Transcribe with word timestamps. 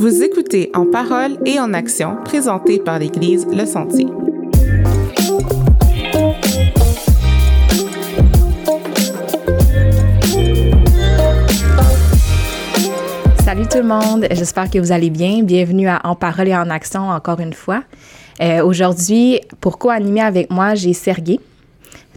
Vous 0.00 0.22
écoutez 0.22 0.70
En 0.72 0.86
parole 0.86 1.36
et 1.44 1.60
en 1.60 1.74
action, 1.74 2.16
présenté 2.24 2.78
par 2.78 2.98
l'Église 2.98 3.46
Le 3.52 3.66
Sentier. 3.66 4.06
Salut 13.44 13.66
tout 13.68 13.76
le 13.76 13.82
monde, 13.84 14.26
j'espère 14.30 14.70
que 14.70 14.78
vous 14.78 14.90
allez 14.90 15.10
bien. 15.10 15.42
Bienvenue 15.42 15.86
à 15.88 16.00
En 16.04 16.14
parole 16.14 16.48
et 16.48 16.56
en 16.56 16.70
action 16.70 17.10
encore 17.10 17.40
une 17.40 17.52
fois. 17.52 17.82
Euh, 18.40 18.64
Aujourd'hui, 18.64 19.40
pour 19.60 19.78
co-animer 19.78 20.22
avec 20.22 20.50
moi, 20.50 20.74
j'ai 20.74 20.94
Sergé. 20.94 21.38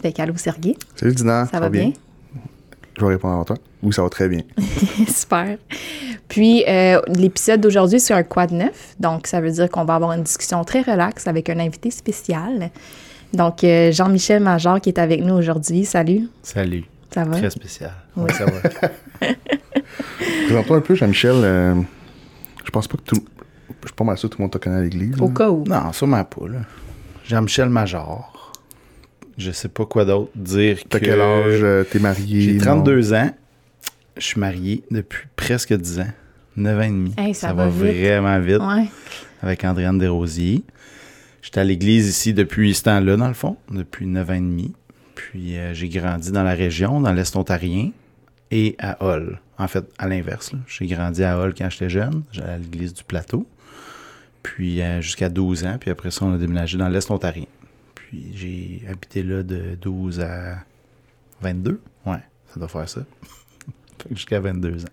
Fait 0.01 0.13
qu'allô 0.13 0.37
Sergé. 0.37 0.77
Salut 0.95 1.13
Dina. 1.13 1.47
Ça 1.47 1.59
va 1.59 1.67
bien? 1.67 1.91
Je 2.97 3.01
vais 3.05 3.11
répondre 3.11 3.41
à 3.41 3.43
toi. 3.43 3.57
Oui, 3.83 3.93
ça 3.93 4.01
va 4.01 4.09
très 4.09 4.29
bien. 4.29 4.39
Super. 5.07 5.57
Puis, 6.29 6.63
euh, 6.67 7.01
l'épisode 7.07 7.59
d'aujourd'hui, 7.59 7.99
c'est 7.99 8.13
un 8.13 8.23
quad 8.23 8.51
neuf. 8.51 8.95
Donc, 8.99 9.27
ça 9.27 9.41
veut 9.41 9.51
dire 9.51 9.69
qu'on 9.69 9.83
va 9.83 9.95
avoir 9.95 10.13
une 10.13 10.23
discussion 10.23 10.63
très 10.63 10.81
relaxe 10.81 11.27
avec 11.27 11.49
un 11.49 11.59
invité 11.59 11.91
spécial. 11.91 12.69
Donc, 13.33 13.63
euh, 13.63 13.91
Jean-Michel 13.91 14.41
Major 14.41 14.79
qui 14.79 14.89
est 14.89 14.99
avec 14.99 15.21
nous 15.21 15.33
aujourd'hui. 15.33 15.83
Salut. 15.83 16.29
Salut. 16.41 16.85
Ça 17.13 17.25
va? 17.25 17.35
Très 17.37 17.49
spécial. 17.49 17.91
Oui. 18.15 18.31
Ça 18.33 18.45
va. 18.45 19.27
Présente-toi 20.45 20.77
un 20.77 20.81
peu, 20.81 20.95
Jean-Michel. 20.95 21.35
euh, 21.35 21.75
je 22.63 22.71
pense 22.71 22.87
pas 22.87 22.97
que 22.97 23.03
tout. 23.03 23.23
Je 23.81 23.87
suis 23.89 23.95
pas 23.95 24.03
mal 24.05 24.17
sûr 24.17 24.29
que 24.29 24.35
tout 24.35 24.41
le 24.41 24.43
monde 24.45 24.51
te 24.51 24.57
connaît 24.59 24.77
à 24.77 24.81
l'église. 24.81 25.19
Au 25.19 25.27
là. 25.27 25.33
cas 25.35 25.49
où. 25.49 25.65
non, 25.67 25.91
sûrement 25.91 26.23
pas, 26.23 26.47
là. 26.47 26.59
Jean-Michel 27.25 27.67
Major. 27.69 28.53
Je 29.37 29.51
sais 29.51 29.67
pas 29.67 29.85
quoi 29.85 30.05
d'autre 30.05 30.31
dire 30.35 30.77
T'as 30.89 30.99
que... 30.99 31.05
quel 31.05 31.19
âge? 31.19 31.87
T'es 31.91 31.99
marié? 31.99 32.41
J'ai 32.41 32.53
non? 32.53 32.81
32 32.83 33.13
ans. 33.13 33.29
Je 34.17 34.25
suis 34.25 34.39
marié 34.39 34.83
depuis 34.91 35.27
presque 35.35 35.73
10 35.73 35.99
ans. 35.99 36.11
9 36.55 36.77
ans 36.79 36.81
et 36.83 36.87
demi. 36.89 37.13
Hey, 37.17 37.33
ça 37.33 37.53
va 37.53 37.67
vite. 37.67 37.79
vraiment 37.81 38.39
vite. 38.39 38.59
Ouais. 38.61 38.87
Avec 39.41 39.63
Andréane 39.63 39.97
Desrosiers. 39.97 40.63
J'étais 41.41 41.59
à 41.59 41.63
l'église 41.63 42.07
ici 42.07 42.33
depuis 42.33 42.73
ce 42.73 42.83
temps-là, 42.83 43.17
dans 43.17 43.27
le 43.27 43.33
fond, 43.33 43.57
depuis 43.69 44.05
9 44.05 44.29
ans 44.29 44.33
et 44.33 44.39
demi. 44.39 44.73
Puis 45.15 45.57
euh, 45.57 45.73
j'ai 45.73 45.89
grandi 45.89 46.31
dans 46.31 46.43
la 46.43 46.53
région, 46.53 47.01
dans 47.01 47.11
l'Est 47.11 47.35
ontarien 47.35 47.91
et 48.51 48.75
à 48.79 49.03
Hull. 49.03 49.39
En 49.57 49.67
fait, 49.67 49.85
à 49.97 50.07
l'inverse. 50.07 50.51
J'ai 50.67 50.85
grandi 50.87 51.23
à 51.23 51.37
Hull 51.37 51.53
quand 51.57 51.69
j'étais 51.69 51.89
jeune. 51.89 52.23
J'allais 52.31 52.53
à 52.53 52.57
l'église 52.57 52.93
du 52.93 53.03
Plateau. 53.03 53.47
Puis 54.43 54.81
euh, 54.81 55.01
jusqu'à 55.01 55.29
12 55.29 55.65
ans. 55.65 55.77
Puis 55.79 55.89
après 55.89 56.11
ça, 56.11 56.25
on 56.25 56.33
a 56.33 56.37
déménagé 56.37 56.77
dans 56.77 56.87
l'Est 56.89 57.09
ontarien. 57.09 57.45
Puis 57.95 58.31
j'ai 58.35 58.81
habité 58.89 59.23
là 59.23 59.41
de 59.43 59.75
12 59.81 60.21
à 60.21 60.57
22. 61.41 61.81
Ouais, 62.05 62.17
ça 62.53 62.59
doit 62.59 62.67
faire 62.67 62.87
ça. 62.87 63.01
Jusqu'à 64.11 64.39
22 64.39 64.83
ans. 64.85 64.87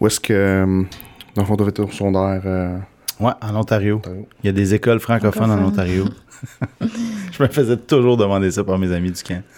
Où 0.00 0.06
est-ce 0.06 0.20
que. 0.20 0.32
euh, 0.32 0.82
Dans 1.34 1.42
le 1.42 1.46
fond, 1.46 1.56
ton 1.56 1.90
secondaire. 1.90 2.42
euh, 2.44 2.78
Ouais, 3.20 3.32
en 3.40 3.54
Ontario. 3.54 3.96
Ontario? 3.98 4.26
Il 4.42 4.46
y 4.46 4.48
a 4.48 4.52
des 4.52 4.74
écoles 4.74 4.98
francophones 5.00 5.50
en 5.50 5.62
Ontario. 5.64 6.06
je 6.80 7.42
me 7.42 7.48
faisais 7.48 7.76
toujours 7.76 8.16
demander 8.16 8.50
ça 8.50 8.64
par 8.64 8.78
mes 8.78 8.90
amis 8.92 9.10
du 9.12 9.22
camp. 9.22 9.42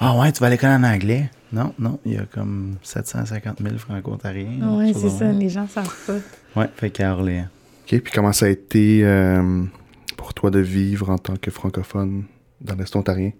Ah 0.00 0.18
ouais, 0.18 0.32
tu 0.32 0.40
vas 0.40 0.48
à 0.48 0.50
l'école 0.50 0.70
en 0.70 0.82
anglais? 0.82 1.30
Non, 1.52 1.72
non, 1.78 1.98
il 2.04 2.14
y 2.14 2.16
a 2.18 2.24
comme 2.26 2.74
750 2.82 3.60
000 3.62 3.78
franco-ontariens. 3.78 4.58
Oui, 4.60 4.92
quelque 4.92 4.98
c'est 4.98 5.08
ça. 5.08 5.32
de. 5.32 5.38
Les 5.38 5.48
gens 5.48 5.66
savent 5.68 5.94
pas. 6.06 6.60
Ouais, 6.60 6.68
fait 6.76 6.90
qu'à 6.90 7.14
Orléans. 7.14 7.46
OK. 7.84 8.00
Puis 8.00 8.12
comment 8.12 8.32
ça 8.32 8.46
a 8.46 8.48
été 8.48 9.00
euh, 9.04 9.62
pour 10.16 10.34
toi 10.34 10.50
de 10.50 10.58
vivre 10.58 11.08
en 11.10 11.16
tant 11.16 11.36
que 11.36 11.50
francophone 11.50 12.24
dans 12.60 12.74
l'Est 12.74 12.94
ontarien? 12.96 13.30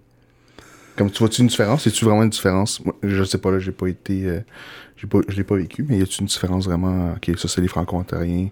Comme 0.97 1.11
tu 1.11 1.19
vois-tu 1.19 1.41
une 1.41 1.47
différence? 1.47 1.85
Y 1.85 1.89
a-tu 1.89 2.05
vraiment 2.05 2.23
une 2.23 2.29
différence? 2.29 2.83
Moi, 2.83 2.95
je 3.03 3.23
sais 3.23 3.37
pas, 3.37 3.51
là, 3.51 3.59
j'ai 3.59 3.71
pas 3.71 3.87
été. 3.87 4.25
euh, 4.25 4.39
j'ai 4.97 5.07
pas, 5.07 5.19
je 5.27 5.35
l'ai 5.35 5.43
pas 5.43 5.55
vécu, 5.55 5.85
mais 5.87 5.97
y 5.97 6.01
a-tu 6.01 6.21
une 6.21 6.27
différence 6.27 6.65
vraiment? 6.65 7.13
OK, 7.13 7.37
ça, 7.37 7.47
c'est 7.47 7.61
les 7.61 7.67
franco-ontariens. 7.67 8.49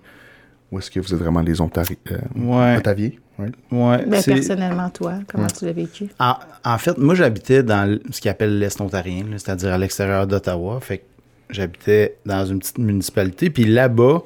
Ou 0.71 0.79
est-ce 0.79 0.89
que 0.91 0.99
vous 0.99 1.13
êtes 1.13 1.19
vraiment 1.19 1.41
les 1.41 1.61
Ontari 1.61 1.97
euh, 2.11 2.17
Ouais. 2.35 2.77
Ottaviers? 2.77 3.19
Ouais. 3.39 3.51
Ouais, 3.71 4.05
Ben, 4.05 4.21
c'est- 4.21 4.33
personnellement, 4.33 4.89
toi, 4.89 5.19
comment 5.27 5.43
Ouais. 5.45 5.49
tu 5.57 5.65
l'as 5.65 5.71
vécu? 5.73 6.07
En, 6.19 6.35
en 6.65 6.77
fait, 6.77 6.97
moi, 6.97 7.15
j'habitais 7.15 7.63
dans 7.63 7.97
ce 8.11 8.19
qu'ils 8.19 8.29
appelle 8.31 8.59
l'Est 8.59 8.79
ontarien, 8.81 9.23
là, 9.23 9.37
c'est-à-dire 9.37 9.71
à, 9.73 9.77
l'extérieur 9.77 10.27
d'Ottawa. 10.27 10.79
Fait 10.81 10.99
que 10.99 11.03
j'habitais 11.49 12.17
dans 12.25 12.45
une 12.45 12.59
petite 12.59 12.77
municipalité. 12.79 13.49
Puis 13.49 13.65
là-bas, 13.65 14.23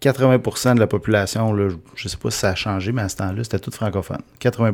80% 0.00 0.74
de 0.74 0.80
la 0.80 0.86
population, 0.86 1.52
là, 1.52 1.68
je- 1.68 1.76
je 1.96 2.08
sais 2.08 2.16
pas 2.16 2.30
si 2.30 2.38
ça 2.38 2.50
a 2.50 2.54
changé, 2.54 2.92
mais 2.92 3.02
à 3.02 3.08
ce 3.08 3.16
temps-là, 3.16 3.44
c'était 3.44 3.58
tout 3.58 3.70
francophone. 3.70 4.20
80 4.40 4.72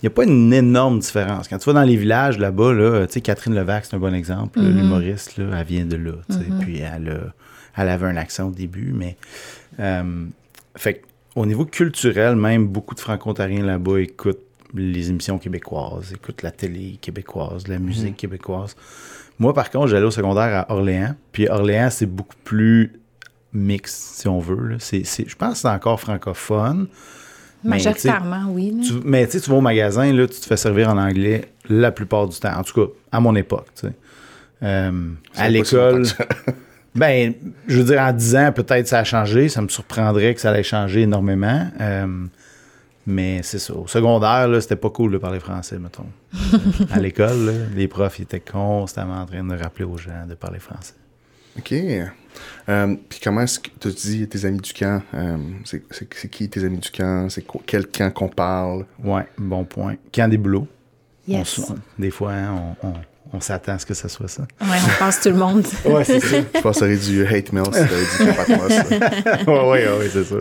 Il 0.00 0.06
n'y 0.06 0.06
a 0.08 0.10
pas 0.10 0.24
une 0.24 0.52
énorme 0.52 1.00
différence. 1.00 1.48
Quand 1.48 1.58
tu 1.58 1.64
vas 1.66 1.72
dans 1.72 1.82
les 1.82 1.96
villages 1.96 2.38
là-bas, 2.38 2.72
là, 2.72 3.06
tu 3.06 3.14
sais, 3.14 3.20
Catherine 3.20 3.54
Levac, 3.54 3.84
c'est 3.84 3.96
un 3.96 3.98
bon 3.98 4.14
exemple. 4.14 4.60
Mhm. 4.60 4.76
L'humoriste, 4.76 5.34
elle 5.38 5.64
vient 5.66 5.84
de 5.84 5.96
là. 5.96 6.12
sais, 6.30 6.38
Puis 6.60 6.78
elle, 6.78 7.08
a- 7.10 7.80
elle 7.82 7.88
avait 7.88 8.06
un 8.06 8.16
accent 8.16 8.48
au 8.48 8.50
début, 8.52 8.92
mais. 8.94 9.16
euh, 9.80 10.24
fait 10.76 11.02
au 11.34 11.46
niveau 11.46 11.64
culturel, 11.64 12.36
même 12.36 12.66
beaucoup 12.66 12.94
de 12.94 13.00
franco-ontariens 13.00 13.64
là-bas 13.64 13.98
écoutent 14.00 14.38
les 14.74 15.10
émissions 15.10 15.38
québécoises, 15.38 16.12
écoutent 16.12 16.42
la 16.42 16.50
télé 16.50 16.98
québécoise, 17.00 17.66
la 17.68 17.78
musique 17.78 18.16
québécoise. 18.16 18.76
Moi, 19.38 19.54
par 19.54 19.70
contre, 19.70 19.86
j'allais 19.88 20.04
au 20.06 20.10
secondaire 20.10 20.64
à 20.68 20.72
Orléans. 20.72 21.14
Puis 21.32 21.48
Orléans, 21.48 21.88
c'est 21.90 22.06
beaucoup 22.06 22.34
plus 22.44 22.92
mixte, 23.52 23.96
si 24.20 24.28
on 24.28 24.38
veut. 24.40 24.68
là. 24.68 24.76
Je 24.80 25.34
pense 25.36 25.52
que 25.54 25.58
c'est 25.58 25.68
encore 25.68 26.00
francophone. 26.00 26.88
Mais, 27.64 27.70
Majoritairement, 27.70 28.46
oui. 28.50 28.72
là. 28.76 28.84
tu, 28.86 28.92
mais 29.04 29.26
tu 29.26 29.32
sais, 29.32 29.40
tu 29.40 29.50
vas 29.50 29.56
au 29.56 29.60
magasin, 29.60 30.12
là, 30.12 30.26
tu 30.26 30.40
te 30.40 30.46
fais 30.46 30.56
servir 30.56 30.90
en 30.90 30.98
anglais 30.98 31.50
la 31.68 31.90
plupart 31.90 32.28
du 32.28 32.38
temps. 32.38 32.56
En 32.56 32.62
tout 32.62 32.86
cas, 32.86 32.92
à 33.10 33.20
mon 33.20 33.34
époque. 33.34 33.66
tu 33.74 33.88
sais. 33.88 33.92
Euh, 34.62 35.10
à 35.36 35.48
l'école, 35.48 36.04
ben, 36.94 37.34
je 37.66 37.78
veux 37.78 37.84
dire, 37.84 38.00
en 38.00 38.12
10 38.12 38.36
ans, 38.36 38.52
peut-être 38.52 38.86
ça 38.88 39.00
a 39.00 39.04
changé. 39.04 39.48
Ça 39.48 39.60
me 39.60 39.68
surprendrait 39.68 40.34
que 40.34 40.40
ça 40.40 40.50
allait 40.50 40.62
changer 40.62 41.02
énormément. 41.02 41.68
Euh, 41.80 42.26
mais 43.06 43.40
c'est 43.42 43.58
ça. 43.58 43.74
Au 43.74 43.86
secondaire, 43.86 44.48
là, 44.48 44.60
c'était 44.60 44.76
pas 44.76 44.90
cool 44.90 45.12
de 45.12 45.18
parler 45.18 45.40
français, 45.40 45.78
mettons. 45.78 46.06
à 46.92 47.00
l'école, 47.00 47.68
les 47.74 47.88
profs 47.88 48.18
ils 48.18 48.22
étaient 48.22 48.40
constamment 48.40 49.22
en 49.22 49.26
train 49.26 49.42
de 49.42 49.56
rappeler 49.56 49.84
aux 49.84 49.96
gens 49.96 50.26
de 50.28 50.34
parler 50.34 50.58
français. 50.58 50.94
OK. 51.58 51.74
Euh, 52.68 52.94
puis 53.08 53.20
comment 53.22 53.40
est-ce 53.42 53.58
que 53.60 53.68
tu 53.80 53.88
dis 53.88 54.28
tes 54.28 54.44
amis 54.44 54.60
du 54.60 54.72
camp? 54.72 55.02
euh, 55.14 55.36
c'est, 55.64 56.08
qui 56.30 56.48
tes 56.48 56.64
amis 56.64 56.78
du 56.78 56.90
camp? 56.90 57.28
C'est 57.30 57.44
quel 57.66 57.86
camp 57.86 58.10
qu'on 58.12 58.28
parle? 58.28 58.84
Ouais, 59.02 59.26
bon 59.38 59.64
point. 59.64 59.96
Quand 60.14 60.28
des 60.28 60.38
boulots. 60.38 60.66
Yes. 61.26 61.60
des 61.98 62.10
fois, 62.10 62.32
hein, 62.32 62.74
on, 62.82 62.88
on- 62.88 62.94
on 63.34 63.40
s'attend 63.40 63.72
à 63.74 63.78
ce 63.78 63.84
que 63.84 63.92
ce 63.92 64.08
soit 64.08 64.26
ça. 64.28 64.46
Ouais, 64.62 64.78
on 64.82 64.98
passe 64.98 65.20
tout 65.20 65.28
le 65.28 65.34
monde. 65.36 65.62
Ouais, 65.84 66.02
c'est 66.02 66.18
ça. 66.18 66.38
Je 66.54 66.60
pense 66.62 66.78
que 66.78 66.78
ça 66.80 66.84
aurait 66.86 66.96
du 66.96 67.26
hate 67.26 67.52
mail 67.52 67.64
si 67.66 67.72
t'avais 67.72 67.86
dit 68.02 68.18
Camp 68.18 68.34
Patmos. 68.34 68.68
là. 68.70 69.38
oui, 69.46 69.78
oui, 69.82 69.88
oui, 70.00 70.06
c'est 70.10 70.24
ça. 70.24 70.36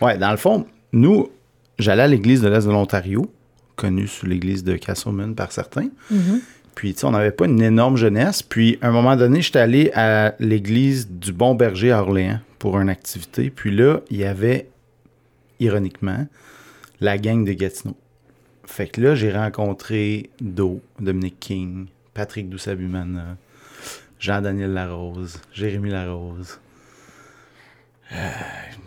Ouais, 0.00 0.16
dans 0.16 0.30
le 0.30 0.38
fond, 0.38 0.66
nous, 0.92 1.28
j'allais 1.78 2.04
à 2.04 2.06
l'église 2.06 2.40
de 2.40 2.48
l'Est 2.48 2.64
de 2.66 2.70
l'Ontario, 2.72 3.30
connue 3.76 4.08
sous 4.08 4.24
l'église 4.24 4.64
de 4.64 4.76
Castleman 4.76 5.34
par 5.34 5.52
certains. 5.52 5.88
Puis, 6.74 6.94
tu 6.94 7.00
sais, 7.00 7.06
on 7.06 7.12
n'avait 7.12 7.30
pas 7.30 7.46
une 7.46 7.62
énorme 7.62 7.96
jeunesse. 7.96 8.42
Puis, 8.42 8.78
à 8.80 8.88
un 8.88 8.92
moment 8.92 9.16
donné, 9.16 9.42
j'étais 9.42 9.60
allé 9.60 9.90
à 9.94 10.34
l'église 10.40 11.08
du 11.08 11.32
Bon 11.32 11.54
Berger 11.54 11.92
à 11.92 12.02
Orléans 12.02 12.40
pour 12.58 12.78
une 12.80 12.88
activité. 12.88 13.50
Puis 13.50 13.70
là, 13.70 14.00
il 14.10 14.16
y 14.16 14.24
avait, 14.24 14.68
ironiquement, 15.60 16.26
la 17.00 17.18
gang 17.18 17.44
de 17.44 17.52
Gatineau. 17.52 17.96
Fait 18.66 18.88
que 18.88 19.00
là, 19.00 19.14
j'ai 19.14 19.32
rencontré 19.32 20.30
Do, 20.40 20.80
Dominique 20.98 21.38
King, 21.38 21.86
Patrick 22.14 22.48
Doussabumana, 22.48 23.36
Jean-Daniel 24.18 24.72
Larose, 24.72 25.40
Jérémy 25.52 25.90
Larose. 25.90 26.58
Euh, 28.12 28.30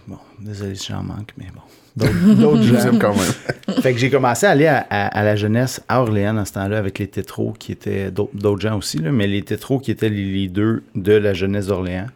bon, 0.08 0.20
désolé 0.40 0.76
si 0.76 0.92
j'en 0.92 1.04
manque, 1.04 1.34
mais 1.38 1.48
bon. 1.54 1.62
D'autres- 2.36 2.62
gens. 2.64 2.98
quand 3.00 3.14
même. 3.16 3.78
Fait 3.82 3.94
que 3.94 4.00
j'ai 4.00 4.10
commencé 4.10 4.46
à 4.46 4.52
aller 4.52 4.68
à, 4.68 4.86
à- 4.90 5.08
à 5.08 5.24
la 5.24 5.36
jeunesse 5.36 5.82
à 5.88 6.02
Orléans 6.02 6.34
dans 6.34 6.46
ce 6.46 6.54
temps-là 6.54 6.78
avec 6.78 7.00
les 7.00 7.08
tétros 7.08 7.54
qui 7.58 7.72
étaient 7.72 8.12
d'autres 8.12 8.62
gens 8.62 8.78
aussi, 8.78 8.98
là, 9.00 9.12
mais 9.12 9.28
les 9.28 9.42
tétros 9.42 9.80
qui 9.80 9.92
étaient 9.92 10.10
les 10.10 10.24
leaders 10.24 10.80
de 10.96 11.14
la 11.14 11.34
jeunesse 11.34 11.68
d'Orléans. 11.68 12.08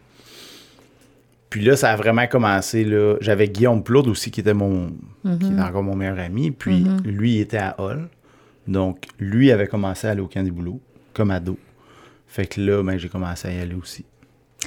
Puis 1.50 1.62
là, 1.62 1.76
ça 1.76 1.90
a 1.92 1.96
vraiment 1.96 2.26
commencé. 2.26 2.84
là. 2.84 3.16
J'avais 3.20 3.48
Guillaume 3.48 3.82
Plourde 3.82 4.08
aussi 4.08 4.30
qui 4.30 4.40
était 4.40 4.54
mon 4.54 4.88
qui 5.22 5.46
est 5.52 5.60
encore 5.60 5.82
mon 5.82 5.94
meilleur 5.94 6.18
ami. 6.18 6.50
Puis 6.50 6.84
lui, 7.04 7.34
il 7.36 7.40
était 7.40 7.58
à 7.58 7.74
Hall. 7.78 8.08
Donc, 8.66 9.06
lui 9.18 9.50
avait 9.52 9.66
commencé 9.66 10.06
à 10.06 10.10
aller 10.12 10.20
au 10.20 10.28
camp 10.28 10.42
des 10.42 10.50
boulots, 10.50 10.80
comme 11.12 11.30
ado. 11.30 11.58
Fait 12.28 12.46
que 12.46 12.60
là, 12.60 12.82
ben, 12.82 12.96
j'ai 12.96 13.08
commencé 13.08 13.48
à 13.48 13.52
y 13.52 13.58
aller 13.60 13.74
aussi. 13.74 14.04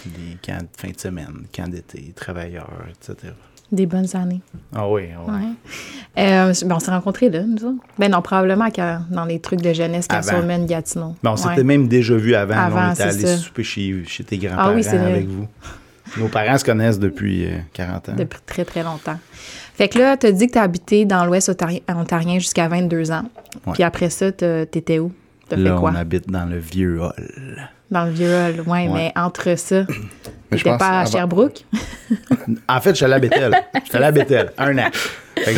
Des 0.06 0.38
camps 0.46 0.60
de 0.62 0.68
fin 0.78 0.90
de 0.92 1.00
semaine, 1.00 1.46
camps 1.56 1.68
d'été, 1.68 2.12
travailleurs, 2.16 2.84
etc. 2.90 3.34
Des 3.72 3.86
bonnes 3.88 4.08
années. 4.16 4.42
Ah 4.76 4.88
oui, 4.90 5.04
ah 5.16 5.22
oui. 5.28 5.34
Ouais. 5.34 6.24
Euh, 6.24 6.54
ben, 6.66 6.76
on 6.76 6.80
s'est 6.80 6.92
rencontrés 6.92 7.30
là, 7.30 7.42
nous 7.44 7.66
autres. 7.66 7.84
Ben 7.98 8.10
non, 8.12 8.22
probablement 8.22 8.70
qu'à- 8.70 9.02
dans 9.10 9.26
les 9.26 9.40
trucs 9.40 9.62
de 9.62 9.74
jeunesse, 9.74 10.06
Avant. 10.10 10.22
Castleman, 10.22 10.66
Gatineau. 10.66 11.16
Ben, 11.24 11.32
on 11.32 11.34
Ouais. 11.34 11.38
s'était 11.50 11.64
même 11.64 11.88
déjà 11.88 12.16
vu 12.16 12.36
avant. 12.36 12.54
là, 12.56 12.64
Avant, 12.66 12.90
on 12.90 12.94
était 12.94 13.04
allé 13.04 13.38
souper 13.38 13.64
chez, 13.64 14.04
chez 14.06 14.24
tes 14.24 14.38
grands-parents 14.38 14.70
Ah 14.70 14.76
oui, 14.76 14.88
avec 14.88 15.28
vous. 15.28 15.48
Nos 16.18 16.28
parents 16.28 16.58
se 16.58 16.64
connaissent 16.64 17.00
depuis 17.00 17.46
euh, 17.48 17.58
40 17.74 18.10
ans. 18.10 18.14
Depuis 18.16 18.40
très, 18.46 18.64
très 18.64 18.84
longtemps. 18.84 19.18
Fait 19.74 19.90
que 19.90 19.98
là, 20.00 20.16
tu 20.16 20.28
as 20.28 20.32
dit 20.32 20.48
que 20.48 20.54
tu 20.54 20.58
as 20.60 20.62
habité 20.62 21.04
dans 21.06 21.26
l'Ouest 21.26 21.50
ontari- 21.50 21.82
ontarien 21.90 22.36
jusqu'à 22.40 22.68
22 22.68 23.12
ans. 23.12 23.24
Ouais. 23.66 23.74
Puis 23.74 23.84
après 23.84 24.10
ça, 24.12 24.32
t'as- 24.32 24.66
t'étais 24.68 25.00
où? 25.00 25.12
T'as 25.50 25.58
Là, 25.58 25.74
fait 25.74 25.80
quoi? 25.80 25.92
on 25.92 25.96
habite 25.96 26.30
dans 26.30 26.46
le 26.46 26.60
vieux 26.60 27.02
hall. 27.02 27.70
Dans 27.92 28.06
le 28.06 28.12
vieux 28.12 28.34
hall. 28.34 28.62
Ouais, 28.62 28.88
Ouais. 28.88 28.90
mais 28.94 29.12
entre 29.16 29.56
ça, 29.58 29.86
Mais 30.52 30.58
je 30.58 30.64
pense 30.64 30.80
pas 30.80 31.02
à 31.02 31.06
Sherbrooke? 31.06 31.66
En 32.68 32.80
fait, 32.80 32.92
je 32.92 32.96
suis 32.96 33.06
allé 33.06 33.16
à 33.16 33.20
Bethel. 33.20 33.52
Je 33.84 33.88
suis 33.90 33.96
allé 33.96 34.06
à 34.06 34.12
Bethel, 34.12 34.52
un 34.60 34.78
an. 34.78 34.90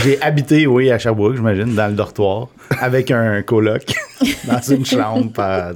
J'ai 0.03 0.21
habité, 0.21 0.65
oui, 0.67 0.89
à 0.91 0.97
Sherbrooke, 0.97 1.35
j'imagine, 1.35 1.75
dans 1.75 1.87
le 1.87 1.93
dortoir, 1.93 2.47
avec 2.79 3.11
un 3.11 3.41
coloc, 3.41 3.83
dans 4.45 4.61
une 4.61 4.85
chambre 4.85 5.31
par 5.33 5.73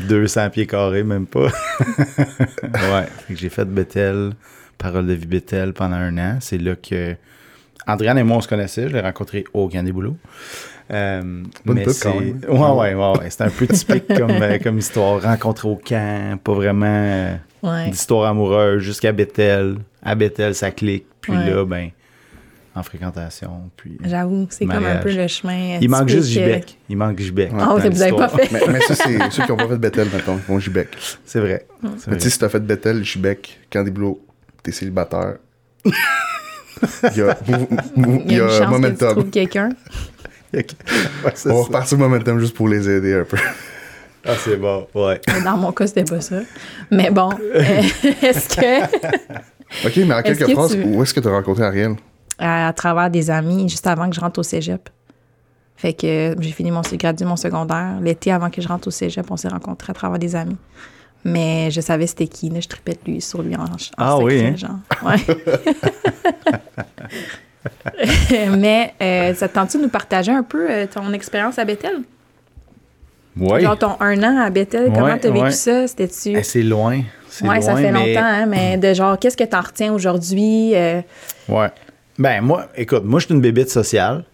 200 0.00 0.50
pieds 0.50 0.66
carrés, 0.66 1.04
même 1.04 1.26
pas. 1.26 1.46
ouais. 2.62 3.06
J'ai 3.30 3.48
fait 3.48 3.64
Bethel, 3.64 4.32
Parole 4.78 5.06
de 5.06 5.12
vie 5.14 5.26
Bethel 5.26 5.72
pendant 5.72 5.96
un 5.96 6.16
an. 6.18 6.38
C'est 6.40 6.58
là 6.58 6.74
que 6.74 7.14
Andréane 7.86 8.18
et 8.18 8.22
moi, 8.24 8.38
on 8.38 8.40
se 8.40 8.48
connaissait. 8.48 8.88
Je 8.88 8.94
l'ai 8.94 9.00
rencontré 9.00 9.44
au 9.52 9.68
Camp 9.68 9.84
des 9.84 9.92
Boulots. 9.92 10.16
Euh, 10.90 11.42
Bonne 11.64 11.76
mais 11.76 11.88
c'est... 11.88 12.02
quand. 12.02 12.18
Ouais, 12.18 12.92
ouais, 12.92 12.94
ouais, 12.94 13.18
ouais. 13.18 13.30
C'est 13.30 13.42
un 13.42 13.50
peu 13.50 13.66
typique 13.66 14.06
comme, 14.08 14.30
euh, 14.30 14.58
comme 14.62 14.78
histoire. 14.78 15.22
Rencontré 15.22 15.68
au 15.68 15.76
camp, 15.76 16.38
pas 16.42 16.52
vraiment 16.54 16.86
euh, 16.86 17.34
Ouais. 17.62 17.88
d'histoire 17.90 18.28
amoureuse, 18.28 18.82
jusqu'à 18.82 19.12
Bethel. 19.12 19.76
À 20.02 20.14
Bethel, 20.14 20.54
ça 20.54 20.70
clique. 20.70 21.06
Puis 21.22 21.32
Ouais. 21.32 21.50
là, 21.50 21.64
ben, 21.64 21.88
en 22.74 22.82
fréquentation. 22.82 23.70
Puis... 23.76 23.96
J'avoue, 24.04 24.46
c'est 24.50 24.66
comme 24.66 24.84
un 24.84 24.96
peu 24.96 25.10
le 25.14 25.26
chemin. 25.28 25.78
Il 25.80 25.88
manque 25.88 26.08
juste 26.10 26.28
euh, 26.36 26.40
Gibec. 26.42 26.78
Il 26.90 26.96
manque 26.98 27.18
Gibec. 27.18 27.52
Ouais. 27.52 27.58
Ah, 27.62 27.66
dans 27.66 27.90
vous 27.90 28.02
avez 28.02 28.12
pas 28.12 28.28
fait. 28.28 28.50
Mais, 28.52 28.60
mais 28.70 28.80
ça, 28.82 28.94
c'est 28.94 29.30
ceux 29.30 29.44
qui 29.44 29.50
n'ont 29.50 29.56
pas 29.56 29.68
fait 29.68 29.78
Bethel, 29.78 30.08
mettons, 30.12 30.36
ils 30.36 30.52
vont 30.52 30.58
Gibec. 30.58 30.88
C'est 31.24 31.40
vrai. 31.40 31.66
C'est 31.96 32.08
Mais 32.10 32.16
tu 32.18 32.24
sais, 32.24 32.30
si 32.30 32.38
t'as 32.38 32.48
fait 32.50 32.60
Bethel, 32.60 33.02
Gibec, 33.04 33.58
Candy-Blow, 33.70 34.20
t'es 34.62 34.72
célibataire. 34.72 35.36
Il 35.84 37.18
y 37.18 37.22
a, 37.22 37.38
Il 37.96 38.32
y 38.32 38.40
a 38.40 38.44
une 38.44 38.50
chance 38.50 38.58
que 38.58 38.64
tu 38.64 38.70
Momentum. 38.70 39.10
trouves 39.12 39.30
quelqu'un. 39.30 39.68
Ouais, 40.54 41.32
On 41.46 41.48
va 41.48 41.54
repartir 41.64 41.98
Momentum 41.98 42.38
juste 42.38 42.54
pour 42.54 42.68
les 42.68 42.88
aider 42.88 43.14
un 43.14 43.24
peu. 43.24 43.36
Ah, 44.26 44.32
c'est 44.42 44.56
bon. 44.56 44.86
Ouais. 44.94 45.20
Dans 45.44 45.56
mon 45.56 45.72
cas, 45.72 45.86
c'était 45.86 46.04
pas 46.04 46.20
ça. 46.20 46.36
Mais 46.90 47.10
bon, 47.10 47.30
euh, 47.54 47.82
est-ce 48.22 48.56
que, 48.56 48.84
Ok, 49.86 49.96
mais 49.96 50.14
en 50.14 50.22
quelques 50.22 50.46
que 50.46 50.52
phrases, 50.52 50.72
tu- 50.72 50.82
où 50.82 51.02
est-ce 51.02 51.12
que 51.12 51.20
t'as 51.20 51.30
rencontré 51.30 51.64
Ariel? 51.64 51.96
à, 52.38 52.68
à 52.68 52.72
travers 52.72 53.10
des 53.10 53.30
amis, 53.30 53.68
juste 53.68 53.86
avant 53.86 54.08
que 54.08 54.16
je 54.16 54.20
rentre 54.20 54.40
au 54.40 54.42
cégep. 54.42 54.88
Fait 55.76 55.92
que 55.92 56.32
euh, 56.32 56.34
j'ai 56.40 56.52
fini 56.52 56.70
mon, 56.70 56.80
gradué 56.94 57.26
mon 57.26 57.36
secondaire. 57.36 57.98
L'été 58.00 58.32
avant 58.32 58.48
que 58.50 58.62
je 58.62 58.68
rentre 58.68 58.88
au 58.88 58.90
cégep, 58.90 59.26
on 59.30 59.36
s'est 59.36 59.48
rencontrés 59.48 59.90
à 59.90 59.94
travers 59.94 60.18
des 60.18 60.34
amis. 60.36 60.56
Mais 61.24 61.70
je 61.70 61.80
savais 61.80 62.06
c'était 62.06 62.26
qui, 62.28 62.48
là. 62.50 62.60
Je 62.60 62.68
tripais 62.68 62.92
de 62.92 63.10
lui, 63.10 63.20
sur 63.20 63.42
lui 63.42 63.56
en, 63.56 63.64
en 63.64 63.76
Ah 63.98 64.16
secret, 64.18 64.24
oui, 64.24 64.44
hein? 64.46 64.56
genre. 64.56 64.78
Ouais. 65.02 65.16
Mais 68.58 68.94
euh, 69.02 69.34
ça 69.34 69.48
te 69.48 69.54
tente-tu 69.54 69.78
de 69.78 69.82
nous 69.84 69.88
partager 69.88 70.32
un 70.32 70.42
peu 70.42 70.66
euh, 70.70 70.86
ton 70.86 71.12
expérience 71.12 71.58
à 71.58 71.64
Bethel? 71.64 72.02
Ouais. 73.36 73.60
Genre 73.62 73.78
ton 73.78 73.96
un 74.00 74.22
an 74.22 74.38
à 74.38 74.50
Bethel, 74.50 74.90
comment 74.94 75.06
Ouais, 75.06 75.18
t'as 75.18 75.30
vécu 75.30 75.44
ouais. 75.44 75.50
ça? 75.50 75.86
C'était-tu... 75.88 76.36
Eh, 76.38 76.42
c'est 76.42 76.62
loin. 76.62 77.00
C'est 77.28 77.46
Ouais, 77.48 77.60
ça 77.60 77.72
loin, 77.72 77.80
fait 77.80 77.90
mais- 77.90 78.14
longtemps, 78.14 78.26
hein, 78.26 78.46
mais 78.46 78.76
de 78.76 78.94
genre, 78.94 79.18
qu'est-ce 79.18 79.36
que 79.36 79.42
t'en 79.44 79.60
retiens 79.60 79.92
aujourd'hui? 79.92 80.72
euh, 80.76 81.00
Ouais. 81.48 81.68
Ben, 82.16 82.40
moi, 82.42 82.66
écoute, 82.76 83.02
moi, 83.04 83.18
je 83.18 83.26
suis 83.26 83.34
une 83.34 83.40
bébête 83.40 83.70
sociale. 83.70 84.24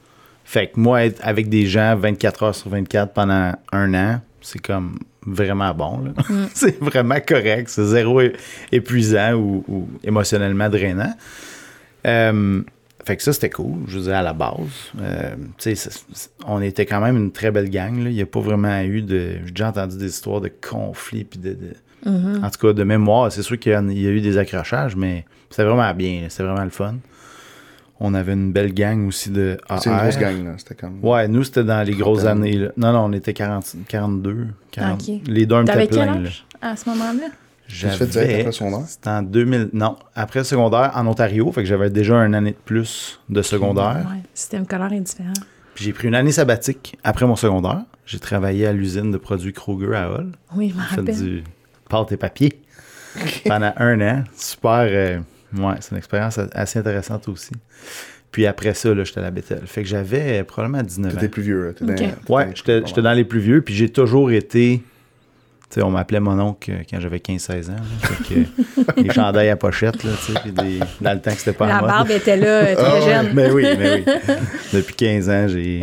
Fait 0.45 0.67
que 0.67 0.79
moi, 0.79 1.05
être 1.05 1.21
avec 1.23 1.49
des 1.49 1.65
gens 1.67 1.97
24 1.97 2.43
heures 2.43 2.55
sur 2.55 2.69
24 2.71 3.13
pendant 3.15 3.53
un 3.73 3.95
an, 3.95 4.21
c'est 4.43 4.61
comme 4.61 4.99
vraiment 5.27 5.73
bon. 5.73 6.13
Mm. 6.29 6.45
c'est 6.55 6.79
vraiment 6.81 7.21
correct. 7.27 7.69
C'est 7.71 7.85
zéro 7.87 8.21
épuisant 8.71 9.33
ou, 9.35 9.65
ou 9.67 9.89
émotionnellement 10.05 10.69
drainant. 10.69 11.15
Euh, 12.07 12.63
fait 13.05 13.17
que 13.17 13.23
ça, 13.23 13.33
c'était 13.33 13.51
cool, 13.51 13.79
je 13.87 13.99
veux 13.99 14.05
dire, 14.05 14.17
à 14.17 14.23
la 14.23 14.33
base. 14.33 14.57
Euh, 15.01 15.35
on 16.47 16.61
était 16.63 16.87
quand 16.87 17.01
même 17.01 17.17
une 17.17 17.33
très 17.33 17.51
belle 17.51 17.71
gang. 17.71 17.97
là. 18.03 18.11
Il 18.11 18.15
n'y 18.17 18.23
a 18.23 18.27
pas 18.27 18.41
vraiment 18.41 18.81
eu 18.83 19.03
de... 19.03 19.37
J'ai 19.45 19.51
déjà 19.53 19.69
entendu 19.69 19.97
des 19.97 20.07
histoires 20.07 20.41
de 20.41 20.51
conflits 20.69 21.25
puis 21.25 21.39
de... 21.39 21.51
de- 21.51 21.75
Mm-hmm. 22.07 22.43
En 22.43 22.49
tout 22.49 22.67
cas, 22.67 22.73
de 22.73 22.83
mémoire, 22.83 23.31
c'est 23.31 23.43
sûr 23.43 23.59
qu'il 23.59 23.73
y, 23.73 23.77
en- 23.77 23.91
il 23.91 24.01
y 24.01 24.07
a 24.07 24.11
eu 24.11 24.23
des 24.23 24.39
accrochages, 24.39 24.97
mais 24.97 25.27
c'était 25.51 25.65
vraiment 25.65 25.93
bien. 25.93 26.25
C'était 26.31 26.45
vraiment 26.45 26.65
le 26.65 26.71
fun. 26.71 26.95
On 28.01 28.15
avait 28.15 28.33
une 28.33 28.53
belle 28.53 28.73
gang 28.73 29.07
aussi 29.09 29.29
de 29.29 29.59
AR. 29.69 29.83
C'est 29.83 29.91
une 29.91 29.99
grosse 29.99 30.17
gang, 30.17 30.43
là. 30.47 30.53
C'était 30.57 30.77
comme. 30.77 30.99
Ouais, 31.05 31.29
nous, 31.29 31.45
c'était 31.45 31.63
dans 31.63 31.83
les 31.87 31.93
grosses 31.93 32.25
années. 32.25 32.55
là. 32.55 32.69
Non, 32.79 32.95
non, 32.95 33.05
on 33.05 33.13
était 33.13 33.35
40, 33.35 33.77
42. 33.87 34.47
40. 34.71 34.99
Ok. 35.03 35.15
Les 35.27 35.45
deux, 35.45 35.57
on 35.57 35.61
était 35.61 35.73
T'avais 35.73 35.87
quel 35.89 36.05
pleins. 36.05 36.07
là. 36.07 36.21
âge 36.29 36.47
à 36.63 36.77
ce 36.77 36.89
moment-là? 36.89 37.27
Tu 37.71 37.87
fait 37.89 38.07
direct 38.07 38.41
après 38.41 38.53
secondaire? 38.53 38.87
C'était 38.87 39.09
en 39.11 39.23
2000. 39.23 39.71
Non, 39.73 39.97
après 40.15 40.45
secondaire 40.45 40.93
en 40.95 41.07
Ontario. 41.07 41.51
Fait 41.53 41.63
que 41.63 41.69
j'avais 41.69 41.91
déjà 41.91 42.17
une 42.17 42.35
année 42.35 42.53
de 42.53 42.57
plus 42.65 43.21
de 43.29 43.43
secondaire. 43.43 44.07
Ouais, 44.09 44.17
le 44.17 44.29
système 44.35 44.65
scolaire 44.65 44.93
est 44.93 45.01
différent. 45.01 45.33
Puis 45.75 45.85
j'ai 45.85 45.93
pris 45.93 46.09
une 46.09 46.15
année 46.15 46.33
sabbatique 46.33 46.99
après 47.05 47.27
mon 47.27 47.37
secondaire. 47.37 47.83
J'ai 48.07 48.19
travaillé 48.19 48.67
à 48.67 48.73
l'usine 48.73 49.11
de 49.13 49.19
produits 49.19 49.53
Kroger 49.53 49.95
à 49.95 50.11
Hull. 50.11 50.33
Oui, 50.57 50.75
je 50.97 51.01
me 51.01 51.07
J'ai 51.07 51.13
fait 51.13 51.25
du 51.25 51.45
pâte 51.89 52.13
et 52.13 52.17
papier 52.17 52.61
pendant 53.47 53.73
un 53.77 54.01
an. 54.01 54.25
Super. 54.37 54.87
euh, 54.89 55.19
ouais, 55.57 55.75
c'est 55.81 55.93
une 55.93 55.99
expérience 55.99 56.39
a- 56.39 56.49
assez 56.53 56.79
intéressante 56.81 57.29
aussi. 57.29 57.53
Puis 58.33 58.47
après 58.47 58.75
ça, 58.75 58.95
là, 58.95 59.03
j'étais 59.05 59.19
à 59.21 59.25
la 59.25 59.31
Bethel. 59.31 59.63
Fait 59.67 59.83
que 59.83 59.89
j'avais 59.89 60.45
probablement 60.45 60.83
19 60.83 61.13
ans. 61.13 61.15
T'étais 61.17 61.29
plus 61.29 61.43
vieux, 61.43 61.67
là. 61.67 61.73
T'étais 61.73 61.93
Ok. 62.07 62.15
dans- 62.29 62.35
Ouais, 62.37 62.53
j'étais 62.55 63.03
dans 63.03 63.13
les 63.13 63.25
plus 63.25 63.41
vieux, 63.41 63.61
puis 63.63 63.75
j'ai 63.75 63.89
toujours 63.89 64.31
été. 64.31 64.83
Sais, 65.71 65.83
on 65.83 65.91
m'appelait 65.91 66.19
mon 66.19 66.37
oncle 66.41 66.71
euh, 66.73 66.83
quand 66.91 66.99
j'avais 66.99 67.19
15-16 67.19 67.71
ans. 67.71 67.75
là. 67.75 68.09
Fait 68.09 68.35
que 68.97 69.01
les 69.03 69.13
chandails 69.13 69.51
à 69.51 69.57
pochette, 69.57 70.03
là, 70.03 70.11
des- 70.47 70.81
dans 71.01 71.13
le 71.13 71.21
temps 71.21 71.31
que 71.31 71.37
c'était 71.39 71.53
pas 71.53 71.69
La 71.69 71.77
en 71.79 71.81
mode. 71.83 71.89
barbe 71.91 72.11
était 72.11 72.37
là, 72.37 72.47
euh, 72.47 72.75
très 72.75 72.85
Ah 72.85 72.95
ouais. 72.95 73.01
jeune. 73.25 73.35
Ben 73.35 73.53
oui, 73.53 73.63
ben 73.79 74.03
oui. 74.05 74.13
Depuis 74.73 74.95
15 74.97 75.31
ans, 75.31 75.47
j'ai 75.47 75.83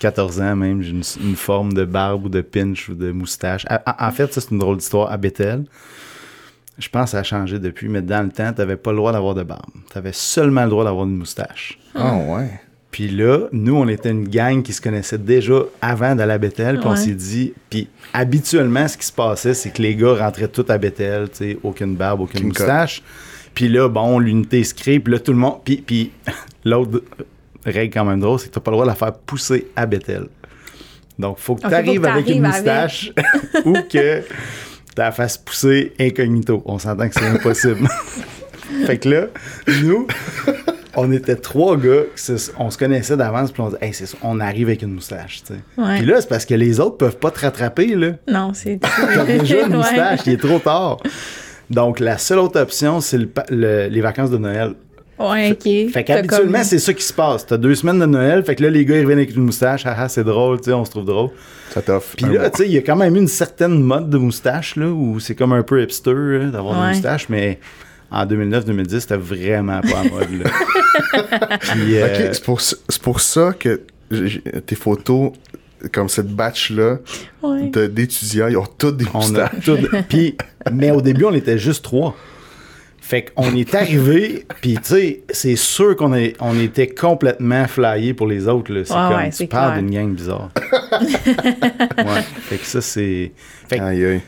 14 0.00 0.40
ans 0.40 0.56
même, 0.56 0.80
j'ai 0.82 0.90
une, 0.92 1.02
une 1.22 1.36
forme 1.36 1.74
de 1.74 1.84
barbe 1.84 2.24
ou 2.24 2.28
de 2.30 2.40
pinch 2.40 2.88
ou 2.88 2.94
de 2.94 3.12
moustache. 3.12 3.66
À- 3.68 3.82
à- 4.04 4.08
En, 4.08 4.10
fait, 4.10 4.32
ça, 4.32 4.40
c'est 4.40 4.52
une 4.52 4.58
drôle 4.58 4.78
d'histoire 4.78 5.12
à 5.12 5.18
Bethel. 5.18 5.64
Je 6.78 6.88
pense 6.88 7.04
que 7.04 7.10
ça 7.10 7.18
a 7.18 7.22
changé 7.22 7.58
depuis, 7.58 7.88
mais 7.90 8.00
dans 8.00 8.22
le 8.22 8.30
temps, 8.30 8.54
tu 8.54 8.60
n'avais 8.60 8.76
pas 8.76 8.90
le 8.92 8.96
droit 8.96 9.12
d'avoir 9.12 9.34
de 9.34 9.42
barbe. 9.42 9.68
Tu 9.92 9.98
avais 9.98 10.12
seulement 10.14 10.64
le 10.64 10.70
droit 10.70 10.84
d'avoir 10.84 11.04
une 11.04 11.16
moustache. 11.18 11.78
Ah, 11.94 12.16
ouais. 12.16 12.58
Puis 12.90 13.08
là, 13.08 13.46
nous, 13.52 13.76
on 13.76 13.86
était 13.86 14.10
une 14.10 14.28
gang 14.28 14.62
qui 14.62 14.72
se 14.72 14.80
connaissait 14.80 15.18
déjà 15.18 15.62
avant 15.80 16.14
d'aller 16.16 16.32
à 16.32 16.38
Bethel. 16.38 16.78
Puis 16.78 16.88
on 16.88 16.96
s'est 16.96 17.12
dit... 17.12 17.52
Puis 17.68 17.88
habituellement, 18.12 18.88
ce 18.88 18.96
qui 18.96 19.06
se 19.06 19.12
passait, 19.12 19.54
c'est 19.54 19.70
que 19.70 19.80
les 19.80 19.94
gars 19.94 20.14
rentraient 20.14 20.48
tous 20.48 20.68
à 20.68 20.76
Bethel, 20.76 21.28
tu 21.30 21.36
sais, 21.36 21.58
aucune 21.62 21.94
barbe, 21.94 22.22
aucune 22.22 22.48
moustache. 22.48 23.02
Puis 23.54 23.68
là, 23.68 23.88
bon, 23.88 24.18
l'unité 24.18 24.64
se 24.64 24.74
crée. 24.74 24.98
Puis 24.98 25.12
là, 25.12 25.20
tout 25.20 25.32
le 25.32 25.38
monde... 25.38 25.60
Puis, 25.64 25.76
puis 25.86 26.10
l'autre 26.64 27.02
règle 27.64 27.94
quand 27.94 28.04
même 28.04 28.20
drôle, 28.20 28.40
c'est 28.40 28.48
que 28.48 28.54
tu 28.54 28.60
pas 28.60 28.70
le 28.72 28.76
droit 28.76 28.84
de 28.86 28.90
la 28.90 28.96
faire 28.96 29.12
pousser 29.12 29.68
à 29.76 29.86
Bethel. 29.86 30.26
Donc, 31.18 31.38
faut 31.38 31.54
que 31.54 31.68
tu 31.68 31.74
arrives 31.74 32.04
avec 32.04 32.28
une 32.28 32.42
moustache 32.42 33.12
ou 33.64 33.74
que 33.74 34.20
tu 34.20 34.26
la 34.96 35.12
fasses 35.12 35.38
pousser 35.38 35.92
incognito. 36.00 36.62
On 36.64 36.78
s'entend 36.78 37.08
que 37.08 37.14
c'est 37.14 37.26
impossible. 37.26 37.86
fait 38.86 38.98
que 38.98 39.08
là, 39.08 39.26
nous, 39.82 40.06
on 40.96 41.10
était 41.12 41.36
trois 41.36 41.76
gars, 41.76 42.02
qui 42.16 42.22
se- 42.22 42.50
on 42.58 42.70
se 42.70 42.78
connaissait 42.78 43.16
d'avance, 43.16 43.52
puis 43.52 43.62
on 43.62 43.68
dit, 43.70 43.76
hey, 43.80 43.92
c'est 43.94 44.06
ça, 44.06 44.16
on 44.22 44.40
arrive 44.40 44.68
avec 44.68 44.82
une 44.82 44.92
moustache, 44.94 45.42
tu 45.46 45.54
sais. 45.54 45.60
Ouais. 45.80 45.98
Puis 45.98 46.06
là, 46.06 46.20
c'est 46.20 46.28
parce 46.28 46.44
que 46.44 46.54
les 46.54 46.80
autres 46.80 46.96
peuvent 46.96 47.18
pas 47.18 47.30
te 47.30 47.40
rattraper, 47.40 47.94
là. 47.94 48.12
Non, 48.28 48.52
c'est. 48.54 48.78
T'as 49.14 49.24
déjà 49.24 49.60
une 49.66 49.68
Ouais. 49.72 49.76
moustache, 49.78 50.20
il 50.26 50.32
est 50.34 50.36
trop 50.40 50.58
tard. 50.58 50.98
Donc, 51.70 52.00
la 52.00 52.18
seule 52.18 52.38
autre 52.40 52.60
option, 52.60 53.00
c'est 53.00 53.18
le 53.18 53.26
pa- 53.26 53.46
le- 53.48 53.86
les 53.88 54.00
vacances 54.00 54.30
de 54.30 54.38
Noël. 54.38 54.74
Ouais, 55.18 55.52
ok. 55.52 55.92
Fait 55.92 56.02
qu'habituellement, 56.02 56.52
comme- 56.58 56.64
c'est 56.64 56.78
ça 56.78 56.94
qui 56.94 57.02
se 57.04 57.12
passe. 57.12 57.44
T'as 57.46 57.58
deux 57.58 57.74
semaines 57.74 57.98
de 58.00 58.06
Noël, 58.06 58.42
fait 58.42 58.54
que 58.56 58.62
là, 58.62 58.70
les 58.70 58.84
gars, 58.86 58.96
ils 58.96 59.02
reviennent 59.02 59.18
avec 59.18 59.36
une 59.36 59.42
moustache, 59.44 59.84
haha, 59.84 60.08
c'est 60.08 60.24
drôle, 60.24 60.58
tu 60.60 60.70
sais, 60.70 60.72
on 60.72 60.84
se 60.84 60.90
trouve 60.90 61.04
drôle. 61.04 61.28
Ça 61.72 61.82
t'offre. 61.82 62.16
Puis 62.16 62.26
là, 62.34 62.48
tu 62.50 62.56
sais, 62.62 62.66
il 62.68 62.72
y 62.72 62.78
a 62.78 62.80
quand 62.80 62.96
même 62.96 63.14
une 63.14 63.28
certaine 63.28 63.80
mode 63.82 64.08
de 64.10 64.16
moustache, 64.18 64.76
là, 64.76 64.86
où 64.88 65.20
c'est 65.20 65.34
comme 65.34 65.52
un 65.52 65.62
peu 65.62 65.82
hipster, 65.82 66.12
là, 66.14 66.46
d'avoir 66.46 66.80
Ouais. 66.80 66.86
une 66.86 66.92
moustache, 66.94 67.28
mais 67.28 67.60
en 68.10 68.26
2009-2010, 68.26 69.00
c'était 69.00 69.16
vraiment 69.16 69.80
pas 69.80 69.98
en 70.00 70.04
mode, 70.04 70.42
là. 70.42 70.50
Puis, 71.60 71.96
euh, 71.98 72.32
c'est 72.32 72.42
pour, 72.44 72.60
ça- 72.60 72.76
c'est 72.88 73.02
pour 73.02 73.20
ça 73.20 73.52
que 73.58 73.80
tes 74.66 74.74
photos, 74.74 75.32
comme 75.92 76.08
cette 76.08 76.28
batch-là, 76.28 76.98
Ouais. 77.42 77.68
de- 77.70 77.86
d'étudiants, 77.86 78.48
ils 78.48 78.56
ont 78.56 78.66
toutes 78.78 78.96
des 78.98 79.06
moustaches. 79.14 79.50
tout... 79.64 79.78
Puis, 80.08 80.36
mais 80.72 80.90
au 80.90 81.00
début, 81.00 81.24
on 81.24 81.34
était 81.34 81.58
juste 81.58 81.84
trois. 81.84 82.16
Fait 83.02 83.22
qu'on 83.34 83.56
est 83.56 83.74
arrivé, 83.74 84.46
puis 84.60 84.74
tu 84.74 84.80
sais, 84.84 85.22
c'est 85.30 85.56
sûr 85.56 85.96
qu'on 85.96 86.14
est, 86.14 86.36
on 86.38 86.56
était 86.60 86.86
complètement 86.86 87.66
flyés 87.66 88.14
pour 88.14 88.28
les 88.28 88.46
autres. 88.46 88.72
Là. 88.72 88.82
C'est 88.84 88.92
Ouais, 88.92 88.98
comme, 89.08 89.16
ouais, 89.16 89.30
tu 89.30 89.36
c'est 89.36 89.46
parles 89.48 89.72
clair. 89.72 89.82
d'une 89.82 89.90
gang 89.92 90.14
bizarre. 90.14 90.50
ouais, 91.98 92.22
fait 92.42 92.56
que 92.58 92.66
ça, 92.66 92.80
c'est... 92.80 93.32
Fait 93.68 93.78
que 93.78 93.82
Aïe, 93.82 94.04
aïe. 94.04 94.20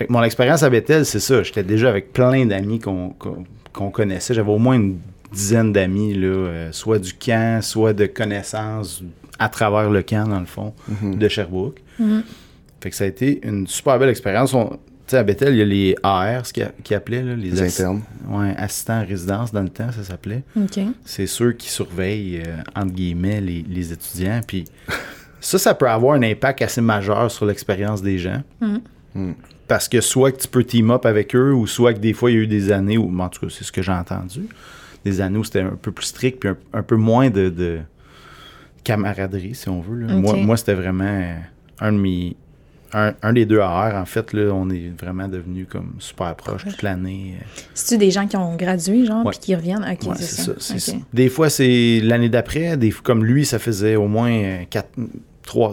Fait 0.00 0.06
que 0.06 0.12
mon 0.14 0.22
expérience 0.22 0.62
à 0.62 0.70
Bethel, 0.70 1.04
c'est 1.04 1.20
ça. 1.20 1.42
J'étais 1.42 1.62
déjà 1.62 1.90
avec 1.90 2.14
plein 2.14 2.46
d'amis 2.46 2.78
qu'on 2.78 3.90
connaissait. 3.90 4.32
J'avais 4.32 4.50
au 4.50 4.56
moins 4.58 4.76
une 4.76 4.96
dizaine 5.30 5.74
d'amis, 5.74 6.14
là, 6.14 6.26
euh, 6.26 6.72
soit 6.72 6.98
du 6.98 7.12
camp, 7.12 7.62
soit 7.62 7.92
de 7.92 8.06
connaissances 8.06 9.02
à 9.38 9.50
travers 9.50 9.90
le 9.90 10.00
camp, 10.02 10.26
dans 10.26 10.40
le 10.40 10.46
fond, 10.46 10.72
de 11.02 11.28
Sherbrooke. 11.28 11.82
Fait 12.80 12.88
que 12.88 12.96
ça 12.96 13.04
a 13.04 13.08
été 13.08 13.46
une 13.46 13.66
super 13.66 13.98
belle 13.98 14.08
expérience. 14.08 14.54
On- 14.54 14.70
Tu 15.06 15.16
sais, 15.16 15.18
à 15.18 15.22
Bethel, 15.22 15.52
il 15.54 15.58
y 15.58 15.62
a 15.62 15.64
les 15.66 15.94
AR, 16.02 16.46
ce 16.46 16.52
qu'ils 16.54 16.70
qui 16.82 16.94
appelaient, 16.94 17.22
là, 17.22 17.34
les, 17.36 17.50
Les 17.50 17.62
assi- 17.62 17.82
internes. 17.82 18.02
Ouais, 18.28 18.54
assistants 18.56 19.00
à 19.00 19.02
résidence 19.02 19.52
dans 19.52 19.60
le 19.62 19.68
temps, 19.68 19.90
ça 19.92 20.02
s'appelait. 20.04 20.44
C'est 21.04 21.26
ceux 21.26 21.52
qui 21.52 21.68
surveillent, 21.68 22.40
euh, 22.46 22.56
entre 22.74 22.92
guillemets, 22.94 23.40
les, 23.42 23.62
les 23.68 23.92
étudiants. 23.92 24.40
Puis 24.46 24.64
ça, 25.40 25.58
ça 25.58 25.74
peut 25.74 25.90
avoir 25.90 26.14
un 26.14 26.22
impact 26.22 26.62
assez 26.62 26.80
majeur 26.80 27.30
sur 27.30 27.44
l'expérience 27.44 28.00
des 28.02 28.18
gens. 28.18 28.40
Parce 29.70 29.88
que 29.88 30.00
soit 30.00 30.32
que 30.32 30.40
tu 30.40 30.48
peux 30.48 30.64
team 30.64 30.90
up 30.90 31.06
avec 31.06 31.36
eux, 31.36 31.52
ou 31.52 31.64
soit 31.68 31.94
que 31.94 32.00
des 32.00 32.12
fois, 32.12 32.32
il 32.32 32.34
y 32.34 32.40
a 32.40 32.42
eu 32.42 32.46
des 32.48 32.72
années 32.72 32.98
où, 32.98 33.08
en 33.20 33.28
tout 33.28 33.46
cas, 33.46 33.54
c'est 33.56 33.62
ce 33.62 33.70
que 33.70 33.82
j'ai 33.82 33.92
entendu, 33.92 34.48
des 35.04 35.20
années 35.20 35.38
où 35.38 35.44
c'était 35.44 35.60
un 35.60 35.78
peu 35.80 35.92
plus 35.92 36.06
strict, 36.06 36.40
puis 36.40 36.48
un, 36.48 36.56
un 36.72 36.82
peu 36.82 36.96
moins 36.96 37.30
de, 37.30 37.50
de 37.50 37.78
camaraderie, 38.82 39.54
si 39.54 39.68
on 39.68 39.80
veut. 39.80 39.94
Moi, 40.08 40.34
moi 40.38 40.56
c'était 40.56 40.74
vraiment 40.74 41.36
un 41.78 41.92
de 41.92 41.98
mes. 41.98 42.36
Un, 42.92 43.14
un 43.22 43.32
des 43.32 43.46
deux 43.46 43.60
AR, 43.60 43.94
en 43.94 44.06
fait, 44.06 44.32
là, 44.32 44.52
on 44.52 44.68
est 44.70 44.90
vraiment 45.00 45.28
devenus 45.28 45.68
comme 45.70 45.94
super 46.00 46.34
proches 46.34 46.64
toute 46.64 46.82
l'année. 46.82 47.36
C'est-tu 47.72 47.96
des 47.96 48.10
gens 48.10 48.26
qui 48.26 48.36
ont 48.36 48.56
gradué, 48.56 49.06
genre, 49.06 49.30
puis 49.30 49.38
qui 49.38 49.54
reviennent? 49.54 49.84
OK, 49.88 50.08
Ouais, 50.08 50.16
c'est 50.18 50.80
ça. 50.80 50.92
Des 51.14 51.28
fois, 51.28 51.48
c'est 51.48 52.00
l'année 52.02 52.28
d'après. 52.28 52.76
Des 52.76 52.90
comme 52.90 53.24
lui, 53.24 53.46
ça 53.46 53.60
faisait 53.60 53.94
au 53.94 54.08
moins 54.08 54.64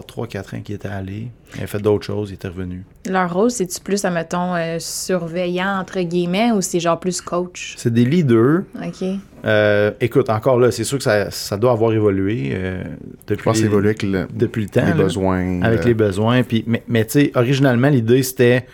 3, 0.02 0.26
4 0.26 0.54
ans 0.54 0.60
qu'il 0.60 0.74
était 0.74 0.88
allé. 0.88 1.28
Il 1.56 1.62
a 1.62 1.66
fait 1.66 1.78
d'autres 1.80 2.04
choses, 2.04 2.30
il 2.30 2.34
était 2.34 2.48
revenu. 2.48 2.84
Leur 3.08 3.32
rôle, 3.32 3.50
c'est-tu 3.50 3.80
plus, 3.80 4.04
admettons, 4.04 4.54
euh, 4.56 4.76
surveillant, 4.80 5.78
entre 5.80 6.00
guillemets, 6.00 6.50
ou 6.52 6.60
c'est 6.60 6.80
genre 6.80 6.98
plus 7.00 7.20
coach? 7.20 7.74
C'est 7.78 7.92
des 7.92 8.04
leaders. 8.04 8.62
OK. 8.84 9.08
Euh, 9.44 9.92
écoute, 10.00 10.30
encore 10.30 10.58
là, 10.58 10.70
c'est 10.72 10.84
sûr 10.84 10.98
que 10.98 11.04
ça, 11.04 11.30
ça 11.30 11.56
doit 11.56 11.72
avoir 11.72 11.92
évolué 11.92 12.50
euh, 12.52 12.82
Je 12.84 13.34
depuis, 13.34 13.44
pense 13.44 13.56
que 13.58 13.62
les, 13.62 13.66
évolué 13.68 13.88
avec 13.90 14.02
le- 14.02 14.26
depuis 14.34 14.62
le 14.62 14.68
temps. 14.68 14.82
les 14.84 14.88
là, 14.88 14.94
besoins. 14.94 15.62
avec 15.62 15.80
euh, 15.80 15.84
les 15.84 15.94
besoins. 15.94 16.42
Puis, 16.42 16.64
mais 16.66 16.82
mais 16.88 17.04
tu 17.04 17.12
sais, 17.12 17.32
originalement, 17.34 17.88
l'idée, 17.88 18.22
c'était. 18.22 18.66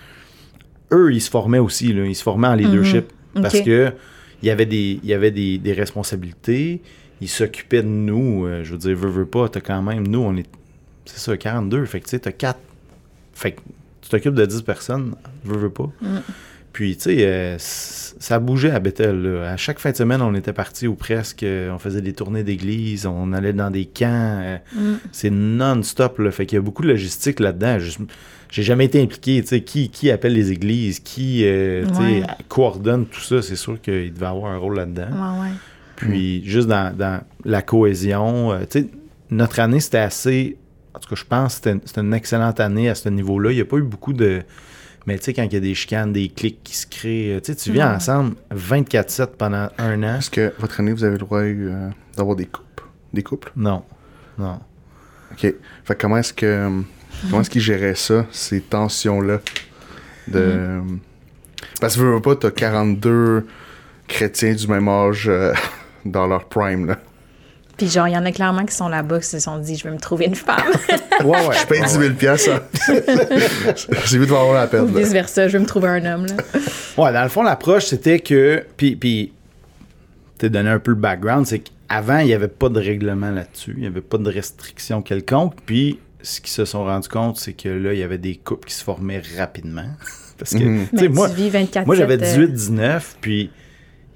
Eux, 0.93 1.13
ils 1.13 1.21
se 1.21 1.31
formaient 1.31 1.59
aussi. 1.59 1.93
Là, 1.93 2.05
ils 2.07 2.15
se 2.15 2.23
formaient 2.23 2.49
en 2.49 2.55
leadership. 2.55 3.13
Mhm. 3.35 3.43
Parce 3.43 3.57
Ok. 3.57 3.65
que 3.65 3.93
il 4.43 4.49
y 4.49 4.51
avait 4.51 4.67
des, 4.67 5.01
il 5.03 5.09
y 5.09 5.15
avait 5.15 5.31
des, 5.31 5.59
des 5.59 5.73
responsabilités. 5.73 6.83
Ils 7.21 7.29
s'occupaient 7.29 7.83
de 7.83 7.89
nous. 7.89 8.47
euh, 8.47 8.63
je 8.65 8.73
veux 8.73 8.79
dire, 8.79 8.97
veux, 8.97 9.09
veux 9.09 9.27
pas, 9.27 9.49
t'as 9.49 9.61
quand 9.61 9.83
même. 9.83 10.07
Nous, 10.09 10.19
on 10.21 10.37
est. 10.37 10.47
C'est 11.05 11.19
ça, 11.19 11.37
42. 11.37 11.85
Fait 11.87 12.01
que 12.01 12.05
tu 12.05 12.11
sais, 12.11 12.19
t'as 12.19 12.33
4. 12.33 12.59
Fait 13.35 13.53
que 13.53 13.61
tu 14.01 14.09
t'occupes 14.11 14.35
de 14.35 14.47
10 14.47 14.63
personnes. 14.63 15.15
Veux, 15.45 15.57
veux 15.59 15.71
pas. 15.71 15.91
Mm. 16.01 16.07
Puis, 16.73 16.97
tu 16.97 17.03
sais, 17.05 17.17
euh, 17.21 17.55
ça 17.59 18.41
bougeait 18.41 18.73
à 18.73 18.81
Bethel. 18.81 19.23
là. 19.23 19.53
À 19.53 19.57
chaque 19.57 19.79
fin 19.79 19.93
de 19.93 19.97
semaine, 19.97 20.21
on 20.23 20.35
était 20.35 20.53
partis 20.53 20.89
ou 20.89 20.95
presque. 20.97 21.43
euh, 21.45 21.71
On 21.73 21.79
faisait 21.79 22.01
des 22.01 22.13
tournées 22.15 22.43
d'église. 22.43 23.07
On 23.07 23.33
allait 23.33 23.53
dans 23.53 23.71
des 23.71 23.85
camps. 23.87 24.41
euh, 24.43 24.57
Mm. 24.75 24.95
c'est 25.13 25.31
non-stop. 25.31 26.19
Là. 26.19 26.31
Fait 26.33 26.47
qu'il 26.47 26.57
y 26.57 26.59
a 26.59 26.63
beaucoup 26.63 26.83
de 26.83 26.89
logistique 26.89 27.39
là-dedans. 27.39 27.79
J'ai 28.51 28.63
jamais 28.65 28.87
été 28.87 29.01
impliqué. 29.01 29.41
tu 29.43 29.49
sais, 29.49 29.61
Qui, 29.63 29.89
qui 29.89 30.11
appelle 30.11 30.33
les 30.33 30.51
églises? 30.53 30.99
Qui 31.01 31.43
euh, 31.45 31.85
Ouais. 32.01 32.23
coordonne 32.49 33.07
tout 33.07 33.21
ça? 33.21 33.41
C'est 33.43 33.57
sûr 33.57 33.81
qu'il 33.81 34.13
devait 34.13 34.27
avoir 34.27 34.51
un 34.53 34.57
rôle 34.59 34.77
là-dedans. 34.77 35.09
Ouais, 35.13 35.43
ouais. 35.43 35.55
Puis 35.97 36.43
juste 36.45 36.67
dans, 36.67 36.93
dans 36.97 37.23
la 37.45 37.63
cohésion, 37.63 38.53
tu 38.69 38.81
sais, 38.81 38.89
notre 39.31 39.61
année, 39.61 39.79
c'était 39.81 39.99
assez. 39.99 40.57
En 40.95 40.99
tout 41.01 41.09
cas, 41.09 41.17
je 41.17 41.25
pense 41.25 41.59
que 41.59 41.79
c'était 41.85 42.01
une 42.01 42.15
excellente 42.15 42.61
année 42.61 42.89
à 42.89 42.95
ce 42.95 43.09
niveau-là. 43.09 43.51
Il 43.51 43.57
n'y 43.57 43.61
a 43.61 43.65
pas 43.65 43.77
eu 43.77 43.83
beaucoup 43.83 44.13
de. 44.13 44.43
Mais 45.07 45.19
tu 45.19 45.25
sais, 45.25 45.35
quand 45.35 45.43
il 45.43 45.53
y 45.53 45.57
a 45.57 45.61
des 45.61 45.75
chicanes, 45.75 46.13
des 46.13 46.29
clics 46.29 46.63
qui 46.65 46.77
se 46.77 46.87
créent, 46.87 47.35
euh, 47.35 47.41
tu 47.41 47.53
sais, 47.53 47.71
tu 47.71 47.83
ensemble 47.83 48.37
24-7 48.55 49.27
pendant 49.37 49.69
un 49.77 50.03
an. 50.03 50.17
Est-ce 50.19 50.31
que 50.31 50.55
votre 50.59 50.81
année, 50.81 50.93
vous 50.93 51.05
avez 51.05 51.15
le 51.15 51.19
droit 51.19 51.41
euh, 51.41 51.91
d'avoir 52.17 52.37
des 52.37 52.47
couples? 52.47 52.85
Des 53.13 53.23
couples? 53.23 53.53
Non. 53.57 53.83
Non. 54.39 54.61
OK. 55.33 55.41
Fait 55.41 55.55
que 55.89 55.93
comment 56.01 56.17
est-ce 56.19 56.33
que 56.33 56.47
euh, 56.47 56.81
comment 57.29 57.41
est-ce 57.41 57.51
qu'ils 57.51 57.61
géraient 57.61 57.95
ça, 57.95 58.27
ces 58.31 58.61
tensions-là? 58.61 59.41
De... 60.29 60.39
euh, 60.39 60.81
Parce 61.81 61.97
que 61.97 62.01
veux, 62.01 62.15
veux 62.15 62.23
pas, 62.23 62.37
t'as 62.37 62.51
42 62.51 63.47
chrétiens 64.09 64.55
du 64.55 64.67
même 64.69 64.89
âge 64.89 65.29
euh, 65.29 65.53
dans 66.05 66.27
leur 66.27 66.49
prime, 66.49 66.87
là. 66.87 66.99
Puis 67.77 67.89
genre, 67.89 68.07
il 68.09 68.15
y 68.15 68.17
en 68.17 68.25
a 68.25 68.33
clairement 68.33 68.65
qui 68.65 68.75
sont 68.75 68.89
là-bas, 68.89 69.21
qui 69.21 69.27
se 69.27 69.39
sont 69.39 69.59
dit, 69.59 69.77
je 69.77 69.85
vais 69.85 69.91
me 69.91 69.99
trouver 69.99 70.27
une 70.27 70.35
femme. 70.35 70.63
Ouais, 71.25 71.47
ouais. 71.47 71.57
Je 71.61 71.67
paye 71.67 71.83
10 71.83 71.89
000 71.91 72.15
piastres, 72.15 72.51
ça. 72.75 72.93
J'ai 74.07 74.19
vu 74.19 74.27
de 74.27 74.33
avoir 74.33 74.55
la 74.55 74.67
peine, 74.67 74.93
là. 74.93 75.01
vice-versa, 75.01 75.49
je 75.49 75.55
vais 75.55 75.59
me 75.59 75.67
trouver 75.67 75.89
un 75.89 76.05
homme, 76.05 76.27
là. 76.27 76.35
Ouais, 76.97 77.13
dans 77.13 77.23
le 77.23 77.29
fond, 77.29 77.43
l'approche, 77.43 77.87
c'était 77.87 78.21
que. 78.21 78.65
Puis, 78.77 78.97
puis 78.97 79.33
t'es 80.39 80.51
donné 80.51 80.71
un 80.71 80.79
peu 80.79 80.93
le 80.93 80.97
background, 80.97 81.47
c'est 81.47 81.61
qu'avant, 81.61 82.19
il 82.19 82.27
n'y 82.27 82.35
avait 82.35 82.49
pas 82.49 82.69
de 82.69 82.79
règlement 82.79 83.31
là-dessus. 83.31 83.75
Il 83.77 83.81
n'y 83.81 83.87
avait 83.87 84.01
pas 84.01 84.19
de 84.19 84.31
restriction 84.31 85.03
quelconque. 85.03 85.55
Puis, 85.67 85.99
ce 86.23 86.41
qu'ils 86.41 86.51
se 86.51 86.65
sont 86.65 86.85
rendus 86.85 87.09
compte, 87.09 87.39
c'est 87.39 87.53
que 87.53 87.69
là, 87.69 87.93
il 87.93 87.99
y 87.99 88.03
avait 88.03 88.19
des 88.19 88.37
couples 88.37 88.69
qui 88.69 88.75
se 88.75 88.85
formaient 88.85 89.23
rapidement. 89.37 89.87
Parce 90.39 90.53
que, 90.53 90.59
tu 90.59 90.87
sais, 90.87 91.03
Mais 91.03 91.09
moi, 91.09 91.31
tu 91.31 91.49
24 91.49 91.87
moi 91.87 91.95
j'avais 91.95 92.21
euh, 92.21 92.47
18-19, 92.49 93.03
puis 93.21 93.51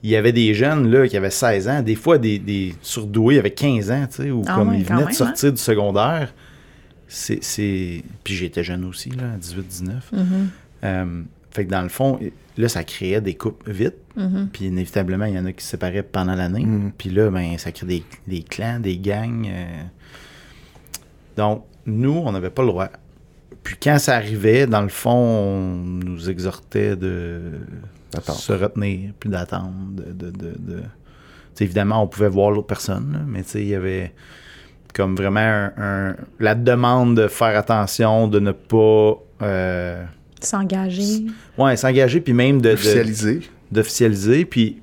il 0.02 0.10
y 0.10 0.16
avait 0.16 0.32
des 0.32 0.54
jeunes 0.54 0.88
là, 0.90 1.08
qui 1.08 1.16
avaient 1.16 1.30
16 1.30 1.68
ans, 1.68 1.82
des 1.82 1.94
fois 1.96 2.18
des, 2.18 2.38
des 2.38 2.74
surdoués, 2.82 3.38
avaient 3.38 3.50
15 3.50 3.90
ans, 3.90 4.06
tu 4.08 4.22
sais, 4.22 4.30
ou 4.30 4.42
Ah 4.46 4.54
comme 4.54 4.74
ils 4.74 4.84
venaient 4.84 5.00
même, 5.00 5.08
de 5.08 5.14
sortir 5.14 5.52
du 5.52 5.60
secondaire. 5.60 6.32
C'est, 7.08 7.42
c'est... 7.42 8.02
Puis 8.22 8.34
j'étais 8.34 8.62
jeune 8.62 8.84
aussi, 8.84 9.10
là, 9.10 9.32
à 9.34 9.38
18-19. 9.38 9.90
mhm, 10.12 10.48
Euh, 10.84 11.22
fait 11.50 11.64
que 11.64 11.70
dans 11.70 11.82
le 11.82 11.88
fond, 11.88 12.20
là, 12.56 12.68
ça 12.68 12.84
créait 12.84 13.20
des 13.20 13.34
couples 13.34 13.70
vite. 13.72 13.94
mhm. 14.16 14.48
Puis 14.52 14.66
inévitablement, 14.66 15.24
il 15.24 15.34
y 15.34 15.38
en 15.38 15.46
a 15.46 15.52
qui 15.52 15.64
se 15.64 15.70
séparaient 15.70 16.02
pendant 16.02 16.34
l'année. 16.34 16.64
Mhm. 16.64 16.92
Puis 16.96 17.10
là, 17.10 17.30
ben, 17.30 17.56
ça 17.58 17.72
crée 17.72 17.86
des, 17.86 18.04
des 18.26 18.42
clans, 18.42 18.78
des 18.78 18.98
gangs. 18.98 19.46
euh. 19.50 19.82
Donc, 21.36 21.64
nous, 21.86 22.12
on 22.24 22.30
n'avait 22.32 22.50
pas 22.50 22.62
le 22.62 22.68
droit. 22.68 22.88
Puis 23.64 23.76
quand 23.82 23.98
ça 23.98 24.14
arrivait, 24.16 24.66
dans 24.66 24.82
le 24.82 24.88
fond, 24.88 25.10
on 25.10 25.74
nous 25.76 26.28
exhortait 26.30 26.94
de. 26.96 27.40
Se 28.22 28.52
retenir, 28.52 29.12
puis 29.18 29.28
d'attendre. 29.30 29.72
De, 29.92 30.12
de, 30.12 30.30
de, 30.30 30.82
évidemment, 31.60 32.02
on 32.02 32.06
pouvait 32.06 32.28
voir 32.28 32.50
l'autre 32.50 32.66
personne, 32.68 33.12
là, 33.12 33.18
mais 33.26 33.42
tu 33.42 33.50
sais, 33.50 33.62
il 33.62 33.68
y 33.68 33.74
avait 33.74 34.12
comme 34.94 35.16
vraiment 35.16 35.40
un- 35.40 35.72
un- 35.76 36.16
la 36.40 36.54
demande 36.54 37.16
de 37.16 37.28
faire 37.28 37.56
attention, 37.58 38.28
de 38.28 38.38
ne 38.40 38.52
pas... 38.52 39.14
euh, 39.42 40.04
S'engager. 40.40 41.26
ouais, 41.58 41.76
s'engager, 41.76 42.20
puis 42.20 42.32
même 42.32 42.60
de... 42.60 42.72
Officialisé. 42.72 43.40
d'officialiser, 43.72 44.44
puis 44.44 44.80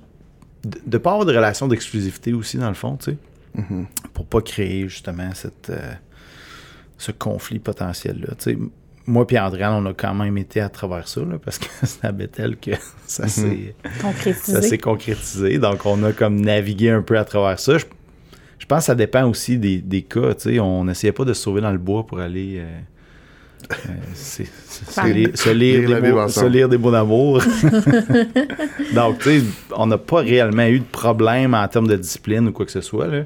de 0.66 0.78
ne 0.92 0.98
pas 0.98 1.12
avoir 1.12 1.26
de 1.26 1.34
relation 1.36 1.68
d'exclusivité 1.68 2.34
aussi, 2.34 2.58
dans 2.58 2.68
le 2.68 2.74
fond, 2.76 2.98
tu 2.98 3.12
sais, 3.12 3.18
Mhm. 3.58 3.86
pour 4.14 4.26
pas 4.26 4.42
créer 4.42 4.90
justement 4.90 5.30
cette, 5.34 5.70
euh, 5.70 5.94
ce 6.98 7.12
conflit 7.14 7.60
potentiel-là. 7.60 8.36
Tu 8.38 8.52
sais, 8.52 8.58
moi 9.08 9.26
et 9.30 9.40
Andréane, 9.40 9.74
on 9.74 9.86
a 9.90 9.94
quand 9.94 10.14
même 10.14 10.38
été 10.38 10.60
à 10.62 10.70
travers 10.70 11.08
ça, 11.08 11.22
là, 11.22 11.38
parce 11.44 11.60
que 11.60 11.66
c'est 11.84 12.04
à 12.06 12.12
Bethel 12.12 12.58
que 12.58 12.72
ça 13.08 13.28
s'est 13.28 13.76
ça 13.84 14.00
Concrétiser. 14.02 14.62
s'est 14.62 14.78
concrétisé. 14.78 15.58
Donc, 15.60 15.86
on 15.86 16.02
a 16.04 16.12
comme 16.12 16.42
navigué 16.42 16.90
un 16.90 17.02
peu 17.02 17.18
à 17.18 17.26
travers 17.26 17.60
ça. 17.60 17.78
Je, 17.78 17.86
je 18.60 18.66
pense 18.66 18.80
que 18.80 18.86
ça 18.86 18.96
dépend 18.96 19.26
aussi 19.30 19.58
des, 19.58 19.78
des 19.80 20.02
cas. 20.02 20.34
tu 20.34 20.42
sais. 20.54 20.60
On 20.60 20.86
n'essayait 20.86 21.14
pas 21.14 21.26
de 21.26 21.34
se 21.34 21.42
sauver 21.44 21.62
dans 21.62 21.72
le 21.72 21.78
bois 21.78 22.06
pour 22.06 22.20
aller... 22.20 22.56
euh, 22.60 22.80
euh, 23.72 23.94
se 24.14 24.44
lire, 25.12 25.30
se 25.34 25.50
lire 25.50 25.80
Lire 25.82 25.90
la 25.90 26.02
des 26.02 26.12
mots, 26.12 26.28
se 26.28 26.46
lire 26.46 26.70
des 26.70 26.78
mots 26.78 26.92
d'amour. 26.92 27.40
Donc, 28.94 29.20
tu 29.20 29.40
sais, 29.40 29.46
on 29.76 29.88
n'a 29.88 29.98
pas 29.98 30.22
réellement 30.22 30.66
eu 30.68 30.80
de 30.80 30.86
problème 30.86 31.54
en 31.54 31.68
termes 31.68 31.88
de 31.88 31.96
discipline 31.96 32.48
ou 32.48 32.52
quoi 32.52 32.66
que 32.66 32.72
ce 32.72 32.82
soit. 32.82 33.08
Là. 33.08 33.24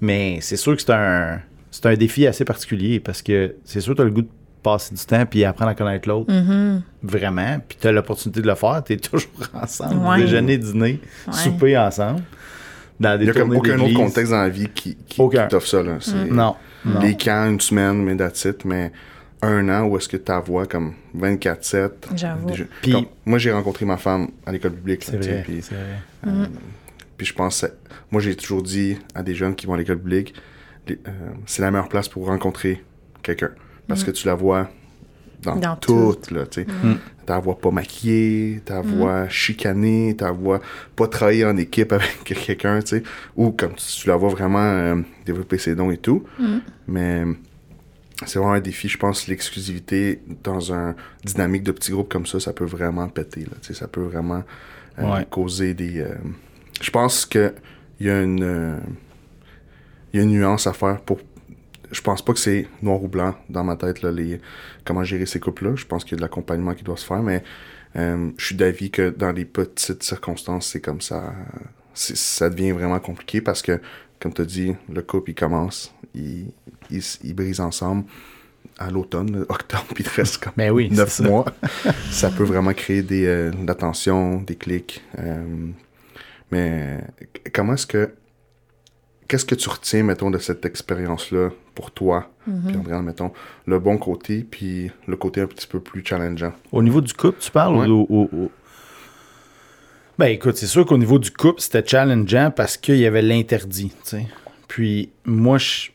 Mais 0.00 0.38
c'est 0.40 0.56
sûr 0.56 0.76
que 0.76 0.82
c'est 0.82 0.92
un, 0.92 1.40
c'est 1.70 1.86
un 1.86 1.94
défi 1.94 2.26
assez 2.26 2.44
particulier 2.44 3.00
parce 3.00 3.22
que 3.22 3.54
c'est 3.64 3.80
sûr 3.80 3.92
que 3.94 3.96
tu 3.98 4.02
as 4.02 4.06
le 4.06 4.10
goût 4.12 4.22
de 4.22 4.28
passer 4.64 4.94
du 4.94 5.04
temps 5.04 5.24
puis 5.26 5.44
apprendre 5.44 5.70
à 5.70 5.74
connaître 5.76 6.08
l'autre 6.08 6.32
Mhm. 6.32 6.82
vraiment. 7.04 7.60
Puis 7.68 7.78
tu 7.80 7.86
as 7.86 7.92
l'opportunité 7.92 8.40
de 8.42 8.48
le 8.48 8.54
faire. 8.56 8.82
Tu 8.84 8.94
es 8.94 8.96
toujours 8.96 9.30
ensemble. 9.54 10.04
Ouais. 10.04 10.16
Déjeuner, 10.18 10.58
dîner, 10.58 11.00
Ouais. 11.28 11.32
souper 11.32 11.78
ensemble. 11.78 12.22
Dans 12.98 13.18
des 13.18 13.24
Il 13.26 13.30
n'y 13.32 13.36
a 13.36 13.40
comme 13.40 13.56
aucun 13.56 13.78
autre 13.78 13.94
contexte 13.94 14.32
dans 14.32 14.42
la 14.42 14.48
vie 14.48 14.68
qui, 14.74 14.96
qui, 14.96 15.16
t'offre 15.48 15.66
ça. 15.66 15.82
Là. 15.82 15.96
C'est 16.00 16.30
Non. 16.30 16.56
non. 16.84 17.00
Les 17.00 17.16
camps, 17.16 17.46
une 17.50 17.60
semaine, 17.60 18.02
mais 18.02 18.16
that's 18.16 18.44
it. 18.44 18.64
Mais 18.64 18.90
un 19.42 19.68
an 19.68 19.84
où 19.86 19.96
est-ce 19.98 20.08
que 20.08 20.16
ta 20.16 20.40
voix 20.40 20.66
comme 20.66 20.94
24-7. 21.14 22.08
J'avoue. 22.14 22.50
Puis- 22.82 23.06
moi, 23.26 23.38
j'ai 23.38 23.52
rencontré 23.52 23.84
ma 23.84 23.96
femme 23.98 24.28
à 24.46 24.52
l'école 24.52 24.72
publique. 24.72 25.04
C'est 25.04 25.16
vrai. 25.18 25.42
Puis. 25.44 25.60
Mm. 26.24 26.46
puis 27.18 27.26
je 27.26 27.34
pense, 27.34 27.66
moi, 28.10 28.22
j'ai 28.22 28.34
toujours 28.36 28.62
dit 28.62 28.96
à 29.14 29.22
des 29.22 29.34
jeunes 29.34 29.54
qui 29.54 29.66
vont 29.66 29.74
à 29.74 29.76
l'école 29.76 29.98
publique, 29.98 30.34
euh, 30.90 30.94
c'est 31.46 31.62
la 31.62 31.70
meilleure 31.70 31.88
place 31.88 32.08
pour 32.08 32.26
rencontrer 32.26 32.82
quelqu'un. 33.22 33.50
Parce 33.88 34.02
que 34.04 34.10
tu 34.10 34.26
la 34.26 34.34
vois 34.34 34.70
dans, 35.42 35.56
Dans 35.56 35.76
tout, 35.76 36.16
là, 36.30 36.46
tu 36.46 36.62
sais. 36.62 36.66
Mm. 36.66 36.94
Ta 37.26 37.38
voix 37.38 37.58
pas 37.58 37.70
maquillée, 37.70 38.60
ta 38.64 38.80
voix 38.80 39.28
chicanée, 39.28 40.14
ta 40.16 40.30
voix 40.30 40.60
pas 40.96 41.06
travailler 41.06 41.44
en 41.44 41.56
équipe 41.56 41.92
avec 41.92 42.24
quelqu'un, 42.24 42.80
tu 42.80 42.96
sais. 42.98 43.02
Ou 43.36 43.50
comme 43.50 43.74
tu, 43.74 43.84
tu 43.84 44.08
la 44.08 44.16
vois 44.16 44.30
vraiment 44.30 44.62
euh, 44.62 44.96
développer 45.26 45.58
ses 45.58 45.74
dons 45.74 45.90
et 45.90 45.98
tout. 45.98 46.24
Mais 46.86 47.24
c'est 48.26 48.38
vraiment 48.38 48.54
un 48.54 48.60
défi, 48.60 48.88
je 48.88 48.96
pense, 48.96 49.26
l'exclusivité 49.26 50.22
dans 50.42 50.72
un 50.72 50.94
dynamique 51.24 51.62
de 51.64 51.72
petit 51.72 51.90
groupe 51.92 52.10
comme 52.10 52.26
ça, 52.26 52.40
ça 52.40 52.52
peut 52.52 52.64
vraiment 52.64 53.08
péter, 53.08 53.40
là, 53.40 53.52
tu 53.60 53.68
sais. 53.68 53.74
Ça 53.74 53.86
peut 53.88 54.02
vraiment 54.02 54.44
euh, 54.98 55.14
Ouais. 55.14 55.26
causer 55.30 55.74
des... 55.74 56.00
euh, 56.00 56.14
je 56.80 56.90
pense 56.90 57.26
que 57.26 57.52
il 58.00 58.06
y 58.06 58.10
a 58.10 58.22
une... 58.22 58.42
euh, 58.42 58.76
il 60.12 60.18
y 60.18 60.20
a 60.20 60.22
une 60.22 60.30
nuance 60.30 60.66
à 60.68 60.72
faire 60.72 61.00
pour 61.00 61.18
je 61.90 62.00
pense 62.00 62.22
pas 62.24 62.32
que 62.32 62.38
c'est 62.38 62.66
noir 62.82 63.02
ou 63.02 63.08
blanc 63.08 63.34
dans 63.50 63.64
ma 63.64 63.76
tête, 63.76 64.02
là, 64.02 64.10
les, 64.12 64.40
comment 64.84 65.04
gérer 65.04 65.26
ces 65.26 65.40
couples-là. 65.40 65.74
Je 65.76 65.84
pense 65.86 66.04
qu'il 66.04 66.12
y 66.12 66.14
a 66.14 66.18
de 66.18 66.22
l'accompagnement 66.22 66.74
qui 66.74 66.84
doit 66.84 66.96
se 66.96 67.06
faire, 67.06 67.22
mais 67.22 67.42
euh, 67.96 68.30
je 68.38 68.46
suis 68.46 68.54
d'avis 68.56 68.90
que 68.90 69.10
dans 69.10 69.32
les 69.32 69.44
petites 69.44 70.02
circonstances, 70.02 70.66
c'est 70.68 70.80
comme 70.80 71.00
ça. 71.00 71.32
Ça 71.94 72.50
devient 72.50 72.72
vraiment 72.72 72.98
compliqué 72.98 73.40
parce 73.40 73.62
que, 73.62 73.80
comme 74.20 74.32
tu 74.34 74.42
as 74.42 74.44
dit, 74.46 74.74
le 74.92 75.02
couple, 75.02 75.30
il 75.30 75.34
commence, 75.34 75.94
il, 76.14 76.46
il, 76.90 77.02
il 77.22 77.34
brise 77.34 77.60
ensemble. 77.60 78.04
à 78.78 78.90
l'automne, 78.90 79.44
octobre, 79.48 79.86
puis 79.94 80.04
il 80.04 80.10
te 80.10 80.16
reste 80.16 80.38
comme 80.44 80.54
Ben 80.56 80.70
oui, 80.72 80.90
neuf 80.90 81.10
c'est 81.10 81.22
ça. 81.22 81.24
mois, 81.24 81.44
ça 82.10 82.30
peut 82.30 82.44
vraiment 82.44 82.72
créer 82.74 83.02
des, 83.02 83.26
euh, 83.26 83.50
de 83.52 83.66
la 83.66 83.74
tension, 83.74 84.40
des 84.42 84.56
clics. 84.56 85.02
euh, 85.18 85.44
mais 86.50 87.00
comment 87.52 87.74
est-ce 87.74 87.86
que. 87.86 88.14
Qu'est-ce 89.28 89.44
que 89.46 89.54
tu 89.54 89.68
retiens, 89.68 90.02
mettons, 90.02 90.30
de 90.30 90.38
cette 90.38 90.64
expérience-là 90.66 91.50
pour 91.74 91.90
toi? 91.90 92.30
Puis 92.44 92.76
en 92.92 93.02
mettons, 93.02 93.32
le 93.66 93.78
bon 93.78 93.96
côté, 93.96 94.46
puis 94.48 94.90
le 95.06 95.16
côté 95.16 95.40
un 95.40 95.46
petit 95.46 95.66
peu 95.66 95.80
plus 95.80 96.02
challengeant? 96.04 96.52
Au 96.72 96.82
niveau 96.82 97.00
du 97.00 97.12
couple, 97.14 97.38
tu 97.40 97.50
parles? 97.50 97.76
Ouais. 97.76 97.86
ou- 97.86 98.06
ou- 98.10 98.28
ou- 98.32 98.50
Ben 100.18 100.26
écoute, 100.26 100.56
c'est 100.56 100.66
sûr 100.66 100.86
qu'au 100.86 100.98
niveau 100.98 101.18
du 101.18 101.30
couple, 101.30 101.60
c'était 101.60 101.84
challengeant 101.86 102.52
parce 102.54 102.76
qu'il 102.76 102.96
y 102.98 103.06
avait 103.06 103.22
l'interdit, 103.22 103.88
tu 104.04 104.10
sais. 104.10 104.26
Puis 104.68 105.10
moi, 105.24 105.58
je- 105.58 105.88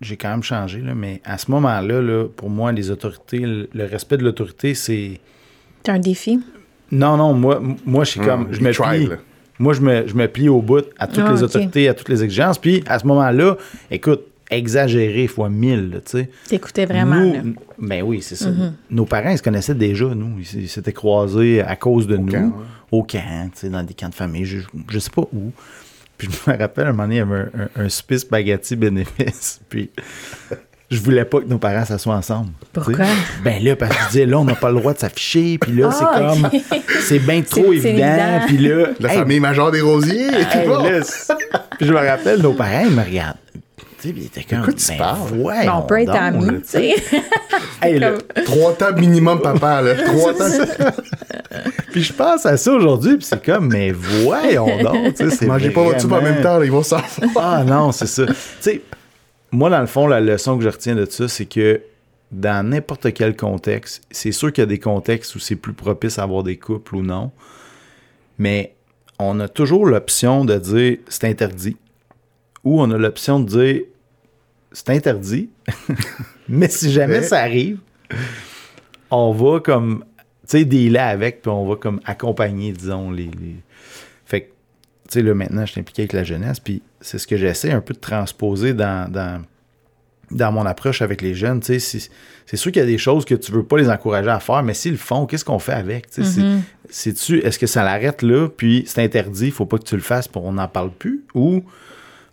j'ai 0.00 0.16
quand 0.16 0.30
même 0.30 0.42
changé, 0.42 0.80
là, 0.80 0.94
mais 0.94 1.20
à 1.24 1.36
ce 1.36 1.50
moment-là, 1.50 2.00
là, 2.00 2.26
pour 2.28 2.48
moi, 2.48 2.72
les 2.72 2.90
autorités, 2.90 3.40
le 3.40 3.68
le 3.72 3.84
respect 3.84 4.16
de 4.16 4.24
l'autorité, 4.24 4.74
c'est... 4.74 5.20
C'est 5.84 5.92
un 5.92 5.98
défi. 5.98 6.40
Non, 6.90 7.16
non, 7.18 7.34
moi, 7.34 7.60
moi 7.84 8.04
je 8.04 8.10
suis 8.12 8.20
comme... 8.20 8.42
Hum, 8.46 8.52
je 8.52 8.60
me 8.62 8.72
plie. 8.72 9.08
Moi, 9.58 9.74
je 9.74 9.80
me, 9.80 10.06
je 10.06 10.14
me 10.14 10.26
plie 10.28 10.48
au 10.48 10.62
bout 10.62 10.84
à 10.98 11.06
toutes 11.06 11.24
Ah, 11.26 11.32
les 11.32 11.42
autorités, 11.42 11.88
à 11.88 11.94
toutes 11.94 12.08
les 12.08 12.22
exigences. 12.22 12.58
Puis 12.58 12.82
à 12.86 12.98
ce 12.98 13.06
moment-là, 13.06 13.56
écoute, 13.90 14.22
exagéré 14.50 15.26
fois 15.26 15.48
mille, 15.48 16.00
tu 16.04 16.18
sais. 16.18 16.30
T'écoutais 16.48 16.86
vraiment. 16.86 17.20
Nous, 17.20 17.32
là. 17.34 17.42
ben 17.78 18.02
oui, 18.02 18.22
c'est 18.22 18.36
ça. 18.36 18.50
Nos 18.90 19.04
parents, 19.04 19.30
ils 19.30 19.38
se 19.38 19.42
connaissaient 19.42 19.74
déjà, 19.74 20.06
nous. 20.06 20.38
Ils 20.54 20.68
s'étaient 20.68 20.92
croisés 20.92 21.60
à 21.62 21.76
cause 21.76 22.06
de 22.06 22.16
nous, 22.16 22.30
camp, 22.30 22.44
ouais. 22.44 22.52
au 22.98 23.02
camp, 23.02 23.50
tu 23.52 23.60
sais, 23.60 23.68
dans 23.68 23.82
des 23.82 23.94
camps 23.94 24.08
de 24.08 24.14
famille, 24.14 24.44
je, 24.44 24.60
je 24.90 24.98
sais 24.98 25.10
pas 25.10 25.22
où. 25.32 25.52
Puis 26.16 26.28
je 26.30 26.50
me 26.50 26.56
rappelle, 26.56 26.88
un 26.88 26.90
moment 26.92 27.04
donné, 27.04 27.16
il 27.16 27.18
y 27.18 27.20
avait 27.20 27.46
un, 27.76 27.82
un, 27.82 27.84
un 27.84 27.88
spaghetti 27.88 28.74
bénéfice. 28.74 29.60
Puis 29.68 29.90
je 30.90 31.00
voulais 31.00 31.24
pas 31.24 31.40
que 31.40 31.46
nos 31.46 31.58
parents 31.58 31.84
s'assoient 31.84 32.14
ensemble. 32.14 32.48
Pourquoi? 32.72 33.04
Ben 33.44 33.62
là, 33.62 33.76
parce 33.76 33.94
que 33.94 34.02
je 34.04 34.08
disais, 34.08 34.26
là, 34.26 34.38
on 34.38 34.44
n'a 34.44 34.54
pas 34.54 34.70
le 34.70 34.76
droit 34.80 34.94
de 34.94 34.98
s'afficher. 34.98 35.58
Puis 35.58 35.72
là, 35.72 35.90
Ah, 35.90 35.94
c'est 35.98 36.18
comme, 36.18 36.44
ok. 36.46 36.82
c'est 37.02 37.18
bien 37.18 37.42
trop 37.50 37.72
évident. 37.72 37.90
évident. 37.90 38.40
Puis 38.46 38.58
là, 38.58 38.86
La 39.00 39.12
hey, 39.12 39.18
famille 39.18 39.40
majeure 39.40 39.70
des 39.70 39.80
rosiers, 39.82 40.26
et 40.28 40.30
tout 40.44 40.58
Hey, 40.58 40.66
bon. 40.68 40.82
là, 40.82 41.02
c'est- 41.02 41.34
puis 41.78 41.86
je 41.86 41.92
me 41.92 41.98
rappelle, 41.98 42.40
nos 42.40 42.52
parents, 42.54 42.84
ils 42.88 42.94
me 42.96 43.02
regardent. 43.04 43.36
Tu 44.00 44.08
sais, 44.10 44.14
ils 44.16 44.26
étaient 44.26 44.44
comme. 44.44 44.72
tu 44.74 44.86
ben, 44.92 44.96
parles? 44.98 45.18
voyons 45.34 45.72
Bon, 45.72 45.78
on 45.78 45.82
peut 45.82 46.00
être 46.00 46.14
amis, 46.14 46.60
tu 46.62 46.68
sais. 46.68 46.94
Hey, 47.82 47.98
là, 47.98 48.12
Trois 48.44 48.72
tables 48.74 49.00
minimum, 49.00 49.40
papa, 49.40 49.82
là. 49.82 49.94
Trois 50.06 50.34
tables. 50.34 50.92
Puis 51.92 52.02
je 52.04 52.12
pense 52.12 52.46
à 52.46 52.56
ça 52.56 52.72
aujourd'hui, 52.72 53.16
puis 53.16 53.26
c'est 53.28 53.44
comme, 53.44 53.68
mais 53.72 53.90
voyons 53.92 54.82
donc, 54.82 55.14
tu 55.14 55.28
sais, 55.28 55.36
c'est 55.36 55.46
Mangez 55.46 55.70
pas 55.70 55.82
votre 55.82 56.00
soupe 56.00 56.12
en 56.12 56.22
même 56.22 56.40
temps, 56.42 56.58
là, 56.58 56.64
ils 56.64 56.70
vont 56.70 56.82
s'en 56.82 56.98
Ah 57.36 57.64
non, 57.66 57.90
c'est 57.92 58.06
ça. 58.06 58.24
Tu 58.26 58.34
sais, 58.60 58.82
moi, 59.50 59.70
dans 59.70 59.80
le 59.80 59.86
fond, 59.86 60.06
la 60.06 60.20
leçon 60.20 60.58
que 60.58 60.64
je 60.64 60.68
retiens 60.68 60.94
de 60.94 61.04
ça, 61.06 61.28
c'est 61.28 61.46
que 61.46 61.80
dans 62.30 62.68
n'importe 62.68 63.12
quel 63.14 63.36
contexte, 63.36 64.02
c'est 64.10 64.32
sûr 64.32 64.52
qu'il 64.52 64.62
y 64.62 64.66
a 64.66 64.66
des 64.66 64.78
contextes 64.78 65.34
où 65.34 65.38
c'est 65.38 65.56
plus 65.56 65.72
propice 65.72 66.18
à 66.18 66.24
avoir 66.24 66.42
des 66.42 66.56
couples 66.56 66.96
ou 66.96 67.02
non, 67.02 67.30
mais 68.38 68.74
on 69.18 69.40
a 69.40 69.48
toujours 69.48 69.86
l'option 69.86 70.44
de 70.44 70.58
dire 70.58 70.98
c'est 71.08 71.24
interdit, 71.24 71.76
ou 72.64 72.80
on 72.80 72.90
a 72.90 72.98
l'option 72.98 73.40
de 73.40 73.46
dire 73.46 73.82
c'est 74.72 74.90
interdit, 74.90 75.48
mais 76.48 76.68
si 76.68 76.92
jamais 76.92 77.22
ça 77.22 77.40
arrive, 77.40 77.78
on 79.10 79.32
va 79.32 79.60
comme, 79.60 80.04
tu 80.42 80.58
sais, 80.58 80.64
dealer 80.66 81.00
avec, 81.00 81.40
puis 81.40 81.50
on 81.50 81.66
va 81.66 81.76
comme 81.76 82.00
accompagner, 82.04 82.72
disons, 82.72 83.10
les... 83.10 83.30
tu 85.10 85.14
sais, 85.14 85.22
là, 85.22 85.34
maintenant, 85.34 85.64
je 85.66 85.72
suis 85.72 85.80
impliqué 85.80 86.02
avec 86.02 86.12
la 86.12 86.24
jeunesse, 86.24 86.60
puis 86.60 86.82
c'est 87.00 87.18
ce 87.18 87.26
que 87.26 87.36
j'essaie 87.36 87.72
un 87.72 87.80
peu 87.80 87.94
de 87.94 87.98
transposer 87.98 88.74
dans, 88.74 89.10
dans, 89.10 89.42
dans 90.30 90.52
mon 90.52 90.66
approche 90.66 91.00
avec 91.02 91.22
les 91.22 91.34
jeunes, 91.34 91.60
tu 91.60 91.78
sais, 91.80 91.98
c'est- 92.46 92.56
sûr 92.56 92.70
qu'il 92.72 92.80
y 92.80 92.82
a 92.82 92.86
des 92.86 92.98
choses 92.98 93.24
que 93.24 93.34
tu 93.34 93.50
veux 93.52 93.62
pas 93.62 93.76
les 93.78 93.88
encourager 93.90 94.28
à 94.30 94.40
faire, 94.40 94.62
mais 94.62 94.74
s'ils 94.74 94.92
le 94.92 94.98
font, 94.98 95.26
qu'est-ce 95.26 95.44
qu'on 95.44 95.58
fait 95.58 95.72
avec, 95.72 96.10
tu 96.10 96.22
sais, 96.24 96.40
c'est-tu, 96.90 97.38
est-ce 97.40 97.58
que 97.58 97.66
ça 97.66 97.82
l'arrête 97.84 98.22
là, 98.22 98.48
puis 98.48 98.84
c'est 98.86 99.02
interdit, 99.02 99.46
il 99.46 99.52
faut 99.52 99.66
pas 99.66 99.78
que 99.78 99.84
tu 99.84 99.94
le 99.96 100.02
fasses, 100.02 100.28
puis 100.28 100.40
on 100.44 100.52
n'en 100.52 100.68
parle 100.68 100.90
plus, 100.90 101.24
ou, 101.34 101.62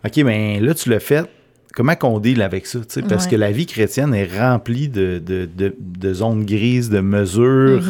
ok, 0.04 0.24
ben 0.24 0.62
là, 0.64 0.74
tu 0.74 0.88
l'as 0.90 1.00
fait, 1.00 1.26
comment 1.74 1.94
qu'on 1.94 2.18
deal 2.20 2.40
avec 2.42 2.66
ça, 2.66 2.78
tu 2.80 2.86
sais, 2.88 3.02
parce 3.02 3.24
Ouais. 3.24 3.30
que 3.32 3.36
la 3.36 3.52
vie 3.52 3.66
chrétienne 3.66 4.14
est 4.14 4.26
remplie 4.38 4.88
de, 4.88 5.18
de, 5.24 5.46
de, 5.54 5.74
de 5.78 6.12
zones 6.14 6.44
grises, 6.46 6.88
de 6.90 7.00
mesures 7.00 7.84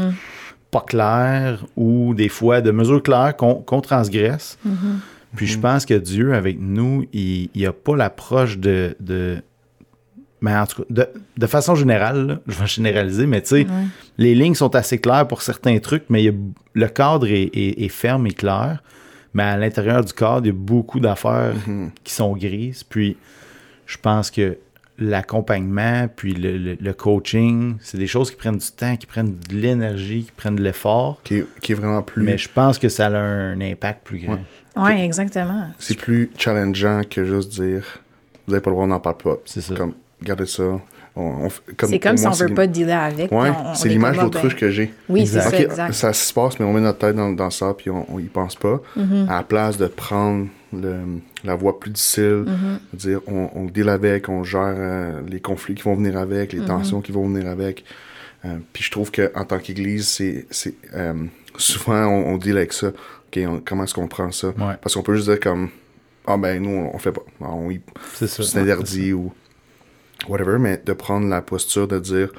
pas 0.71 0.81
claires, 0.87 1.65
ou 1.77 2.15
des 2.15 2.29
fois 2.29 2.61
de 2.61 2.71
mesures 2.71 3.03
claires 3.03 3.37
qu'on 3.37 3.81
transgresse. 3.81 4.59
Puis 5.35 5.47
je 5.47 5.59
pense 5.59 5.85
que 5.85 5.95
Dieu, 5.95 6.35
avec 6.35 6.59
nous, 6.61 7.05
il 7.13 7.51
n'a 7.55 7.73
pas 7.73 7.97
l'approche 7.97 8.59
de, 8.59 8.97
de. 9.01 9.37
Mais 10.41 10.55
en 10.55 10.67
tout 10.67 10.83
cas, 10.83 10.89
de, 10.91 11.09
de 11.39 11.47
façon 11.47 11.75
générale, 11.75 12.27
là, 12.27 12.39
je 12.47 12.59
vais 12.59 12.67
généraliser, 12.67 13.27
mais 13.27 13.41
tu 13.43 13.49
sais, 13.49 13.67
les 14.19 14.35
lignes 14.35 14.55
sont 14.55 14.75
assez 14.77 14.99
claires 14.99 15.27
pour 15.27 15.43
certains 15.43 15.79
trucs, 15.79 16.05
mais 16.09 16.23
il 16.23 16.27
y 16.27 16.29
a- 16.29 16.39
le 16.75 16.89
cadre 16.89 17.27
est, 17.27 17.51
est- 17.55 17.83
est 17.85 17.89
ferme 17.89 18.27
et 18.27 18.33
clair. 18.33 18.83
Mais 19.35 19.43
à 19.43 19.57
l'intérieur 19.57 20.03
du 20.05 20.13
cadre, 20.13 20.43
il 20.45 20.49
y 20.49 20.51
a 20.51 20.55
beaucoup 20.55 21.01
d'affaires 21.01 21.55
qui 22.05 22.13
sont 22.15 22.33
grises. 22.35 22.85
Puis 22.85 23.17
je 23.87 23.97
pense 23.99 24.31
que 24.31 24.57
l'accompagnement, 24.99 26.09
puis 26.15 26.33
le, 26.35 26.57
le- 26.57 26.77
le 26.81 26.93
coaching, 26.93 27.77
c'est 27.81 27.99
des 27.99 28.07
choses 28.07 28.31
qui 28.31 28.37
prennent 28.37 28.59
du 28.59 28.71
temps, 28.71 28.97
qui 28.97 29.07
prennent 29.07 29.37
de 29.49 29.55
l'énergie, 29.55 30.25
qui 30.25 30.33
prennent 30.33 30.57
de 30.57 30.63
l'effort. 30.63 31.21
qui, 31.25 31.37
est, 31.39 31.47
qui 31.61 31.73
est 31.73 31.75
vraiment 31.75 32.03
plus. 32.03 32.23
Mais 32.23 32.39
je 32.39 32.49
pense 32.49 32.79
que 32.79 32.89
ça 32.89 33.07
a 33.07 33.11
un 33.19 33.61
impact 33.61 34.05
plus 34.07 34.19
grand. 34.19 34.35
Ouais. 34.35 34.41
Oui, 34.77 35.01
exactement. 35.03 35.69
C'est 35.79 35.97
plus 35.99 36.31
challengeant 36.39 37.01
que 37.09 37.25
juste 37.25 37.53
dire 37.61 37.83
vous 38.47 38.53
n'avez 38.53 38.63
pas 38.63 38.71
le 38.71 38.75
droit, 38.75 38.85
on 38.85 38.89
n'en 38.89 39.01
parle 39.01 39.17
pas. 39.17 39.37
C'est 39.45 39.61
ça. 39.61 39.75
Comme, 39.75 39.95
gardez 40.23 40.47
ça. 40.47 40.63
On, 41.19 41.23
on 41.23 41.49
fait- 41.49 41.63
comme, 41.77 41.89
C'est 41.89 41.99
comme 41.99 42.17
si 42.19 42.27
on 42.27 42.33
c'est 42.33 42.47
veut 42.47 42.55
pas 42.55 42.67
dealer 42.67 42.93
avec. 42.93 43.33
Ouais, 43.33 43.51
puis 43.51 43.61
on- 43.65 43.71
on 43.71 43.75
c'est 43.75 43.89
est 43.89 43.93
l'image 43.93 44.19
d'autruche 44.19 44.53
ben, 44.53 44.59
que 44.61 44.71
j'ai. 44.71 44.93
Oui, 45.09 45.27
c'est 45.27 45.41
ça, 45.41 45.59
exact. 45.59 45.93
ça 45.95 46.13
se 46.13 46.33
passe, 46.33 46.61
mais 46.61 46.67
on 46.67 46.73
met 46.75 46.81
notre 46.83 46.99
tête 46.99 47.17
dans, 47.17 47.33
dans 47.33 47.51
ça, 47.51 47.75
puis 47.77 47.89
on, 47.91 48.05
on 48.15 48.19
y 48.19 48.25
pense 48.25 48.55
pas. 48.55 48.81
Mm-hmm. 48.99 49.29
À 49.29 49.37
la 49.39 49.43
place 49.43 49.79
de 49.79 49.87
prendre 49.87 50.47
le- 50.83 51.21
la 51.45 51.55
voie 51.55 51.79
plus 51.81 51.91
difficile, 51.91 52.45
Mm-hmm. 52.47 52.79
de 52.93 52.99
dire 52.99 53.21
on, 53.27 53.51
on 53.55 53.65
deal 53.67 53.89
avec, 53.89 54.29
on 54.29 54.45
gère 54.45 54.75
euh, 54.77 55.21
les 55.29 55.41
conflits 55.41 55.75
qui 55.75 55.83
vont 55.83 55.95
venir 55.97 56.17
avec, 56.17 56.53
les 56.53 56.65
tensions 56.65 57.01
qui 57.01 57.13
vont 57.13 57.29
venir 57.29 57.49
avec. 57.49 57.85
Euh, 58.45 58.59
puis 58.73 58.83
je 58.85 58.91
trouve 58.91 59.11
qu'en 59.11 59.45
tant 59.45 59.59
qu'Église, 59.59 60.07
c'est 60.09 60.47
euh, 60.95 61.15
souvent 61.57 62.07
on, 62.07 62.35
on 62.35 62.37
deal 62.39 62.57
avec 62.57 62.73
ça. 62.73 62.89
Ok, 62.89 63.39
on- 63.47 63.61
comment 63.65 63.85
est-ce 63.85 63.95
qu'on 63.95 64.09
prend 64.09 64.31
ça? 64.31 64.49
Ouais. 64.49 64.75
Parce 64.81 64.95
qu'on 64.95 65.03
peut 65.03 65.17
juste 65.17 65.29
dire 65.29 65.41
comme 65.41 65.71
ah 66.27 66.37
ben 66.37 66.61
nous 66.63 66.91
on, 66.93 66.99
fait 66.99 67.13
pas, 67.13 67.23
C'est 68.27 68.59
interdit 68.59 69.13
ou 69.13 69.33
whatever, 70.29 70.59
mais 70.59 70.81
de 70.85 70.93
prendre 70.93 71.29
la 71.29 71.43
posture 71.43 71.89
de 71.89 71.99
dire 71.99 72.31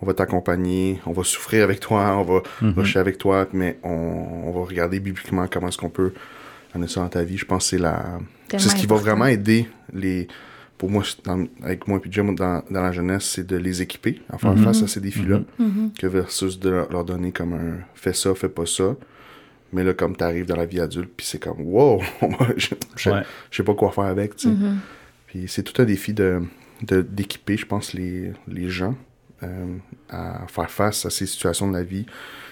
on 0.00 0.06
va 0.06 0.14
t'accompagner, 0.14 1.00
on 1.06 1.12
va 1.12 1.24
souffrir 1.24 1.64
avec 1.64 1.80
toi, 1.80 2.16
on 2.18 2.22
va 2.22 2.42
rusher 2.76 3.00
avec 3.00 3.18
toi, 3.18 3.48
mais 3.52 3.78
on, 3.82 3.88
on 3.90 4.52
va 4.52 4.64
regarder 4.64 5.00
bibliquement 5.00 5.46
comment 5.50 5.68
est-ce 5.68 5.78
qu'on 5.78 5.88
peut 5.90 6.12
ça 6.86 7.00
dans 7.00 7.08
ta 7.08 7.24
vie. 7.24 7.36
Je 7.36 7.44
pense 7.44 7.64
que 7.64 7.70
c'est 7.70 7.78
la 7.78 8.18
c'est 8.50 8.68
ce 8.70 8.74
qui 8.76 8.86
va 8.86 8.96
vraiment 8.96 9.26
aider 9.26 9.68
les 9.92 10.28
pour 10.78 10.90
moi 10.90 11.02
dans- 11.24 11.44
avec 11.62 11.88
moi 11.88 11.98
et 12.04 12.08
Jim 12.10 12.32
dans, 12.34 12.62
dans 12.70 12.82
la 12.82 12.92
jeunesse, 12.92 13.24
c'est 13.24 13.46
de 13.46 13.56
les 13.56 13.82
équiper 13.82 14.22
à 14.30 14.38
faire 14.38 14.56
face 14.60 14.82
à 14.82 14.86
ces 14.86 15.00
défis-là 15.00 15.40
que 15.98 16.06
versus 16.06 16.58
de 16.60 16.70
leur, 16.70 16.90
leur 16.92 17.04
donner 17.04 17.32
comme 17.32 17.52
un 17.54 17.78
fais 17.94 18.12
ça, 18.12 18.34
fais 18.34 18.48
pas 18.48 18.64
ça. 18.66 18.94
Mais 19.72 19.84
là, 19.84 19.92
comme 19.92 20.16
tu 20.16 20.24
arrives 20.24 20.46
dans 20.46 20.56
la 20.56 20.64
vie 20.66 20.80
adulte, 20.80 21.10
puis 21.16 21.26
c'est 21.26 21.38
comme 21.42 21.60
wow, 21.60 22.00
je, 22.56 22.68
je, 22.96 23.10
Ouais. 23.10 23.22
je 23.50 23.56
sais 23.58 23.62
pas 23.64 23.74
quoi 23.74 23.90
faire 23.90 24.04
avec, 24.04 24.36
tu 24.36 24.48
sais. 24.48 24.54
Puis 25.26 25.44
c'est 25.48 25.62
tout 25.62 25.82
un 25.82 25.84
défi 25.84 26.14
de 26.14 26.42
de- 26.82 27.02
d'équiper, 27.02 27.56
je 27.56 27.66
pense, 27.66 27.92
les, 27.92 28.32
les 28.46 28.68
gens 28.70 28.94
euh, 29.42 29.76
à 30.08 30.46
faire 30.46 30.70
face 30.70 31.04
à 31.06 31.10
ces 31.10 31.26
situations 31.26 31.66
de 31.68 31.76
la 31.76 31.82
vie 31.82 32.06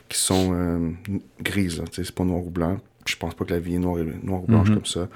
qui 0.08 0.18
sont 0.18 0.50
euh, 0.52 0.90
grises. 1.40 1.80
sais, 1.92 2.02
C'est 2.04 2.14
pas 2.14 2.24
noir 2.24 2.44
ou 2.44 2.50
blanc. 2.50 2.78
Je 3.06 3.16
pense 3.16 3.34
pas 3.34 3.44
que 3.44 3.52
la 3.54 3.60
vie 3.60 3.74
est 3.74 3.78
noire, 3.78 3.98
et- 3.98 4.26
noire 4.26 4.42
ou 4.42 4.46
blanche 4.46 4.68
comme 4.70 4.86
ça. 4.86 5.08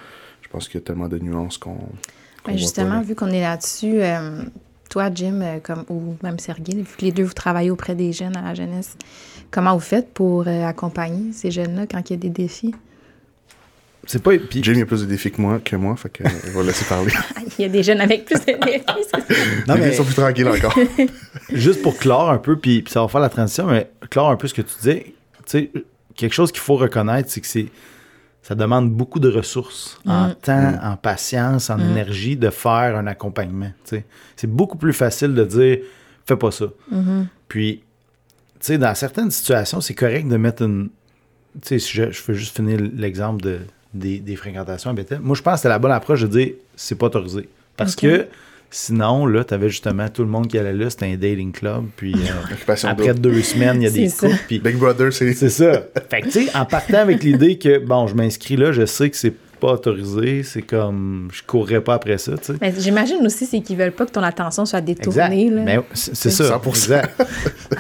Je 0.42 0.48
pense 0.48 0.68
qu'il 0.68 0.81
y 0.81 0.83
a 0.83 0.87
tellement 0.87 1.09
de 1.09 1.18
nuances 1.18 1.59
qu'on. 1.59 1.76
Ben, 2.46 2.57
justement, 2.57 3.00
vu 3.03 3.14
qu'on 3.14 3.29
est 3.29 3.40
là-dessus, 3.42 4.00
euh, 4.03 4.42
toi, 4.88 5.11
Jim, 5.14 5.40
euh, 5.42 5.59
comme, 5.62 5.85
ou 5.88 6.16
même 6.22 6.38
Sergei, 6.38 6.74
vu 6.74 6.85
que 6.98 7.05
les 7.05 7.12
deux, 7.12 7.22
vous 7.24 7.33
travaillez 7.35 7.70
auprès 7.70 7.94
des 7.94 8.12
jeunes 8.12 8.37
à 8.37 8.42
la 8.42 8.55
jeunesse, 8.55 8.96
comment 9.50 9.74
vous 9.74 9.81
faites 9.81 10.12
pour 10.12 10.44
euh, 10.48 10.64
accompagner 10.64 11.33
ces 11.33 11.50
jeunes-là 11.50 11.87
quand 11.87 12.09
il 12.11 12.14
y 12.14 12.16
a 12.16 12.18
des 12.18 12.31
défis? 12.31 12.74
C'est 14.07 14.22
pas. 14.22 14.31
puis- 14.38 14.62
Jim, 14.64 14.72
il 14.76 14.83
a 14.83 14.87
plus 14.87 15.03
de 15.03 15.07
défis 15.07 15.31
que 15.31 15.40
moi, 15.40 15.61
que 15.62 15.76
moi 15.76 15.94
fait 15.96 16.09
que, 16.09 16.24
je 16.26 16.50
vais 16.50 16.61
le 16.61 16.66
laisser 16.68 16.87
parler. 16.87 17.12
Il 17.59 17.62
y 17.62 17.64
a 17.66 17.68
des 17.68 17.83
jeunes 17.83 18.00
avec 18.00 18.24
plus 18.24 18.40
de 18.40 18.44
défis, 18.46 18.83
c'est 18.87 19.11
ça? 19.11 19.18
Non, 19.68 19.74
mais 19.74 19.88
filles 19.88 19.94
sont 19.96 20.05
plus 20.05 20.14
tranquilles 20.14 20.48
encore. 20.48 20.74
juste 21.53 21.83
pour 21.83 21.98
clore 21.98 22.31
un 22.31 22.38
peu, 22.38 22.57
puis, 22.59 22.81
puis 22.81 22.90
ça 22.92 23.03
va 23.03 23.09
faire 23.09 23.20
la 23.20 23.29
transition, 23.29 23.66
mais 23.66 23.90
clore 24.09 24.31
un 24.31 24.37
peu 24.37 24.48
ce 24.48 24.55
que 24.55 24.62
tu 24.62 24.74
disais. 24.79 25.05
Tu 25.05 25.12
sais, 25.46 25.70
quelque 26.14 26.33
chose 26.33 26.53
qu'il 26.53 26.61
faut 26.61 26.77
reconnaître, 26.77 27.31
c'est 27.31 27.40
que 27.40 27.46
c'est. 27.46 27.66
Ça 28.42 28.55
demande 28.55 28.90
beaucoup 28.90 29.20
de 29.20 29.29
ressources 29.29 30.01
en 30.07 30.31
temps, 30.33 30.79
en 30.83 30.96
patience, 30.96 31.68
en 31.68 31.79
énergie 31.79 32.37
de 32.37 32.49
faire 32.49 32.96
un 32.96 33.07
accompagnement. 33.07 33.70
tu 33.85 33.96
sais. 33.96 34.05
C'est 34.35 34.46
beaucoup 34.51 34.79
plus 34.79 34.94
facile 34.94 35.35
de 35.35 35.44
dire 35.44 35.79
fais 36.27 36.37
pas 36.37 36.51
ça. 36.51 36.66
Puis, 37.49 37.83
tu 38.59 38.66
sais, 38.66 38.79
dans 38.79 38.94
certaines 38.94 39.31
situations, 39.31 39.81
c'est 39.83 39.94
correct 39.94 40.27
de 40.27 40.37
mettre 40.38 40.62
une. 40.62 40.88
Tu 41.61 41.68
sais, 41.68 41.79
si 41.81 41.92
je, 41.94 42.11
je 42.11 42.23
veux 42.23 42.35
juste 42.35 42.57
finir 42.57 42.81
l'exemple 42.94 43.42
de, 43.42 43.59
des, 43.92 44.20
des 44.20 44.37
fréquentations 44.37 44.90
à 44.90 44.94
Bethel. 44.94 45.20
Moi, 45.20 45.37
je 45.37 45.42
pense 45.42 45.57
que 45.57 45.61
c'est 45.62 45.68
la 45.68 45.79
bonne 45.79 45.92
approche 45.92 46.23
de 46.23 46.27
dire 46.29 46.53
c'est 46.77 46.94
pas 46.94 47.07
autorisé. 47.07 47.49
Parce 47.77 47.94
que 47.96 48.27
Sinon, 48.72 49.26
là, 49.26 49.42
t'avais 49.42 49.68
justement 49.68 50.09
tout 50.09 50.22
le 50.22 50.28
monde 50.28 50.46
qui 50.46 50.56
allait 50.56 50.72
là, 50.72 50.88
c'était 50.90 51.06
un 51.06 51.16
dating 51.16 51.50
club. 51.52 51.87
Puis 51.96 52.14
euh, 52.14 52.74
après 52.85 53.09
double. 53.09 53.20
deux 53.20 53.42
semaines, 53.42 53.83
il 53.83 53.85
y 53.85 53.87
a 53.87 53.90
des 53.90 54.09
couples. 54.09 54.35
Puis 54.46 54.59
Big 54.61 54.76
Brother, 54.76 55.12
c'est. 55.12 55.33
c'est 55.33 55.48
ça. 55.50 55.83
Fait 56.09 56.20
que, 56.22 56.26
tu 56.28 56.46
sais, 56.46 56.56
en 56.56 56.64
partant 56.64 56.98
avec 56.98 57.22
l'idée 57.24 57.59
que, 57.59 57.78
bon, 57.78 58.06
je 58.06 58.14
m'inscris 58.14 58.56
là, 58.56 58.70
je 58.70 58.87
sais 58.87 59.11
que 59.11 59.16
c'est 59.16 59.35
pas 59.61 59.72
autorisé, 59.72 60.42
c'est 60.42 60.62
comme, 60.62 61.28
je 61.33 61.42
courrais 61.42 61.83
pas 61.83 61.94
après 61.94 62.16
ça, 62.16 62.33
tu 62.38 62.44
sais. 62.44 62.52
Mais 62.62 62.72
j'imagine 62.78 63.18
aussi, 63.26 63.44
c'est 63.44 63.61
qu'ils 63.61 63.76
veulent 63.76 63.92
pas 63.92 64.06
que 64.06 64.12
ton 64.12 64.22
attention 64.22 64.64
soit 64.64 64.78
Exact. 64.78 65.04
détournée. 65.04 65.50
Là, 65.50 65.62
Mais 65.64 65.80
c'est 65.92 66.14
c'est 66.14 66.30
ça. 66.30 66.56
100%. 66.56 66.68
Exact. 66.68 67.22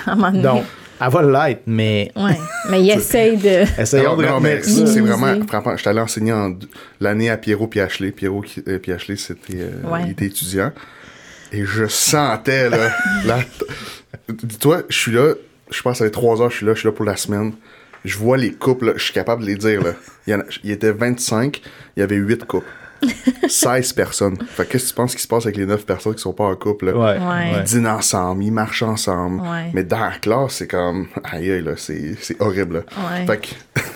à 0.06 0.10
un 0.12 0.14
moment 0.16 0.30
donné. 0.30 0.42
Donc, 0.42 0.64
elle 1.00 1.10
va 1.10 1.22
l'être, 1.48 1.62
mais 1.66 2.10
Ouais. 2.16 2.36
Mais 2.70 2.82
ils 2.82 2.90
essayent 2.96 3.36
de. 3.36 3.80
essayons 3.80 4.10
Non, 4.12 4.16
de 4.16 4.24
non, 4.26 4.40
mais 4.40 4.62
c'est 4.62 5.00
vraiment. 5.00 5.34
Franchement, 5.48 5.76
j'étais 5.76 5.90
allé 5.90 6.00
enseigner 6.00 6.32
en 6.32 6.54
l'année 7.00 7.30
à 7.30 7.36
Pierrot 7.36 7.66
puis 7.68 7.80
Ashley. 7.80 8.10
Pierrot 8.12 8.42
qui- 8.42 8.62
euh, 8.68 8.78
puis 8.78 8.92
Ashley, 8.92 9.16
c'était. 9.16 9.54
euh, 9.60 9.88
Ouais. 9.90 10.00
Il 10.06 10.10
était 10.12 10.26
étudiant. 10.26 10.72
Et 11.52 11.64
je 11.64 11.86
sentais, 11.86 12.70
là. 12.70 12.90
la- 13.24 13.40
Dis-toi, 14.28 14.82
je 14.88 14.96
suis 14.98 15.12
là. 15.12 15.34
Je 15.70 15.82
pense 15.82 15.94
que 15.94 15.98
ça 15.98 16.04
fait 16.04 16.10
trois 16.10 16.40
heures, 16.42 16.50
je 16.50 16.56
suis 16.58 16.66
là, 16.66 16.74
je 16.74 16.80
suis 16.80 16.88
là 16.88 16.92
pour 16.92 17.04
la 17.04 17.16
semaine. 17.16 17.52
Je 18.04 18.16
vois 18.16 18.36
les 18.36 18.52
couples, 18.52 18.86
là, 18.86 18.92
je 18.96 19.04
suis 19.04 19.12
capable 19.12 19.42
de 19.42 19.46
les 19.48 19.56
dire. 19.56 19.82
Là. 19.82 19.92
Il, 20.26 20.30
y 20.30 20.34
en 20.34 20.40
a- 20.40 20.44
il 20.64 20.70
était 20.70 20.90
25, 20.92 21.60
il 21.96 22.00
y 22.00 22.02
avait 22.02 22.16
8 22.16 22.44
couples. 22.44 22.66
16 23.48 23.92
personnes. 23.94 24.36
Fait 24.48 24.64
que 24.66 24.72
qu'est-ce 24.72 24.84
que 24.84 24.88
tu 24.90 24.94
penses 24.94 25.14
qui 25.14 25.22
se 25.22 25.28
passe 25.28 25.44
avec 25.44 25.56
les 25.56 25.66
9 25.66 25.84
personnes 25.86 26.14
qui 26.14 26.20
sont 26.22 26.32
pas 26.32 26.44
en 26.44 26.56
couple? 26.56 26.86
Là? 26.86 26.92
Ouais, 26.92 27.18
Ouais. 27.18 27.52
Ils 27.58 27.62
dînent 27.64 27.86
ensemble, 27.86 28.44
ils 28.44 28.52
marchent 28.52 28.82
ensemble. 28.82 29.40
Ouais. 29.42 29.70
Mais 29.74 29.84
dans 29.84 30.00
la 30.00 30.12
classe, 30.12 30.54
c'est 30.54 30.68
comme. 30.68 31.08
Aïe, 31.24 31.50
aïe, 31.50 31.62
là, 31.62 31.72
c'est 31.76 32.14
c'est 32.20 32.40
horrible. 32.40 32.84
Là. 32.96 33.10
Ouais. 33.18 33.26
Fait 33.26 33.38
que. 33.74 33.80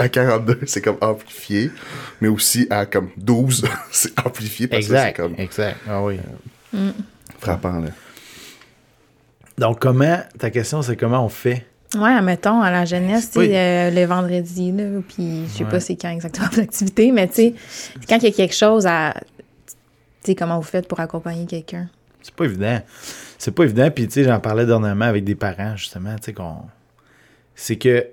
À 0.00 0.08
42, 0.08 0.60
c'est 0.66 0.80
comme 0.80 0.96
amplifié, 1.00 1.72
mais 2.20 2.28
aussi 2.28 2.68
à 2.70 2.86
comme 2.86 3.08
12, 3.16 3.66
c'est 3.90 4.16
amplifié 4.24 4.68
parce 4.68 4.86
que 4.86 4.92
c'est 4.94 5.08
Exact. 5.08 5.16
comme 5.16 5.34
Exact. 5.36 5.76
Ah 5.90 6.04
oui. 6.04 6.20
frappant. 7.40 7.80
Là. 7.80 7.88
Donc, 9.58 9.80
comment, 9.80 10.20
ta 10.38 10.50
question, 10.50 10.82
c'est 10.82 10.96
comment 10.96 11.24
on 11.24 11.28
fait? 11.28 11.66
Ouais, 11.96 12.10
admettons, 12.12 12.60
à 12.60 12.70
la 12.70 12.84
jeunesse, 12.84 13.30
tu 13.30 13.38
Oui. 13.38 13.50
euh, 13.54 13.90
le 13.90 14.04
vendredi, 14.04 14.72
là, 14.72 14.84
puis 15.08 15.44
je 15.46 15.50
sais 15.58 15.64
Ouais. 15.64 15.70
pas 15.70 15.80
c'est 15.80 15.96
quand 15.96 16.10
exactement 16.10 16.48
l'activité, 16.56 17.12
mais 17.12 17.28
tu 17.28 17.34
sais, 17.34 17.54
quand 18.08 18.18
il 18.18 18.24
y 18.24 18.28
a 18.28 18.32
quelque 18.32 18.54
chose 18.54 18.86
à. 18.86 19.14
Tu 19.66 19.74
sais, 20.32 20.34
comment 20.34 20.56
vous 20.58 20.64
faites 20.66 20.86
pour 20.86 21.00
accompagner 21.00 21.46
quelqu'un? 21.46 21.88
C'est 22.20 22.34
pas 22.34 22.44
évident. 22.44 22.80
C'est 23.38 23.52
pas 23.52 23.62
évident. 23.64 23.90
Puis, 23.90 24.06
tu 24.06 24.14
sais, 24.14 24.24
j'en 24.24 24.40
parlais 24.40 24.66
dernièrement 24.66 25.06
avec 25.06 25.24
des 25.24 25.34
parents, 25.36 25.76
justement, 25.76 26.14
tu 26.16 26.24
sais, 26.24 26.32
qu'on. 26.34 26.56
C'est 27.54 27.76
que. 27.76 28.06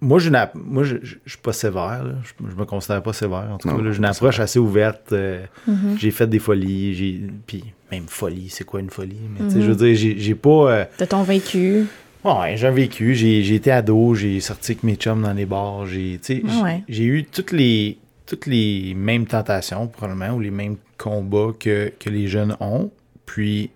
Moi, 0.00 0.18
app- 0.34 0.54
moi 0.54 0.84
je, 0.84 0.96
je- 1.02 1.16
je 1.24 1.30
suis 1.32 1.40
pas 1.42 1.52
sévère. 1.52 2.02
là. 2.04 2.14
Je, 2.22 2.48
je 2.50 2.54
me 2.54 2.64
considère 2.64 3.02
pas 3.02 3.12
sévère. 3.12 3.48
En 3.52 3.58
tout 3.58 3.68
Non, 3.68 3.76
cas, 3.76 3.82
là, 3.82 3.90
j'ai 3.92 3.98
une 3.98 4.04
approche 4.06 4.40
assez 4.40 4.58
ouverte. 4.58 5.12
euh, 5.12 5.44
Mm-hmm. 5.68 5.98
J'ai 5.98 6.10
fait 6.12 6.26
des 6.26 6.38
folies. 6.38 6.94
J'ai, 6.94 7.20
puis, 7.46 7.62
même 7.90 8.04
folie, 8.06 8.48
c'est 8.48 8.64
quoi 8.64 8.80
une 8.80 8.88
folie? 8.88 9.20
Mais, 9.38 9.46
tu 9.48 9.54
sais, 9.54 9.62
je 9.62 9.66
veux 9.70 9.74
dire, 9.76 9.94
j'ai, 9.96 10.18
j'ai 10.18 10.34
pas. 10.34 10.70
euh, 10.70 10.84
De 11.00 11.04
ton 11.04 11.22
vaincu? 11.24 11.84
Ouais, 12.26 12.56
j'ai 12.56 12.70
vécu. 12.70 13.14
J'ai, 13.14 13.54
été 13.54 13.70
ado, 13.70 14.14
j'ai 14.14 14.40
sorti 14.40 14.72
avec 14.72 14.82
mes 14.82 14.96
chums 14.96 15.22
dans 15.22 15.32
les 15.32 15.46
bars. 15.46 15.86
J'ai, 15.86 16.18
Ouais. 16.62 16.82
eu 16.88 17.24
toutes 17.24 17.52
les, 17.52 17.98
toutes 18.26 18.46
les 18.46 18.94
mêmes 18.94 19.26
tentations, 19.26 19.86
probablement, 19.86 20.34
ou 20.34 20.40
les 20.40 20.50
mêmes 20.50 20.76
combats 20.98 21.52
que, 21.58 21.92
que 22.00 22.10
les 22.10 22.26
jeunes 22.26 22.56
ont. 22.60 22.90
Puis, 23.26 23.70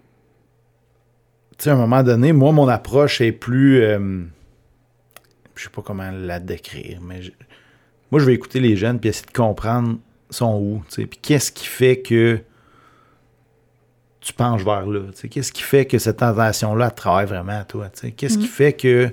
tu 1.58 1.64
sais, 1.64 1.70
à 1.70 1.74
un 1.74 1.76
moment 1.76 2.02
donné, 2.02 2.32
moi, 2.32 2.52
mon 2.52 2.66
approche 2.68 3.20
est 3.20 3.32
plus. 3.32 3.82
euh, 3.82 4.24
je 5.54 5.64
sais 5.64 5.70
pas 5.70 5.82
comment 5.82 6.10
la 6.10 6.40
décrire, 6.40 7.00
mais 7.02 7.20
je- 7.22 7.32
moi, 8.10 8.20
je 8.20 8.24
vais 8.24 8.34
écouter 8.34 8.60
les 8.60 8.76
jeunes 8.76 8.98
puis 8.98 9.10
essayer 9.10 9.26
de 9.26 9.32
comprendre 9.36 9.98
sont 10.30 10.54
où, 10.58 10.82
tu 10.88 10.94
sais. 11.02 11.06
Puis 11.06 11.18
qu'est-ce 11.20 11.52
qui 11.52 11.66
fait 11.66 11.98
que 12.00 12.40
tu 14.20 14.32
penches 14.32 14.64
vers 14.64 14.86
là? 14.86 15.00
Qu'est-ce 15.30 15.52
qui 15.52 15.62
fait 15.62 15.86
que 15.86 15.98
cette 15.98 16.18
tentation-là 16.18 16.90
travaille 16.90 17.26
vraiment 17.26 17.60
à 17.60 17.64
toi? 17.64 17.90
Qu'est-ce 18.16 18.38
qui 18.38 18.46
fait 18.46 18.72
que. 18.72 19.10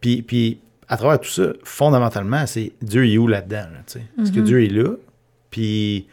Puis, 0.00 0.22
puis, 0.22 0.58
à 0.88 0.96
travers 0.96 1.20
tout 1.20 1.28
ça, 1.30 1.52
fondamentalement, 1.62 2.46
c'est 2.46 2.72
Dieu 2.80 3.06
est 3.06 3.18
où 3.18 3.28
là-dedans? 3.28 3.66
là? 3.72 4.02
Est-ce 4.22 4.32
que 4.32 4.40
Dieu 4.40 4.64
est 4.64 4.68
là? 4.68 4.94
Puis, 5.50 6.06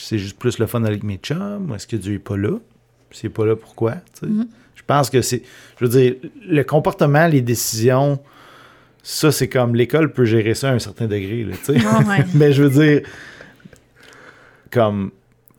c'est 0.00 0.18
juste 0.18 0.38
plus 0.38 0.58
le 0.58 0.66
fun 0.66 0.84
avec 0.84 1.02
mes 1.02 1.16
chums? 1.16 1.70
Ou 1.70 1.74
est-ce 1.74 1.86
que 1.86 1.96
Dieu 1.96 2.14
est 2.14 2.18
pas 2.20 2.36
là? 2.36 2.58
Puis 3.10 3.18
S'il 3.18 3.26
est 3.26 3.32
pas 3.32 3.44
là, 3.44 3.56
pourquoi? 3.56 3.96
sais? 4.14 4.26
Je 4.74 4.82
pense 4.86 5.10
que 5.10 5.20
c'est. 5.20 5.42
Je 5.80 5.84
veux 5.84 5.90
dire, 5.90 6.14
le 6.46 6.62
comportement, 6.62 7.26
les 7.26 7.40
décisions, 7.40 8.20
ça, 9.02 9.32
c'est 9.32 9.48
comme 9.48 9.74
l'école 9.74 10.12
peut 10.12 10.24
gérer 10.24 10.54
ça 10.54 10.70
à 10.70 10.72
un 10.74 10.78
certain 10.78 11.06
degré, 11.06 11.44
là, 11.44 11.54
ouais. 11.68 12.24
Mais 12.34 12.52
je 12.52 12.62
veux 12.62 12.70
dire, 12.70 13.02
comme 14.70 15.10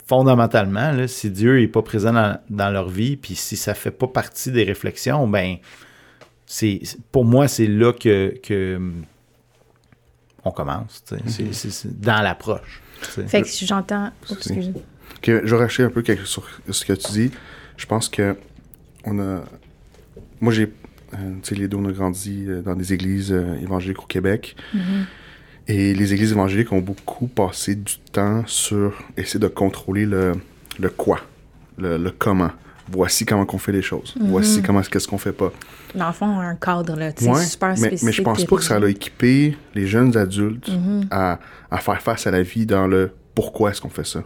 fondamentalement, 0.08 0.90
là, 0.92 1.06
si 1.06 1.30
Dieu 1.30 1.58
n'est 1.60 1.68
pas 1.68 1.82
présent 1.82 2.12
dans, 2.12 2.40
dans 2.50 2.70
leur 2.70 2.88
vie, 2.88 3.16
puis 3.16 3.34
si 3.34 3.56
ça 3.56 3.74
fait 3.74 3.90
pas 3.90 4.06
partie 4.08 4.50
des 4.50 4.64
réflexions, 4.64 5.28
ben, 5.28 5.56
c'est 6.46 6.80
pour 7.12 7.24
moi, 7.24 7.46
c'est 7.46 7.66
là 7.66 7.92
que, 7.92 8.34
que 8.42 8.80
on 10.44 10.50
commence. 10.50 11.02
C'est- 11.26 11.52
c'est- 11.52 11.70
c'est 11.70 12.00
dans 12.00 12.22
l'approche. 12.22 12.80
tu 13.02 13.10
sais. 13.10 13.26
Fait 13.28 13.42
que 13.42 13.48
si 13.48 13.66
j'entends. 13.66 14.10
Oups, 14.30 14.32
excuse. 14.46 14.70
Ok, 15.18 15.24
je 15.44 15.54
vais 15.54 15.56
racheter 15.62 15.82
un 15.82 15.90
peu 15.90 16.02
quelque- 16.02 16.24
sur 16.24 16.48
ce 16.70 16.84
que 16.84 16.92
tu 16.94 17.12
dis. 17.12 17.30
Je 17.76 17.86
pense 17.86 18.08
que 18.08 18.36
on 19.04 19.18
a. 19.18 19.42
Moi, 20.40 20.52
j'ai. 20.52 20.72
euh, 21.14 21.34
tu 21.42 21.48
sais, 21.50 21.54
les 21.54 21.68
deux, 21.68 21.76
on 21.76 21.84
a 21.88 21.92
grandi 21.92 22.44
euh, 22.48 22.62
dans 22.62 22.74
des 22.74 22.92
églises 22.92 23.32
euh, 23.32 23.54
évangéliques 23.60 24.02
au 24.02 24.06
Québec. 24.06 24.56
Et 25.68 25.94
les 25.94 26.14
églises 26.14 26.32
évangéliques 26.32 26.72
ont 26.72 26.80
beaucoup 26.80 27.26
passé 27.26 27.74
du 27.74 27.98
temps 28.12 28.42
sur 28.46 28.94
essayer 29.16 29.38
de 29.38 29.48
contrôler 29.48 30.06
le, 30.06 30.32
le 30.80 30.88
quoi, 30.88 31.20
le, 31.76 31.98
le 31.98 32.10
comment. 32.10 32.50
Voici 32.90 33.26
comment 33.26 33.46
on 33.52 33.58
fait 33.58 33.72
les 33.72 33.82
choses. 33.82 34.14
Voici 34.18 34.62
comment 34.62 34.80
qu'est-ce 34.80 35.06
qu'on 35.06 35.18
fait 35.18 35.32
pas. 35.32 35.52
Dans 35.94 36.06
le 36.06 36.12
fond, 36.14 36.40
un 36.40 36.54
cadre, 36.54 36.96
là, 36.96 37.12
tu 37.12 37.24
sais, 37.24 37.30
Ouais, 37.30 37.44
super 37.44 37.68
mais, 37.70 37.76
spécifique. 37.76 38.02
mais 38.06 38.12
je 38.12 38.22
pense 38.22 38.38
puis 38.38 38.46
pas 38.46 38.56
que 38.56 38.62
ça 38.64 38.76
a 38.76 38.88
équipé 38.88 39.58
les 39.74 39.86
jeunes 39.86 40.16
adultes 40.16 40.70
à, 41.10 41.38
à 41.70 41.78
faire 41.78 42.00
face 42.00 42.26
à 42.26 42.30
la 42.30 42.40
vie 42.40 42.64
dans 42.64 42.86
le 42.86 43.10
pourquoi 43.34 43.70
est-ce 43.72 43.82
qu'on 43.82 43.90
fait 43.90 44.06
ça. 44.06 44.22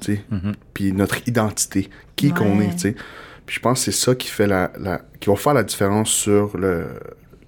tu 0.00 0.16
sais. 0.16 0.24
Puis 0.74 0.92
notre 0.92 1.26
identité, 1.28 1.88
qui 2.16 2.32
qu'on 2.32 2.60
est. 2.60 2.72
tu 2.72 2.78
sais. 2.80 2.94
Puis 3.46 3.54
je 3.56 3.60
pense 3.60 3.78
que 3.78 3.92
c'est 3.92 3.98
ça 4.04 4.14
qui 4.16 4.26
fait 4.28 4.46
la, 4.48 4.72
la- 4.78 5.02
qui 5.20 5.30
va 5.30 5.36
faire 5.36 5.54
la 5.54 5.62
différence 5.62 6.10
sur 6.10 6.56
le, 6.58 6.86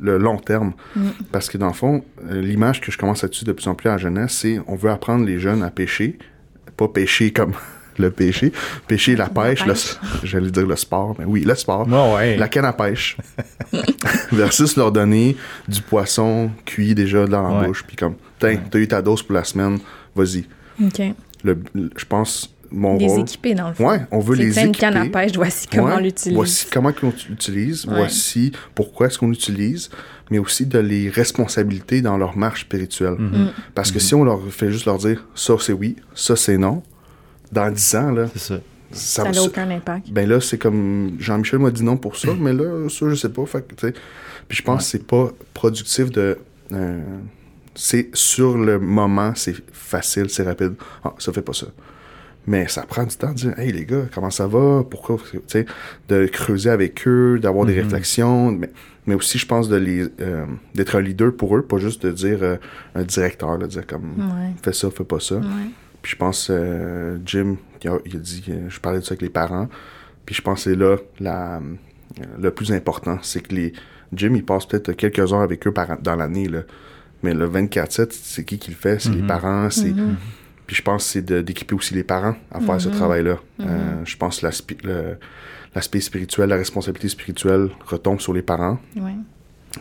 le 0.02 0.18
long 0.18 0.36
terme. 0.36 0.72
Parce 1.30 1.48
que 1.48 1.56
dans 1.56 1.68
le 1.68 1.72
fond, 1.72 2.04
euh, 2.30 2.40
l'image 2.42 2.80
que 2.80 2.90
je 2.92 2.98
commence 2.98 3.24
à 3.24 3.28
utiliser 3.28 3.46
de 3.46 3.52
plus 3.52 3.68
en 3.68 3.74
plus 3.74 3.88
à 3.88 3.92
la 3.92 3.98
jeunesse, 3.98 4.32
c'est 4.40 4.60
on 4.66 4.74
veut 4.76 4.90
apprendre 4.90 5.24
les 5.24 5.38
jeunes 5.38 5.62
à 5.62 5.70
pêcher. 5.70 6.18
Pas 6.76 6.88
pêcher 6.88 7.30
comme 7.32 7.52
le 7.98 8.10
péché, 8.10 8.52
pêcher 8.88 9.14
la 9.16 9.28
pêche, 9.28 9.62
j'allais 10.24 10.50
dire 10.50 10.66
le 10.66 10.76
sport, 10.76 11.14
mais 11.18 11.24
oui, 11.26 11.44
le 11.44 11.54
sport. 11.54 11.86
Ouais. 12.14 12.36
La 12.36 12.48
canne 12.48 12.64
à 12.64 12.72
pêche. 12.72 13.16
versus 14.32 14.76
leur 14.76 14.92
donner 14.92 15.36
du 15.68 15.80
poisson 15.82 16.50
cuit 16.64 16.94
déjà 16.94 17.26
dans 17.26 17.42
la 17.48 17.60
Ouais. 17.60 17.66
bouche. 17.68 17.84
Puis 17.86 17.96
comme, 17.96 18.14
tiens, 18.38 18.58
t'as 18.70 18.78
eu 18.78 18.88
ta 18.88 19.02
dose 19.02 19.22
pour 19.22 19.34
la 19.34 19.44
semaine, 19.44 19.78
vas-y. 20.14 20.44
OK. 20.82 21.00
Le, 21.44 21.58
le- 21.74 21.90
je 21.96 22.04
pense, 22.04 22.54
mon 22.72 22.96
Les 22.98 23.06
rôle. 23.06 23.20
équiper, 23.20 23.54
dans 23.54 23.68
le 23.68 23.74
fond. 23.74 23.88
Ouais, 23.90 24.00
on 24.10 24.20
veut 24.20 24.34
les 24.36 24.50
tiens, 24.50 24.62
une 24.64 24.68
équiper. 24.70 24.80
canne 24.86 24.96
à 24.96 25.06
pêche, 25.06 25.32
voici 25.34 25.66
comment 25.66 25.86
Ouais, 25.88 25.94
on 25.96 26.00
l'utilise. 26.00 26.34
Voici 26.36 26.66
comment 26.72 26.92
qu'on 26.92 27.12
l'utilise, 27.28 27.86
Ouais. 27.86 27.94
voici 27.96 28.52
pourquoi 28.74 29.06
est-ce 29.06 29.18
qu'on 29.18 29.28
l'utilise, 29.28 29.90
mais 30.30 30.38
aussi 30.38 30.66
de 30.66 30.78
les 30.78 31.08
responsabilités 31.08 32.00
dans 32.02 32.16
leur 32.18 32.36
marche 32.36 32.62
spirituelle. 32.62 33.16
Mm. 33.18 33.48
Parce 33.74 33.90
que 33.92 33.98
si 33.98 34.14
on 34.14 34.24
leur 34.24 34.40
fait 34.50 34.70
juste 34.70 34.86
leur 34.86 34.98
dire 34.98 35.24
ça 35.34 35.54
c'est 35.60 35.72
oui, 35.72 35.96
ça 36.14 36.36
c'est 36.36 36.56
non, 36.58 36.82
dans 37.50 37.70
10 37.70 37.94
ans, 37.96 38.10
là, 38.12 38.26
C'est 38.34 38.60
ça. 38.92 39.24
n'a 39.30 39.42
aucun 39.42 39.70
impact. 39.70 40.10
ben 40.10 40.28
là, 40.28 40.40
c'est 40.40 40.58
comme 40.58 41.16
Jean-Michel 41.18 41.58
m'a 41.60 41.70
dit 41.70 41.82
non 41.84 41.96
pour 41.96 42.16
ça, 42.16 42.28
mais 42.38 42.52
là, 42.52 42.88
ça, 42.88 43.08
je 43.08 43.14
sais 43.14 43.28
pas. 43.28 43.44
Fait 43.46 43.62
Puis 43.66 44.56
je 44.58 44.62
pense 44.62 44.84
que 44.84 44.90
c'est 44.90 45.06
pas 45.06 45.30
productif 45.54 46.10
de. 46.10 46.38
euh, 46.72 47.00
c'est 47.74 48.10
sur 48.12 48.58
le 48.58 48.78
moment, 48.78 49.32
c'est 49.34 49.54
facile, 49.72 50.28
c'est 50.28 50.42
rapide. 50.42 50.74
Ah, 51.04 51.14
ça 51.18 51.32
fait 51.32 51.40
pas 51.42 51.54
ça. 51.54 51.66
Mais 52.46 52.66
ça 52.68 52.82
prend 52.82 53.04
du 53.04 53.14
temps 53.16 53.30
de 53.30 53.34
dire 53.36 53.58
Hey 53.58 53.70
les 53.72 53.84
gars, 53.84 54.02
comment 54.12 54.30
ça 54.30 54.46
va? 54.46 54.82
Pourquoi 54.88 55.16
Tu 55.32 55.38
sais, 55.46 55.66
de 56.08 56.26
creuser 56.26 56.70
avec 56.70 57.06
eux, 57.06 57.38
d'avoir 57.40 57.66
des 57.66 57.80
réflexions. 57.80 58.50
Mais, 58.50 58.70
mais 59.06 59.14
aussi, 59.14 59.38
je 59.38 59.46
pense, 59.46 59.68
de 59.68 59.76
les 59.76 60.06
euh, 60.20 60.44
d'être 60.74 60.96
un 60.96 61.00
leader 61.00 61.34
pour 61.36 61.56
eux, 61.56 61.62
pas 61.62 61.78
juste 61.78 62.04
de 62.06 62.10
dire 62.12 62.38
euh, 62.42 62.56
un 62.94 63.04
directeur, 63.04 63.58
de 63.58 63.66
dire 63.66 63.86
comme 63.86 64.14
Ouais. 64.18 64.52
fais 64.62 64.72
ça, 64.72 64.90
fais 64.90 65.04
pas 65.04 65.20
ça. 65.20 65.36
Ouais. 65.36 65.42
Puis 66.02 66.12
je 66.12 66.16
pense, 66.16 66.48
euh, 66.50 67.18
Jim, 67.24 67.56
il 67.82 67.88
a, 67.90 67.98
il 68.06 68.16
a 68.16 68.18
dit, 68.18 68.44
je 68.68 68.80
parlais 68.80 68.98
de 68.98 69.04
ça 69.04 69.12
avec 69.12 69.22
les 69.22 69.28
parents. 69.30 69.68
Puis 70.26 70.34
je 70.34 70.42
pense 70.42 70.64
que 70.64 70.70
c'est 70.70 70.76
là 70.76 70.96
la, 71.20 71.60
le 72.40 72.50
plus 72.50 72.72
important. 72.72 73.18
C'est 73.22 73.40
que 73.46 73.54
les 73.54 73.72
Jim, 74.12 74.32
il 74.34 74.44
passe 74.44 74.66
peut-être 74.66 74.92
quelques 74.92 75.32
heures 75.32 75.42
avec 75.42 75.64
eux 75.66 75.72
par, 75.72 75.96
dans 76.00 76.16
l'année. 76.16 76.48
là. 76.48 76.62
Mais 77.22 77.34
le 77.34 77.48
24-7, 77.48 78.08
c'est 78.10 78.44
qui 78.44 78.58
qui 78.58 78.70
le 78.72 78.76
fait? 78.76 79.00
C'est 79.00 79.10
les 79.10 79.22
parents. 79.22 79.70
c'est 79.70 79.92
Puis 80.66 80.76
je 80.76 80.82
pense 80.82 81.04
que 81.04 81.10
c'est 81.10 81.42
d'équiper 81.42 81.74
aussi 81.74 81.94
les 81.94 82.04
parents 82.04 82.34
à 82.50 82.60
faire 82.60 82.80
ce 82.80 82.88
travail-là. 82.88 83.38
Euh, 83.60 84.04
je 84.04 84.16
pense 84.16 84.40
que 84.40 84.46
l'aspect 85.74 86.00
spirituel, 86.00 86.48
la 86.48 86.56
responsabilité 86.56 87.08
spirituelle 87.08 87.70
retombe 87.86 88.20
sur 88.20 88.32
les 88.32 88.42
parents 88.42 88.78
Ouais. 88.96 89.14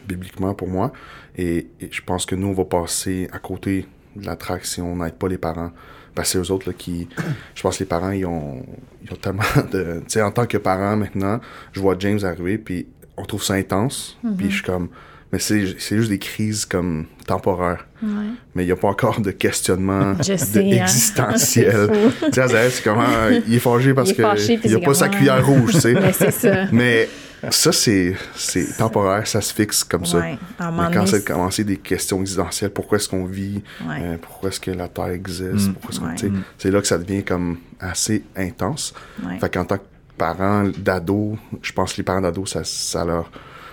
bibliquement 0.08 0.54
pour 0.54 0.67
moi. 0.67 0.91
Et, 1.38 1.67
et 1.80 1.89
je 1.91 2.02
pense 2.02 2.26
que 2.26 2.36
nous, 2.36 2.48
on 2.48 2.54
va 2.54 2.65
passer 2.65 3.28
à 3.32 3.39
côté 3.39 3.88
de 4.15 4.26
la 4.26 4.36
traque 4.36 4.65
si 4.65 4.82
on 4.82 4.98
n'aide 4.98 5.13
pas 5.15 5.28
les 5.28 5.38
parents. 5.38 5.72
Ben, 6.15 6.24
c'est 6.26 6.38
eux 6.39 6.52
autres 6.52 6.67
là, 6.67 6.74
qui. 6.78 7.08
Je 7.56 7.62
pense 7.62 7.78
que 7.78 7.84
les 7.84 7.88
parents, 7.88 8.12
ils 8.12 8.26
ont, 8.26 8.65
ils 9.04 9.13
ont 9.13 9.15
tellement 9.15 9.44
de. 9.72 10.00
Tu 10.00 10.04
sais, 10.10 10.22
en 10.22 10.32
tant 10.32 10.46
que 10.46 10.58
parent 10.58 10.98
maintenant, 10.98 11.39
je 11.72 11.80
vois 11.80 11.96
James 12.00 12.20
arriver, 12.24 12.58
puis 12.58 12.88
on 13.15 13.24
trouve 13.24 13.41
ça 13.44 13.54
intense, 13.54 14.17
puis 14.38 14.50
je 14.50 14.56
suis 14.56 14.63
comme. 14.63 14.89
Mais 15.32 15.39
c'est 15.39 15.76
c'est 15.80 15.96
juste 15.98 16.10
des 16.10 16.20
crises 16.20 16.65
comme 16.65 17.06
temporaires. 17.26 17.86
Ouais. 18.04 18.10
Mais 18.54 18.63
il 18.63 18.65
n'y 18.65 18.72
a 18.72 18.76
pas 18.76 18.89
encore 18.89 19.22
de 19.22 19.32
questionnement 19.32 20.15
Je 20.22 20.34
de 20.34 20.38
sais, 20.38 20.60
hein. 20.80 20.84
existentiel. 20.84 21.89
Tu 22.26 22.32
sais, 22.34 22.41
Azrael, 22.41 22.72
c'est 22.72 22.84
comment. 22.84 23.06
Il 23.48 23.54
est 23.56 23.60
fâché 23.60 23.94
parce 23.94 24.10
Il 24.10 24.20
est 24.20 24.22
fâché, 24.22 24.58
puis 24.58 24.70
qu'il 24.70 24.80
n'a 24.80 24.86
pas 24.86 24.94
sa 24.94 25.10
cuillère 25.10 25.46
rouge, 25.46 25.74
tu 25.74 25.80
sais. 25.80 25.94
Mais 26.02 26.12
c'est 26.13 26.32
ça. 26.32 26.65
Mais 26.72 27.08
ça, 27.50 27.72
c'est 27.72 28.15
c'est 28.36 28.78
temporaire, 28.78 29.26
ça 29.26 29.39
se 29.41 29.54
fixe 29.54 29.84
comme 29.84 30.06
ça. 30.06 30.17
Ouais. 30.20 30.38
Mais 30.60 30.94
quand 30.94 31.06
c'est 31.08 31.22
de 31.22 31.26
commencer 31.26 31.63
des 31.63 31.78
questions 31.78 32.20
existentielles, 32.20 32.70
pourquoi 32.72 32.98
est-ce 32.98 33.08
qu'on 33.10 33.26
vit, 33.26 33.63
Ouais. 33.88 33.96
euh, 34.02 34.17
pourquoi 34.22 34.50
est-ce 34.50 34.60
que 34.60 34.72
la 34.72 34.88
Terre 34.89 35.08
existe, 35.08 35.70
Mm. 35.70 35.74
pourquoi 35.82 36.13
c'est 36.58 36.72
là 36.72 36.82
que 36.82 36.88
ça 36.88 36.98
devient 36.98 37.24
comme 37.24 37.58
assez 37.80 38.24
intense. 38.36 38.94
Ouais. 39.26 39.39
Fait 39.39 39.52
qu'en 39.52 39.65
tant 39.65 39.78
que 39.78 39.84
parent 40.17 40.65
d'ado, 40.78 41.38
je 41.63 41.72
pense 41.72 41.94
que 41.94 41.98
les 41.98 42.04
parents 42.04 42.22
d'ado, 42.22 42.46
ça, 42.46 42.62
ça 42.63 43.04
leur 43.06 43.32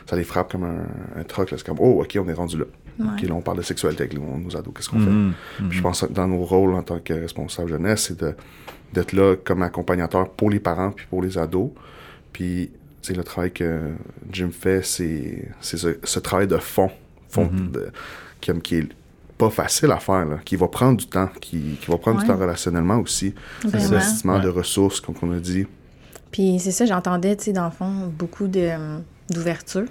ça 0.09 0.17
les 0.17 0.25
frappe 0.25 0.51
comme 0.53 0.65
un, 0.65 0.87
un 1.21 1.25
troc. 1.25 1.51
là. 1.51 1.59
C'est 1.59 1.67
comme, 1.67 1.79
oh, 1.81 2.01
OK, 2.03 2.19
on 2.25 2.29
est 2.29 2.33
rendu 2.33 2.59
là. 2.59 2.65
OK, 3.01 3.23
là, 3.23 3.35
on 3.35 3.41
parle 3.43 3.59
de 3.59 3.63
sexualité 3.63 4.03
avec 4.05 4.15
nos, 4.19 4.37
nos 4.39 4.57
ados. 4.57 4.73
Qu'est-ce 4.75 4.89
qu'on 4.89 4.99
fait? 4.99 5.65
Puis 5.69 5.79
je 5.79 5.83
pense 5.83 6.01
que 6.01 6.07
dans 6.13 6.27
nos 6.27 6.43
rôles 6.45 6.75
en 6.75 6.83
tant 6.83 6.99
que 6.99 7.13
responsable 7.13 7.69
jeunesse, 7.69 8.07
c'est 8.09 8.19
de- 8.19 8.35
d'être 8.93 9.13
là 9.13 9.37
comme 9.37 9.63
accompagnateur 9.63 10.29
pour 10.31 10.51
les 10.51 10.59
parents 10.61 10.91
puis 10.91 11.07
pour 11.09 11.23
les 11.23 11.39
ados. 11.39 11.71
Puis, 12.33 12.71
tu 13.03 13.09
sais, 13.09 13.15
le 13.15 13.23
travail 13.23 13.53
que 13.53 13.91
Jim 14.33 14.51
fait, 14.51 14.83
c'est 14.85 15.49
c'est 15.61 15.77
ce, 15.77 15.99
ce 16.03 16.19
travail 16.19 16.49
de 16.49 16.57
fond, 16.57 16.91
fond 17.29 17.49
de- 17.53 17.91
qui, 18.41 18.53
qui 18.61 18.77
est 18.77 18.89
pas 19.37 19.51
facile 19.51 19.93
à 19.93 19.99
faire, 19.99 20.25
là, 20.25 20.39
qui 20.45 20.57
va 20.57 20.67
prendre 20.67 20.97
du 20.97 21.07
temps, 21.07 21.29
qui, 21.41 21.77
qui 21.81 21.89
va 21.91 21.99
prendre 21.99 22.17
Ouais. 22.19 22.25
du 22.25 22.29
temps 22.31 22.37
relationnellement 22.37 22.99
aussi. 22.99 23.33
L'investissement 23.63 24.41
de 24.41 24.49
Ouais. 24.49 24.55
ressources, 24.55 25.01
comme 25.01 25.15
on 25.23 25.31
a 25.31 25.39
dit. 25.39 25.67
Puis 26.33 26.59
c'est 26.59 26.73
ça, 26.73 26.85
j'entendais, 26.85 27.37
tu 27.37 27.45
sais, 27.45 27.53
dans 27.53 27.67
le 27.67 27.71
fond, 27.71 28.13
beaucoup 28.19 28.49
de, 28.49 28.61
euh, 28.61 28.99
d'ouverture, 29.31 29.85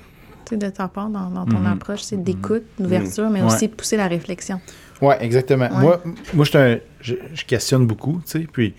tu 0.45 0.49
sais, 0.51 0.57
de 0.57 0.69
ta 0.69 0.87
part 0.87 1.09
dans, 1.09 1.29
dans 1.29 1.45
ton 1.45 1.59
Mhm. 1.59 1.67
approche, 1.73 2.01
c'est 2.01 2.21
d'écoute, 2.21 2.63
d'ouverture, 2.79 3.29
mais 3.29 3.41
Ouais. 3.41 3.47
aussi 3.47 3.67
de 3.67 3.73
pousser 3.73 3.97
la 3.97 4.07
réflexion. 4.07 4.59
Ouais, 5.01 5.17
exactement. 5.23 5.65
Ouais. 5.69 5.81
Moi, 5.81 6.03
moi 6.33 6.45
je, 6.45 6.57
un- 6.57 6.79
je, 7.01 7.15
je 7.33 7.45
questionne 7.45 7.85
beaucoup, 7.85 8.21
tu 8.25 8.31
sais. 8.41 8.47
Puis, 8.51 8.73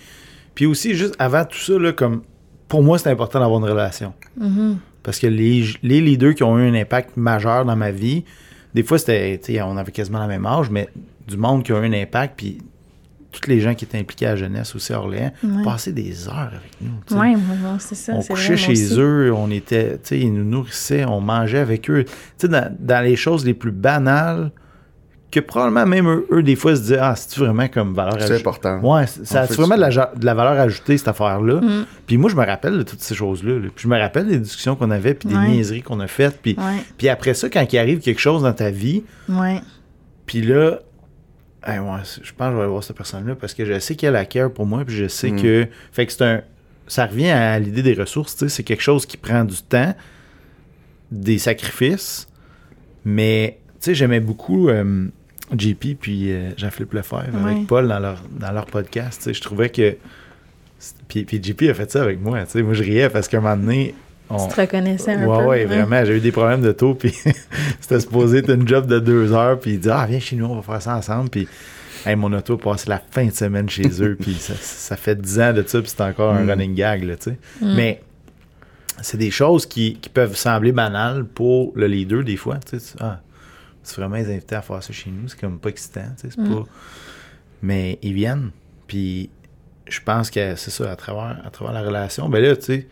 puis 0.55 0.67
aussi, 0.67 0.95
juste 0.95 1.15
avant 1.19 1.45
tout 1.45 1.59
ça, 1.59 1.79
là, 1.79 1.93
comme, 1.93 2.23
pour 2.67 2.83
moi, 2.83 2.99
c'est 2.99 3.11
important 3.11 3.39
d'avoir 3.41 3.61
une 3.61 3.69
relation. 3.71 4.13
Mhm. 4.39 4.79
Parce 5.03 5.19
que 5.19 5.27
les, 5.27 5.65
les 5.83 6.01
leaders 6.01 6.35
qui 6.35 6.43
ont 6.43 6.59
eu 6.59 6.69
un 6.69 6.75
impact 6.75 7.17
majeur 7.17 7.65
dans 7.65 7.77
ma 7.77 7.91
vie, 7.93 8.25
des 8.75 8.83
fois, 8.83 8.99
c'était, 8.99 9.39
tu 9.39 9.55
sais, 9.55 9.63
on 9.63 9.77
avait 9.77 9.93
quasiment 9.93 10.19
la 10.19 10.27
même 10.27 10.45
âge, 10.45 10.69
mais 10.71 10.89
du 11.27 11.37
monde 11.37 11.63
qui 11.63 11.73
a 11.73 11.77
eu 11.81 11.87
un 11.87 11.93
impact, 11.93 12.35
puis 12.37 12.59
tous 13.31 13.49
les 13.49 13.61
gens 13.61 13.75
qui 13.75 13.85
étaient 13.85 13.99
impliqués 13.99 14.27
à 14.27 14.31
la 14.31 14.37
jeunesse 14.37 14.75
aussi 14.75 14.93
à 14.93 14.99
Orléans, 15.01 15.33
Ouais. 15.43 15.63
passaient 15.65 15.93
des 15.93 16.29
heures 16.29 16.51
avec 16.53 16.77
nous. 16.81 17.19
Ouais, 17.19 17.35
ouais, 17.35 17.37
c'est 17.79 17.95
ça. 17.95 18.13
on 18.15 18.23
c'est 18.23 18.29
couchait 18.33 18.55
vrai, 18.55 18.57
chez 18.57 18.73
aussi. 18.73 18.97
eux, 18.99 19.33
on 19.35 19.51
était, 19.51 19.93
tu 19.95 19.99
sais, 20.05 20.19
ils 20.21 20.33
nous 20.33 20.45
nourrissaient, 20.45 21.05
on 21.05 21.21
mangeait 21.21 21.59
avec 21.59 21.91
eux. 21.91 22.05
Tu 22.05 22.13
sais, 22.39 22.49
dans, 22.49 22.75
dans 22.79 23.05
les 23.05 23.17
choses 23.17 23.45
les 23.45 23.55
plus 23.55 23.71
banales, 23.73 24.51
que 25.31 25.41
probablement 25.41 25.85
même 25.85 26.09
eux, 26.09 26.27
eux, 26.33 26.43
des 26.43 26.57
fois, 26.57 26.75
se 26.75 26.81
disaient, 26.81 26.99
ah, 27.03 27.15
c'est-tu 27.15 27.41
vraiment 27.41 27.69
comme 27.69 27.93
valeur 27.93 28.15
C'est 28.15 28.23
ajoutée? 28.33 28.41
important. 28.41 28.81
Ouais, 28.81 29.07
c'est- 29.07 29.27
ça 29.27 29.43
a 29.43 29.45
vraiment 29.45 29.77
de 29.77 29.81
la, 29.83 29.89
c'est- 29.89 29.97
ja- 29.97 30.13
de 30.17 30.25
la 30.25 30.33
valeur 30.35 30.59
ajoutée, 30.59 30.97
cette 30.97 31.09
affaire-là? 31.09 31.61
Mm. 31.61 31.85
Puis 32.07 32.17
moi, 32.17 32.31
je 32.31 32.35
me 32.37 32.47
rappelle 32.47 32.79
de 32.79 32.83
toutes 32.83 33.03
ces 33.03 33.15
choses-là. 33.15 33.53
là. 33.59 33.69
Puis 33.75 33.83
je 33.85 33.89
me 33.89 33.99
rappelle 33.99 34.27
des 34.27 34.39
discussions 34.39 34.75
qu'on 34.75 34.91
avait, 34.91 35.13
puis 35.13 35.29
des 35.29 35.35
Ouais. 35.35 35.49
niaiseries 35.49 35.83
qu'on 35.83 36.01
a 36.01 36.07
faites. 36.07 36.41
Puis, 36.41 36.55
Ouais, 36.57 36.83
puis 36.97 37.11
après 37.11 37.35
ça, 37.35 37.51
quand 37.51 37.71
il 37.71 37.79
arrive 37.79 37.99
quelque 38.01 38.21
chose 38.23 38.43
dans 38.43 38.55
ta 38.55 38.71
vie, 38.71 39.03
ouais. 39.29 39.61
puis 40.25 40.41
là, 40.41 40.79
hey, 41.69 41.79
ouais, 41.79 42.01
c'est- 42.05 42.25
je 42.25 42.33
pense 42.35 42.47
que 42.49 42.53
je 42.53 42.57
vais 42.57 42.63
aller 42.63 42.71
voir 42.71 42.83
cette 42.85 42.97
personne-là 42.97 43.35
parce 43.35 43.55
que 43.55 43.65
je 43.65 43.79
sais 43.79 43.95
qu'elle 43.95 44.17
a 44.17 44.25
care 44.25 44.51
pour 44.51 44.67
moi, 44.67 44.85
puis 44.85 44.97
je 44.97 45.09
sais 45.09 45.31
Mm. 45.31 45.43
que. 45.43 45.67
Fait 45.93 46.07
que 46.07 46.13
c'est 46.13 46.25
un. 46.25 46.43
Ça 46.87 47.07
revient 47.07 47.29
à 47.31 47.59
l'idée 47.59 47.83
des 47.83 47.95
ressources, 47.95 48.35
tu 48.35 48.41
sais. 48.45 48.49
C'est 48.49 48.63
quelque 48.63 48.83
chose 48.83 49.05
qui 49.07 49.17
prend 49.19 49.45
du 49.45 49.57
temps, 49.63 49.95
des 51.11 51.39
sacrifices, 51.39 52.29
mais, 53.05 53.59
tu 53.75 53.77
sais, 53.81 53.95
j'aimais 53.95 54.21
beaucoup 54.21 54.69
euh, 54.69 55.07
JP 55.57 55.95
puis 56.01 56.33
euh, 56.33 56.51
Jean-Philippe 56.57 56.93
Lefebvre 56.95 57.25
Ouais. 57.45 57.51
avec 57.53 57.67
Paul 57.67 57.89
dans 57.89 57.99
leur, 57.99 58.23
dans 58.31 58.53
leur 58.53 58.67
podcast, 58.67 59.19
tu 59.19 59.25
sais. 59.25 59.35
Je 59.35 59.41
trouvais 59.43 59.69
que. 59.71 59.97
Puis, 61.09 61.25
puis 61.25 61.43
JP 61.43 61.63
a 61.71 61.75
fait 61.75 61.91
ça 61.91 62.03
avec 62.03 62.21
moi, 62.21 62.43
tu 62.45 62.51
sais. 62.53 62.63
Moi, 62.63 62.75
je 62.75 62.83
riais 62.83 63.09
parce 63.11 63.29
qu'à 63.29 63.39
un 63.39 63.41
moment 63.41 63.57
donné. 63.57 63.95
On- 64.31 64.47
Tu 64.49 64.55
te 64.55 64.61
reconnaissais 64.61 65.13
un 65.15 65.27
ouais, 65.27 65.39
peu. 65.39 65.45
ouais, 65.47 65.65
vraiment. 65.65 66.05
J'ai 66.05 66.17
eu 66.17 66.21
des 66.21 66.33
problèmes 66.33 66.63
de 66.63 66.73
taux, 66.73 66.95
puis 66.95 67.13
c'était 67.81 68.01
supposé 68.01 68.39
être 68.39 68.51
une 68.51 68.67
job 68.69 68.87
de 68.87 68.99
deux 68.99 69.33
heures, 69.33 69.59
puis 69.59 69.73
il 69.75 69.81
dit 69.81 69.91
Ah, 69.91 70.07
viens 70.09 70.21
chez 70.21 70.37
nous, 70.37 70.47
on 70.47 70.57
va 70.57 70.63
faire 70.63 70.83
ça 70.83 70.97
ensemble. 70.97 71.31
Puis 71.31 71.49
hey, 72.07 72.15
mon 72.17 72.33
auto 72.33 72.55
a 72.55 72.59
passé 72.59 72.89
la 72.89 73.01
fin 73.11 73.27
de 73.27 73.33
semaine 73.33 73.69
chez 73.69 73.89
eux, 74.03 74.17
puis 74.21 74.35
ça, 74.35 74.55
ça 74.55 74.97
fait 74.97 75.21
10 75.21 75.41
ans 75.41 75.53
de 75.53 75.63
ça, 75.67 75.81
puis 75.81 75.91
c'est 75.95 76.03
encore 76.03 76.35
un 76.35 76.45
Mm. 76.45 76.51
running 76.51 76.75
gag, 76.75 77.05
là, 77.05 77.17
tu 77.17 77.31
sais. 77.31 77.39
Mm. 77.61 77.75
Mais 77.75 78.03
c'est 79.03 79.19
des 79.19 79.31
choses 79.31 79.65
qui, 79.67 79.95
qui 80.01 80.09
peuvent 80.09 80.37
sembler 80.37 80.73
banales 80.73 81.25
pour 81.25 81.73
le 81.77 81.87
leader, 81.87 82.23
des 82.25 82.37
fois. 82.37 82.57
Tu 82.59 82.79
sais, 82.79 82.97
tu- 82.97 83.03
ah, 83.03 83.21
c'est 83.83 83.97
vraiment 84.01 84.17
les 84.17 84.31
inviter 84.33 84.55
à 84.57 84.63
faire 84.63 84.83
ça 84.83 84.93
chez 84.93 85.11
nous, 85.11 85.29
c'est 85.29 85.41
comme 85.41 85.59
pas 85.59 85.71
excitant, 85.71 86.03
tu 86.21 86.29
sais, 86.29 86.35
c'est 86.35 86.41
Mm. 86.43 86.55
pas. 86.55 86.65
Mais 87.63 87.99
ils 88.03 88.13
viennent, 88.15 88.51
puis 88.87 89.31
je 89.89 90.01
pense 90.05 90.31
que 90.31 90.55
c'est 90.57 90.71
ça, 90.71 90.91
à 90.91 90.97
travers, 90.97 91.41
à 91.45 91.51
travers 91.51 91.73
la 91.73 91.83
relation. 91.83 92.29
Ben 92.29 92.43
là, 92.43 92.55
tu 92.57 92.65
sais, 92.65 92.87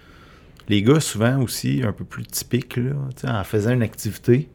les 0.68 0.83
gars, 0.83 1.00
souvent 1.00 1.40
aussi, 1.40 1.83
un 1.87 1.92
peu 1.92 2.05
plus 2.05 2.24
typiques, 2.24 2.76
là, 2.76 2.92
en 3.40 3.44
faisant 3.44 3.70
une 3.70 3.83
activité, 3.83 4.48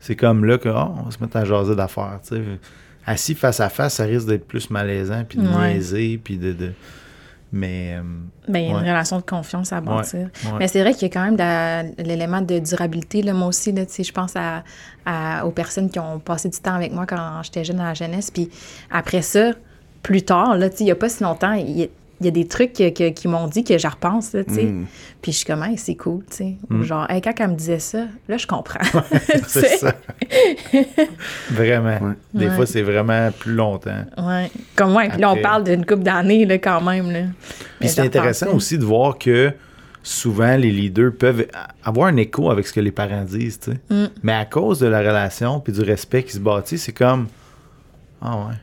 c'est 0.00 0.16
comme 0.16 0.44
là 0.44 0.58
que, 0.58 0.68
oh, 0.68 0.94
on 0.98 1.02
va 1.04 1.10
se 1.10 1.18
mettre 1.22 1.36
à 1.36 1.44
jaser 1.44 1.74
d'affaires. 1.74 2.20
Assis 3.06 3.34
face 3.34 3.60
à 3.60 3.68
face, 3.68 3.94
ça 3.94 4.04
risque 4.04 4.26
d'être 4.26 4.46
plus 4.46 4.70
malaisant, 4.70 5.24
puis 5.28 5.38
de 5.38 5.46
Ouais. 5.46 5.74
niaiser, 5.74 6.18
puis 6.22 6.38
de, 6.38 6.52
de- 6.52 6.72
Mais... 7.52 7.96
euh, 7.98 8.02
Ben, 8.48 8.58
il 8.60 8.66
y 8.68 8.70
a 8.70 8.74
Ouais. 8.74 8.80
une 8.82 8.88
relation 8.88 9.18
de 9.18 9.22
confiance 9.22 9.72
à 9.72 9.80
bâtir. 9.80 10.28
ouais. 10.44 10.50
Mais 10.58 10.66
c'est 10.68 10.80
vrai 10.80 10.92
qu'il 10.92 11.02
y 11.02 11.10
a 11.10 11.14
quand 11.14 11.24
même 11.24 11.36
de 11.36 12.02
l'élément 12.02 12.40
de 12.40 12.58
durabilité. 12.58 13.22
Là, 13.22 13.32
moi 13.32 13.46
aussi, 13.48 13.70
là, 13.72 13.82
je 13.86 14.10
pense 14.12 14.34
à, 14.34 14.64
à- 15.06 15.46
aux 15.46 15.50
personnes 15.52 15.88
qui 15.88 15.98
ont 16.00 16.18
passé 16.18 16.48
du 16.48 16.58
temps 16.58 16.74
avec 16.74 16.92
moi 16.92 17.06
quand 17.06 17.42
j'étais 17.44 17.62
jeune 17.62 17.78
à 17.80 17.84
la 17.84 17.94
jeunesse. 17.94 18.30
Puis 18.30 18.48
après 18.90 19.22
ça, 19.22 19.52
plus 20.02 20.22
tard, 20.22 20.56
là, 20.56 20.68
il 20.80 20.84
n'y 20.84 20.90
a 20.90 20.96
pas 20.96 21.08
si 21.08 21.22
longtemps, 21.22 21.52
il 21.52 21.70
y 21.78 21.84
a, 21.84 21.86
il 22.24 22.26
y 22.26 22.28
a 22.28 22.32
des 22.42 22.48
trucs 22.48 22.72
que- 22.72 22.90
que- 22.90 23.10
qui 23.10 23.28
m'ont 23.28 23.46
dit 23.46 23.62
que 23.64 23.76
je 23.78 23.86
repense. 23.86 24.32
Là, 24.32 24.44
tu 24.44 24.54
sais. 24.54 24.64
Mm. 24.64 24.86
Puis 25.22 25.32
je 25.32 25.36
suis 25.38 25.46
comme, 25.46 25.62
Hey, 25.62 25.76
c'est 25.78 25.94
cool. 25.94 26.24
tu 26.30 26.36
sais. 26.36 26.54
Ou 26.70 26.82
genre, 26.82 27.06
Hey, 27.10 27.20
quand 27.20 27.32
elle 27.38 27.48
me 27.50 27.54
disait 27.54 27.78
ça, 27.78 28.06
là, 28.28 28.36
je 28.36 28.46
comprends. 28.46 28.80
C'est 29.46 29.76
ça. 29.78 29.94
vraiment. 31.50 31.98
Ouais. 32.00 32.14
Des 32.32 32.48
Ouais. 32.48 32.54
fois, 32.56 32.66
c'est 32.66 32.82
vraiment 32.82 33.30
plus 33.38 33.54
longtemps. 33.54 34.04
Ouais. 34.18 34.50
Comme 34.76 34.94
ouais, 34.96 35.08
puis 35.08 35.20
là, 35.20 35.30
on 35.32 35.36
parle 35.40 35.64
d'une 35.64 35.84
couple 35.84 36.02
d'années 36.02 36.44
là, 36.46 36.58
quand 36.58 36.80
même. 36.80 37.10
Là. 37.10 37.20
Puis 37.80 37.88
c'est 37.88 38.00
intéressant 38.02 38.52
aussi 38.54 38.78
de 38.78 38.84
voir 38.84 39.18
que 39.18 39.52
souvent 40.02 40.56
les 40.56 40.70
leaders 40.70 41.12
peuvent 41.18 41.46
avoir 41.82 42.08
un 42.08 42.16
écho 42.16 42.50
avec 42.50 42.66
ce 42.66 42.72
que 42.72 42.80
les 42.80 42.92
parents 42.92 43.24
disent, 43.24 43.58
tu 43.60 43.72
sais. 43.72 43.80
Mm. 43.90 44.08
Mais 44.22 44.32
à 44.32 44.44
cause 44.44 44.80
de 44.80 44.86
la 44.86 44.98
relation 44.98 45.60
puis 45.60 45.72
du 45.72 45.80
respect 45.80 46.22
qui 46.24 46.32
se 46.32 46.40
bâtit, 46.40 46.78
c'est 46.78 46.92
comme 46.92 47.28
ah 48.20 48.36
ouais. 48.36 48.54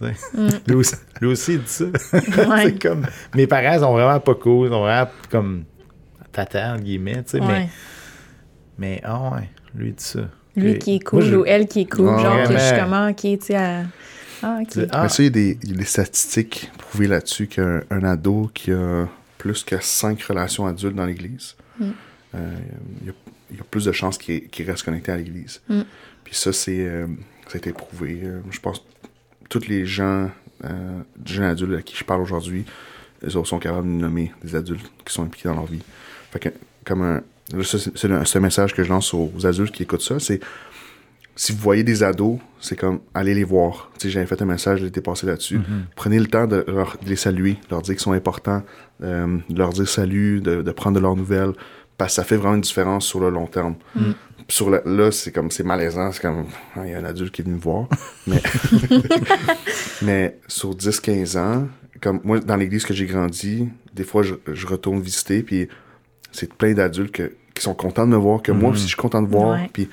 Mm. 0.00 0.48
lui, 0.66 0.74
aussi, 0.74 0.94
lui 1.20 1.28
aussi, 1.28 1.54
il 1.54 1.62
dit 1.62 1.68
ça. 1.68 1.84
Ouais. 2.48 2.64
c'est 2.64 2.82
comme 2.82 3.06
mes 3.34 3.46
parents 3.46 3.78
sont 3.80 3.92
vraiment 3.92 4.20
pas 4.20 4.34
cool, 4.34 4.66
ils 4.66 4.70
sont 4.70 4.80
vraiment 4.80 5.10
comme 5.30 5.64
tata 6.32 6.74
entre 6.74 6.82
guillemets, 6.82 7.22
tu 7.22 7.30
sais, 7.30 7.40
mais 7.40 7.46
Ouais. 7.46 7.68
mais 8.78 9.00
ah 9.04 9.30
ouais, 9.34 9.48
lui 9.74 9.88
il 9.88 9.94
dit 9.94 10.02
ça. 10.04 10.20
Lui 10.56 10.78
qui 10.78 10.96
est 10.96 11.00
cool 11.00 11.20
moi, 11.20 11.28
je- 11.30 11.36
ou 11.36 11.44
elle 11.46 11.66
qui 11.66 11.80
est 11.80 11.90
cool. 11.90 12.06
Genre, 12.06 12.42
que 12.42 12.44
vraiment. 12.44 12.58
justement, 12.58 13.14
qui 13.14 13.32
est, 13.32 13.38
tu 13.38 13.46
sais, 13.46 13.56
à- 13.56 13.84
Ah, 14.42 14.58
ok. 14.60 14.68
C'est- 14.70 14.88
ah, 14.92 15.02
Mais 15.04 15.08
ça, 15.08 15.22
il 15.22 15.26
y, 15.26 15.28
a 15.28 15.30
des, 15.30 15.58
il 15.62 15.70
y 15.70 15.74
a 15.74 15.76
des 15.78 15.84
statistiques 15.84 16.70
prouvées 16.76 17.06
là-dessus 17.08 17.46
qu'un 17.46 17.80
un 17.90 18.04
ado 18.04 18.50
qui 18.52 18.72
a 18.72 19.06
plus 19.38 19.64
que 19.64 19.76
cinq 19.80 20.22
relations 20.22 20.66
adultes 20.66 20.94
dans 20.96 21.06
l'Église, 21.06 21.56
Mm. 21.80 21.84
euh, 22.34 22.54
il, 23.00 23.06
y 23.06 23.10
a, 23.10 23.12
il 23.52 23.56
y 23.56 23.60
a 23.60 23.64
plus 23.70 23.84
de 23.86 23.92
chances 23.92 24.18
qu'il 24.18 24.48
reste 24.66 24.82
connecté 24.84 25.12
à 25.12 25.16
l'Église. 25.16 25.60
Mm. 25.68 25.80
Puis 26.24 26.34
ça, 26.34 26.52
c'est 26.52 26.78
euh, 26.80 27.06
ça 27.48 27.54
a 27.54 27.56
été 27.56 27.72
prouvé. 27.72 28.20
Euh, 28.22 28.40
je 28.50 28.60
pense 28.60 28.78
que 28.80 28.84
tous 29.48 29.66
les 29.68 29.86
gens, 29.86 30.30
euh, 30.64 31.00
jeunes 31.24 31.44
adultes 31.44 31.74
à 31.78 31.82
qui 31.82 31.96
je 31.96 32.04
parle 32.04 32.20
aujourd'hui, 32.20 32.64
ils 33.22 33.30
sont 33.30 33.58
capables 33.58 33.86
de 33.86 33.92
nommer 33.92 34.32
des 34.42 34.54
adultes 34.54 34.90
qui 35.04 35.12
sont 35.12 35.22
impliqués 35.24 35.48
dans 35.48 35.54
leur 35.54 35.66
vie. 35.66 35.82
Fait 36.30 36.38
que, 36.38 36.48
comme 36.84 37.02
un, 37.02 37.22
c'est 37.62 37.96
c'est 37.96 38.36
un 38.36 38.40
message 38.40 38.74
que 38.74 38.82
je 38.84 38.88
lance 38.88 39.14
aux 39.14 39.32
adultes 39.46 39.72
qui 39.74 39.82
écoutent 39.82 40.02
ça, 40.02 40.18
c'est 40.20 40.40
si 41.36 41.50
vous 41.52 41.58
voyez 41.58 41.82
des 41.82 42.02
ados, 42.04 42.38
c'est 42.60 42.76
comme 42.76 43.00
allez 43.12 43.34
les 43.34 43.42
voir. 43.44 43.90
Tu 43.98 44.06
sais, 44.06 44.10
j'avais 44.10 44.26
fait 44.26 44.40
un 44.40 44.44
message 44.46 44.80
l'été 44.82 45.00
passé 45.00 45.26
là-dessus. 45.26 45.58
Prenez 45.96 46.20
le 46.20 46.26
temps 46.26 46.46
de, 46.46 46.64
leur- 46.68 46.96
de 47.02 47.08
les 47.08 47.16
saluer, 47.16 47.52
de 47.54 47.70
leur 47.72 47.82
dire 47.82 47.94
qu'ils 47.94 48.02
sont 48.02 48.12
importants, 48.12 48.62
euh, 49.02 49.38
de 49.50 49.58
leur 49.58 49.70
dire 49.72 49.88
salut, 49.88 50.40
de, 50.40 50.62
de 50.62 50.70
prendre 50.70 50.96
de 50.96 51.02
leurs 51.02 51.16
nouvelles, 51.16 51.52
parce 51.98 52.12
que 52.12 52.16
ça 52.16 52.24
fait 52.24 52.36
vraiment 52.36 52.54
une 52.56 52.60
différence 52.60 53.06
sur 53.06 53.20
le 53.20 53.30
long 53.30 53.46
terme. 53.46 53.74
Sur 54.48 54.68
le- 54.70 54.82
là, 54.84 55.10
c'est 55.10 55.32
comme 55.32 55.50
c'est 55.50 55.62
malaisant, 55.64 56.12
c'est 56.12 56.20
comme 56.22 56.44
Ah, 56.76 56.80
il 56.84 56.90
y 56.90 56.94
a 56.94 56.98
un 56.98 57.04
adulte 57.04 57.32
qui 57.34 57.40
est 57.42 57.44
venu 57.44 57.56
me 57.56 57.60
voir. 57.60 57.88
Mais, 58.26 58.42
mais 60.02 60.38
sur 60.48 60.74
10-15 60.74 61.38
ans, 61.38 61.68
comme 62.00 62.20
moi, 62.24 62.40
dans 62.40 62.56
l'église 62.56 62.84
que 62.84 62.94
j'ai 62.94 63.06
grandi, 63.06 63.68
des 63.94 64.04
fois, 64.04 64.22
je, 64.22 64.34
je 64.52 64.66
retourne 64.66 65.00
visiter, 65.00 65.42
puis 65.42 65.68
c'est 66.32 66.52
plein 66.52 66.72
d'adultes 66.74 67.12
qui 67.54 67.62
sont 67.62 67.74
contents 67.74 68.06
de 68.06 68.12
me 68.12 68.16
voir, 68.16 68.42
que 68.42 68.52
moi 68.52 68.70
aussi, 68.70 68.82
je 68.82 68.88
suis 68.88 68.96
content 68.96 69.22
de 69.22 69.28
voir. 69.28 69.58
Ouais. 69.60 69.70
Puis 69.72 69.88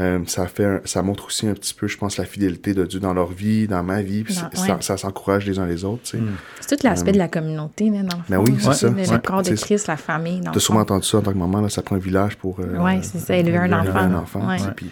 Euh, 0.00 0.18
ça 0.26 0.46
fait 0.46 0.64
un- 0.64 0.80
ça 0.86 1.02
montre 1.02 1.26
aussi 1.26 1.46
un 1.46 1.52
petit 1.52 1.74
peu, 1.74 1.86
je 1.86 1.98
pense, 1.98 2.16
la 2.16 2.24
fidélité 2.24 2.72
de 2.74 2.84
Dieu 2.86 2.98
dans 3.00 3.12
leur 3.12 3.30
vie, 3.32 3.68
dans 3.68 3.82
ma 3.82 4.00
vie. 4.02 4.24
puis 4.24 4.34
Dans- 4.34 4.48
c'est- 4.54 4.82
ça, 4.82 4.96
s'encourage 4.96 5.46
les 5.46 5.58
uns 5.58 5.66
les 5.66 5.84
autres. 5.84 6.02
tu 6.04 6.16
sais. 6.18 6.22
C'est 6.60 6.76
tout 6.78 6.86
l'aspect 6.86 7.12
de 7.12 7.18
la 7.18 7.28
communauté, 7.28 7.90
là, 7.90 8.02
dans 8.02 8.16
le 8.16 8.22
Ben 8.28 8.36
fond. 8.38 8.44
oui, 8.44 8.56
c'est 8.60 8.72
ça. 8.72 8.88
Le, 8.88 8.94
Ouais. 8.96 9.20
corps 9.22 9.42
de 9.42 9.54
Christ, 9.54 9.86
la 9.88 9.96
famille, 9.98 10.40
T'as 10.42 10.52
le 10.54 10.60
sûrement 10.60 10.80
entendu 10.80 11.06
ça 11.06 11.18
en 11.18 11.22
tant 11.22 11.32
que 11.32 11.38
maman, 11.38 11.60
là, 11.60 11.68
ça 11.68 11.82
prend 11.82 11.96
un 11.96 12.00
village 12.00 12.36
pour 12.36 12.58
euh, 12.60 12.78
Ouais, 12.78 13.00
c'est 13.02 13.18
ça, 13.18 13.36
élever 13.36 13.58
un 13.58 13.64
élever 13.66 13.90
enfant. 13.90 13.98
un 13.98 14.14
enfant. 14.14 14.48
Ouais. 14.48 14.56
tu 14.56 14.62
sais, 14.64 14.70
puis 14.74 14.90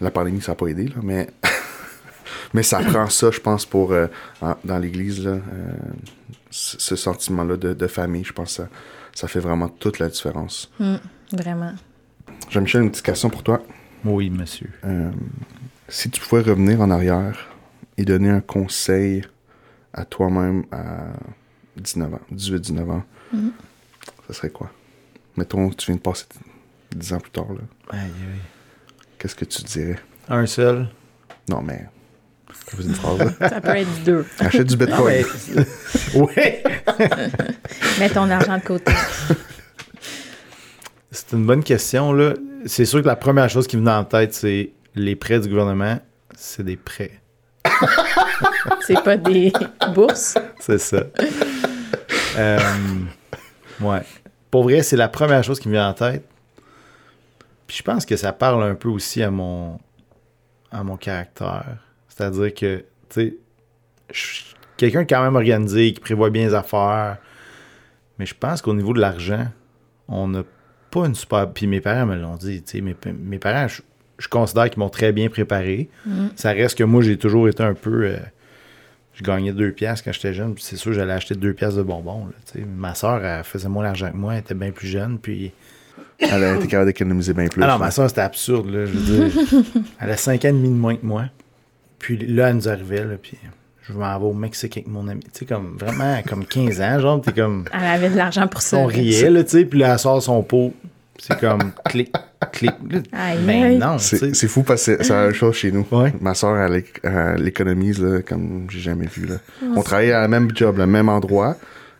la 0.00 0.10
pandémie, 0.12 0.40
ça 0.40 0.52
n'a 0.52 0.56
pas 0.56 0.66
aidé, 0.68 0.84
là, 0.88 0.94
mais, 1.02 1.28
mais 2.54 2.62
ça 2.62 2.78
prend 2.80 3.08
ça, 3.08 3.30
je 3.30 3.40
pense, 3.40 3.66
pour 3.66 3.92
euh, 3.92 4.06
en- 4.40 4.54
dans 4.64 4.78
l'Église, 4.78 5.24
là, 5.24 5.32
euh, 5.32 5.40
ce 6.50 6.96
sentiment-là 6.96 7.56
de, 7.56 7.72
de 7.74 7.86
famille, 7.86 8.24
je 8.24 8.32
pense 8.32 8.56
que 8.56 8.62
ça, 8.62 8.68
ça 9.14 9.28
fait 9.28 9.40
vraiment 9.40 9.68
toute 9.68 9.98
la 9.98 10.08
différence. 10.08 10.70
Mm, 10.78 10.96
vraiment. 11.32 11.72
Jean-Michel, 12.48 12.82
une 12.82 12.90
petite 12.90 13.04
question 13.06 13.28
pour 13.30 13.42
toi. 13.42 13.60
Oui, 14.04 14.30
monsieur. 14.30 14.70
Euh, 14.84 15.10
si 15.88 16.10
tu 16.10 16.20
pouvais 16.20 16.42
revenir 16.42 16.80
en 16.80 16.90
arrière 16.90 17.48
et 17.98 18.04
donner 18.04 18.30
un 18.30 18.40
conseil 18.40 19.22
à 19.92 20.04
toi-même 20.04 20.64
à 20.72 21.06
19 21.76 22.14
ans, 22.14 22.20
18-19 22.32 22.90
ans, 22.90 23.04
Mhm. 23.32 23.52
ça 24.26 24.34
serait 24.34 24.50
quoi? 24.50 24.70
Mettons 25.36 25.68
que 25.70 25.74
tu 25.76 25.86
viens 25.86 25.96
de 25.96 26.00
passer 26.00 26.26
10 26.94 27.12
ans 27.12 27.18
plus 27.20 27.30
tard, 27.30 27.46
là. 27.52 27.60
Aïe, 27.98 28.00
aïe. 28.00 28.40
Qu'est-ce 29.18 29.34
que 29.34 29.44
tu 29.44 29.62
dirais? 29.64 29.98
Un 30.28 30.46
seul? 30.46 30.88
Non, 31.48 31.60
mais. 31.62 31.86
Une 32.82 32.94
phrase, 32.94 33.18
là. 33.18 33.48
Ça 33.48 33.60
peut 33.60 33.68
être 33.76 34.04
deux. 34.04 34.24
Achète 34.38 34.66
du 34.66 34.76
Non, 34.76 34.86
bitcoin. 34.86 35.24
mais- 35.54 36.20
ouais. 36.20 36.62
Mets 37.98 38.10
ton 38.10 38.28
argent 38.30 38.58
de 38.58 38.62
côté. 38.62 38.92
C'est 41.10 41.32
une 41.32 41.46
bonne 41.46 41.62
question, 41.64 42.12
là. 42.12 42.34
C'est 42.66 42.84
sûr 42.84 43.02
que 43.02 43.06
la 43.06 43.16
première 43.16 43.48
chose 43.48 43.66
qui 43.66 43.76
me 43.76 43.82
vient 43.82 43.98
en 43.98 44.04
tête, 44.04 44.34
c'est 44.34 44.72
les 44.94 45.16
prêts 45.16 45.40
du 45.40 45.48
gouvernement, 45.48 45.98
c'est 46.36 46.64
des 46.64 46.76
prêts. 46.76 47.12
C'est 48.82 49.02
pas 49.02 49.16
des 49.16 49.52
bourses? 49.94 50.36
C'est 50.58 50.78
ça. 50.78 51.04
Euh, 52.36 52.58
ouais. 53.80 54.00
Pour 54.50 54.64
vrai, 54.64 54.82
c'est 54.82 54.96
la 54.96 55.08
première 55.08 55.44
chose 55.44 55.60
qui 55.60 55.68
me 55.68 55.74
vient 55.74 55.88
en 55.88 55.94
tête. 55.94 56.24
Puis 57.66 57.76
je 57.78 57.82
pense 57.82 58.04
que 58.04 58.16
ça 58.16 58.32
parle 58.32 58.62
un 58.62 58.74
peu 58.74 58.88
aussi 58.88 59.22
à 59.22 59.30
mon, 59.30 59.78
à 60.72 60.82
mon 60.82 60.96
caractère. 60.96 61.78
C'est-à-dire 62.08 62.52
que, 62.54 62.76
tu 62.78 62.84
sais, 63.10 63.34
je 64.12 64.18
suis 64.18 64.44
quelqu'un 64.76 65.04
quand 65.04 65.22
même 65.22 65.36
organisé, 65.36 65.92
qui 65.92 66.00
prévoit 66.00 66.30
bien 66.30 66.46
les 66.48 66.54
affaires. 66.54 67.18
Mais 68.18 68.26
je 68.26 68.34
pense 68.34 68.60
qu'au 68.60 68.74
niveau 68.74 68.92
de 68.92 69.00
l'argent, 69.00 69.46
on 70.08 70.28
n'a 70.28 70.42
pas 70.90 71.06
une 71.06 71.14
super. 71.14 71.50
Puis 71.52 71.66
mes 71.66 71.80
parents 71.80 72.06
me 72.06 72.16
l'ont 72.16 72.36
dit, 72.36 72.62
tu 72.62 72.78
sais, 72.78 72.80
mes, 72.80 72.96
mes 73.12 73.38
parents, 73.38 73.68
je, 73.68 73.82
je 74.18 74.28
considère 74.28 74.68
qu'ils 74.70 74.80
m'ont 74.80 74.88
très 74.90 75.12
bien 75.12 75.28
préparé. 75.28 75.88
Ça 76.36 76.52
reste 76.52 76.76
que 76.78 76.84
moi, 76.84 77.02
j'ai 77.02 77.16
toujours 77.16 77.48
été 77.48 77.62
un 77.62 77.74
peu. 77.74 78.04
euh, 78.04 78.16
je 79.14 79.22
gagnais 79.22 79.52
deux 79.52 79.72
piastres 79.72 80.04
quand 80.04 80.12
j'étais 80.12 80.32
jeune, 80.32 80.54
puis 80.54 80.62
c'est 80.62 80.76
sûr, 80.76 80.92
j'allais 80.92 81.12
acheter 81.12 81.34
deux 81.34 81.52
piastres 81.52 81.78
de 81.78 81.82
bonbons. 81.82 82.26
là, 82.26 82.32
tu 82.50 82.60
sais. 82.60 82.64
Ma 82.64 82.94
soeur, 82.94 83.24
elle 83.24 83.44
faisait 83.44 83.68
moins 83.68 83.84
d'argent 83.84 84.10
que 84.10 84.16
moi, 84.16 84.34
elle 84.34 84.40
était 84.40 84.54
bien 84.54 84.70
plus 84.70 84.88
jeune, 84.88 85.18
puis... 85.18 85.52
Elle 86.18 86.56
été 86.56 86.66
capable 86.66 86.86
d'économiser 86.86 87.32
bien 87.32 87.46
plus. 87.48 87.62
Ah 87.62 87.66
non, 87.66 87.72
là. 87.72 87.78
ma 87.78 87.90
soeur, 87.90 88.08
c'était 88.08 88.20
absurde, 88.20 88.68
là, 88.68 88.84
je 88.84 88.92
veux 88.92 89.28
dire. 89.30 89.62
elle 90.00 90.10
a 90.10 90.16
cinq 90.18 90.44
ans 90.44 90.48
et 90.48 90.52
demi 90.52 90.68
de 90.68 90.74
moins 90.74 90.96
que 90.96 91.04
moi. 91.04 91.24
Puis 91.98 92.18
là, 92.18 92.50
elle 92.50 92.56
nous 92.56 92.68
arrivait, 92.68 93.04
là, 93.04 93.16
puis 93.20 93.38
je 93.92 93.98
m'en 93.98 94.18
vais 94.18 94.24
au 94.26 94.32
Mexique 94.32 94.76
avec 94.76 94.88
mon 94.88 95.06
ami. 95.08 95.20
Tu 95.32 95.40
sais, 95.40 95.44
comme, 95.46 95.76
vraiment, 95.78 96.20
comme 96.28 96.44
15 96.44 96.80
ans, 96.80 96.98
genre, 97.00 97.20
t'es 97.20 97.32
comme... 97.32 97.64
Elle 97.72 97.84
avait 97.86 98.08
de 98.10 98.16
l'argent 98.16 98.46
pour 98.46 98.62
ça. 98.62 98.76
On 98.78 98.86
riait, 98.86 99.30
là, 99.30 99.42
tu 99.44 99.50
sais, 99.50 99.64
puis 99.64 99.78
là, 99.80 99.92
elle 99.92 99.98
sort 99.98 100.22
son 100.22 100.42
pot, 100.42 100.72
c'est 101.18 101.38
comme, 101.38 101.72
clic, 101.86 102.12
clic. 102.52 102.72
Ben 102.82 103.02
aïe. 103.48 103.76
non. 103.78 103.98
C'est 103.98 104.34
c'est 104.34 104.48
fou 104.48 104.62
parce 104.62 104.84
que 104.86 104.96
c'est 104.96 105.04
c'est 105.04 105.12
la 105.12 105.24
même 105.24 105.34
chose 105.34 105.54
chez 105.54 105.70
nous. 105.70 105.86
Ouais. 105.90 106.12
Ma 106.20 106.32
soeur, 106.34 106.56
elle, 106.56 106.80
éc- 106.82 107.00
elle 107.02 107.46
économise 107.46 108.00
là, 108.02 108.22
comme 108.22 108.66
j'ai 108.70 108.80
jamais 108.80 109.06
vu. 109.06 109.26
Là. 109.26 109.34
On 109.76 109.82
travaillait 109.82 110.12
à 110.14 110.22
la 110.22 110.28
même 110.28 110.50
job, 110.54 110.78
le 110.78 110.86
même 110.86 111.08
endroit. 111.10 111.56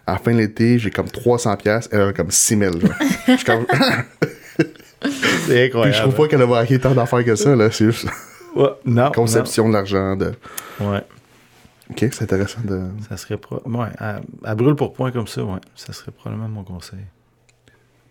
À 0.06 0.12
la 0.12 0.18
fin 0.18 0.32
de 0.32 0.38
l'été, 0.38 0.78
j'ai 0.78 0.90
comme 0.90 1.08
300 1.08 1.56
pièces 1.58 1.88
elle 1.92 2.00
a 2.00 2.12
comme 2.14 2.30
6000. 2.30 2.70
genre. 2.80 2.90
Je 3.28 3.32
suis 3.36 3.44
comme- 3.44 3.66
C'est 5.02 5.08
Puis 5.46 5.62
incroyable. 5.62 5.94
je 5.96 6.00
trouve 6.02 6.14
pas 6.14 6.28
qu'elle 6.28 6.42
a 6.42 6.46
marqué 6.46 6.78
tant 6.78 6.94
d'affaires 6.94 7.24
que 7.24 7.34
ça. 7.34 7.54
là. 7.56 7.70
C'est 7.70 7.86
juste 7.86 8.06
Ouais, 8.54 8.68
non, 8.84 9.10
conception 9.14 9.68
de 9.68 9.74
l'argent. 9.74 10.16
De... 10.16 10.32
Ouais. 10.80 11.02
Ok, 11.90 12.06
c'est 12.12 12.22
intéressant 12.22 12.60
de. 12.64 12.88
Ça 13.08 13.16
serait 13.16 13.36
pro... 13.36 13.60
ouais, 13.66 13.88
à, 13.98 14.20
à 14.44 14.54
brûle 14.54 14.74
pour 14.76 14.92
point 14.92 15.10
comme 15.10 15.26
ça, 15.26 15.42
ouais. 15.44 15.58
Ça 15.74 15.92
serait 15.92 16.12
probablement 16.12 16.48
mon 16.48 16.64
conseil. 16.64 17.00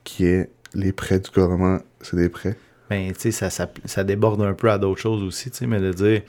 Qui 0.03 0.25
est 0.25 0.49
les 0.73 0.91
prêts 0.91 1.19
du 1.19 1.29
gouvernement, 1.29 1.79
c'est 2.01 2.15
des 2.17 2.29
prêts? 2.29 2.57
Ben, 2.89 3.11
tu 3.13 3.19
sais, 3.19 3.31
ça, 3.31 3.49
ça, 3.49 3.69
ça 3.85 4.03
déborde 4.03 4.41
un 4.41 4.53
peu 4.53 4.69
à 4.71 4.77
d'autres 4.77 4.99
choses 5.01 5.23
aussi, 5.23 5.51
tu 5.51 5.57
sais, 5.57 5.67
mais 5.67 5.79
de 5.79 5.91
dire. 5.93 6.21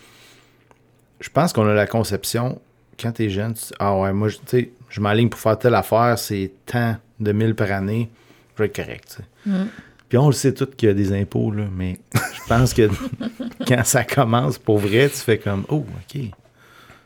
Je 1.21 1.29
pense 1.29 1.53
qu'on 1.53 1.67
a 1.67 1.75
la 1.75 1.87
conception, 1.87 2.61
quand 2.99 3.13
t'es 3.13 3.29
jeune, 3.29 3.53
tu 3.55 3.61
dis, 3.67 3.73
ah 3.79 3.97
ouais, 3.99 4.13
moi, 4.13 4.29
je- 4.29 4.37
tu 4.39 4.43
sais, 4.47 4.71
je 4.89 5.01
m'aligne 5.01 5.29
pour 5.29 5.41
faire 5.41 5.59
telle 5.59 5.75
affaire, 5.75 6.19
c'est 6.19 6.53
tant 6.67 6.97
de 7.19 7.33
mille 7.33 7.55
par 7.55 7.71
année, 7.73 8.11
je 8.57 8.63
vais 8.63 8.67
être 8.69 8.77
correct, 8.77 9.17
tu 9.45 9.51
sais. 9.53 9.67
Puis 10.09 10.19
on 10.19 10.27
le 10.27 10.33
sait 10.33 10.53
tous 10.55 10.67
qu'il 10.77 10.89
y 10.89 10.91
a 10.91 10.95
des 10.95 11.13
impôts, 11.13 11.51
là, 11.53 11.65
mais 11.71 12.01
je 12.15 12.41
pense 12.49 12.73
que 12.75 12.89
quand 13.69 13.85
ça 13.85 14.03
commence 14.05 14.59
pour 14.59 14.79
vrai, 14.79 15.09
tu 15.11 15.17
fais 15.19 15.39
comme, 15.39 15.65
oh, 15.69 15.85
OK, 15.87 16.21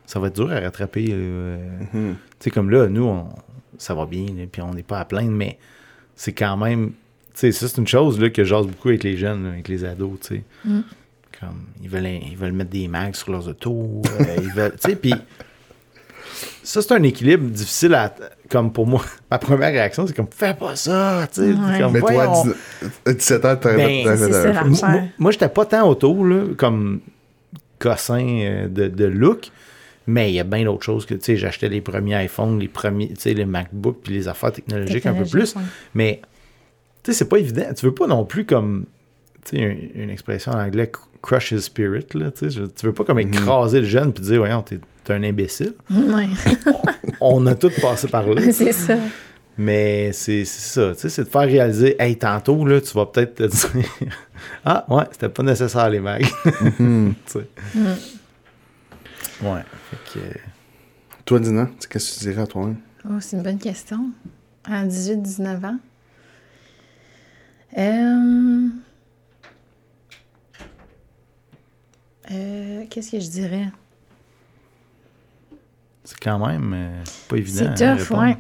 ça 0.07 0.19
va 0.21 0.29
être 0.29 0.35
dur 0.37 0.51
à 0.53 0.61
rattraper. 0.61 1.07
euh, 1.11 1.57
Mhm. 1.93 2.15
tu 2.15 2.45
sais, 2.45 2.51
comme 2.51 2.71
là, 2.71 2.87
nous, 2.89 3.05
on- 3.05 3.29
ça 3.79 3.95
va 3.95 4.07
bien, 4.07 4.27
là, 4.27 4.45
puis 4.51 4.63
on 4.63 4.73
n'est 4.73 4.83
pas 4.83 5.01
à 5.01 5.05
plaindre, 5.05 5.33
mais 5.33 5.59
c'est 6.15 6.33
quand 6.33 6.57
même. 6.57 6.91
Tu 7.35 7.41
sais, 7.41 7.53
ça, 7.53 7.67
c'est 7.69 7.79
une 7.81 7.87
chose 7.89 8.21
là, 8.21 8.31
que 8.31 8.45
j'ose 8.45 8.67
beaucoup 8.69 8.89
avec 8.89 9.03
les 9.03 9.17
jeunes, 9.17 9.45
là, 9.45 9.51
avec 9.51 9.67
les 9.69 9.85
ados, 9.85 10.19
tu 10.21 10.37
sais. 10.37 10.43
Comme, 11.41 11.65
ils 11.83 11.89
veulent, 11.89 12.07
ils 12.07 12.37
veulent 12.37 12.53
mettre 12.53 12.71
des 12.71 12.87
mags 12.87 13.15
sur 13.17 13.33
leurs 13.33 13.49
autos, 13.49 14.03
euh, 14.21 14.25
ils 14.41 14.51
veulent. 14.53 14.75
Tu 14.81 14.91
sais, 14.91 14.97
puis. 14.97 15.15
Ça, 16.63 16.81
c'est 16.81 16.93
un 16.95 17.03
équilibre 17.03 17.49
difficile 17.51 17.95
à. 17.95 18.13
Comme 18.49 18.73
pour 18.73 18.87
moi, 18.87 19.03
ma 19.31 19.39
première 19.39 19.71
réaction, 19.73 20.07
c'est 20.07 20.15
comme, 20.15 20.29
fais 20.31 20.55
pas 20.55 20.77
ça, 20.77 21.27
tu 21.33 21.41
sais. 21.41 21.47
Ouais. 21.49 21.79
Comme, 21.81 21.93
Mais 21.93 22.01
toi, 22.01 22.11
à 22.11 22.27
voyons. 22.27 22.43
19 22.45 23.01
à 23.07 23.13
17 23.13 23.45
ans, 23.45 23.57
t'aurais 23.57 23.77
Ben. 23.77 25.09
Moi, 25.19 25.31
j'étais 25.33 25.49
pas 25.49 25.65
tant 25.67 25.87
auto, 25.89 26.25
là, 26.25 26.45
comme 26.57 27.01
cossin 27.79 28.25
euh, 28.27 28.69
de, 28.69 28.89
de 28.89 29.05
look, 29.05 29.51
mais 30.07 30.31
il 30.31 30.35
y 30.35 30.41
a 30.41 30.45
bien 30.45 30.65
d'autres 30.65 30.85
choses 30.85 31.07
que, 31.07 31.15
tu 31.15 31.23
sais, 31.23 31.37
j'achetais 31.37 31.69
les 31.69 31.81
premiers 31.81 32.25
iPhones, 32.25 32.59
les 32.59 32.69
premiers, 32.69 33.09
tu 33.09 33.21
sais, 33.21 33.35
les 33.35 33.45
MacBooks, 33.45 34.03
puis 34.03 34.13
les 34.15 34.29
affaires 34.29 34.53
technologiques 34.53 35.07
un 35.07 35.15
peu 35.15 35.25
plus. 35.25 35.55
Ouais. 35.55 35.63
Mais, 35.95 36.21
tu 37.03 37.13
sais, 37.13 37.19
c'est 37.19 37.29
pas 37.29 37.39
évident. 37.39 37.67
Tu 37.77 37.87
veux 37.87 37.95
pas 37.95 38.07
non 38.07 38.25
plus 38.25 38.45
comme, 38.45 38.87
tu 39.45 39.57
sais, 39.57 39.63
une, 39.63 40.03
une 40.03 40.11
expression 40.11 40.53
en 40.53 40.59
anglais, 40.59 40.91
crush 41.23 41.53
his 41.53 41.63
spirit, 41.63 42.07
là, 42.15 42.31
tu 42.31 42.51
sais. 42.51 42.61
Tu 42.77 42.87
veux 42.87 42.93
pas 42.93 43.05
comme 43.05 43.19
écraser 43.19 43.81
le 43.81 43.87
jeune 43.87 44.13
puis 44.13 44.23
dire, 44.25 44.39
voyons, 44.39 44.63
t'es 44.63 44.79
t'es 45.05 45.13
un 45.13 45.23
imbécile. 45.23 45.75
Ouais, 45.91 46.29
On 47.21 47.47
a 47.47 47.55
tous 47.55 47.79
passé 47.81 48.09
par 48.09 48.27
là. 48.27 48.41
c'est 48.53 48.73
ça. 48.73 48.97
Mais 49.57 50.11
c'est 50.13 50.45
ça, 50.45 50.93
tu 50.95 51.03
sais, 51.03 51.09
c'est 51.09 51.25
de 51.25 51.29
faire 51.29 51.43
réaliser, 51.43 51.95
hey, 52.01 52.17
tantôt, 52.17 52.67
là, 52.67 52.81
tu 52.81 52.93
vas 52.95 53.07
peut-être 53.07 53.37
te 53.37 53.43
dire, 53.45 53.89
ah, 54.65 54.85
ouais, 54.89 55.05
c'était 55.13 55.29
pas 55.29 55.45
nécessaire 55.45 55.89
les 55.91 56.01
mags. 56.01 56.27
Mhm. 56.79 57.15
Tu 57.27 57.33
sais. 57.33 57.47
Ouais. 59.43 59.61
Fait 59.95 60.21
que, 60.21 60.39
Toi, 61.25 61.41
Dina, 61.41 61.67
tu 61.67 61.73
sais, 61.81 61.89
qu'est-ce 61.89 62.15
que 62.15 62.19
tu 62.19 62.25
dirais 62.31 62.43
à 62.43 62.47
toi-même? 62.47 62.77
Oh, 63.09 63.21
c'est 63.21 63.37
une 63.37 63.43
bonne 63.43 63.59
question. 63.59 64.11
À 64.65 64.87
18-19 64.87 65.67
ans. 65.67 65.79
Euh... 67.77 68.69
Euh, 72.31 72.85
Qu'est-ce 72.89 73.11
que 73.13 73.21
je 73.21 73.29
dirais? 73.29 73.69
c'est 76.07 76.21
quand 76.21 76.47
même 76.47 76.73
euh, 76.75 77.03
pas 77.29 77.37
évident. 77.37 77.73
C'est 77.77 77.97
tough, 77.97 78.19
ouais. 78.19 78.37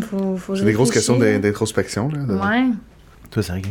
faut, 0.02 0.36
faut 0.36 0.56
C'est 0.56 0.64
des 0.64 0.72
grosses 0.74 0.90
questions 0.90 1.18
d'introspection. 1.18 2.08
Là, 2.10 2.18
de- 2.24 2.34
Ouais. 2.34 2.70
Toi, 3.30 3.42
c'est 3.42 3.52
rien. 3.52 3.62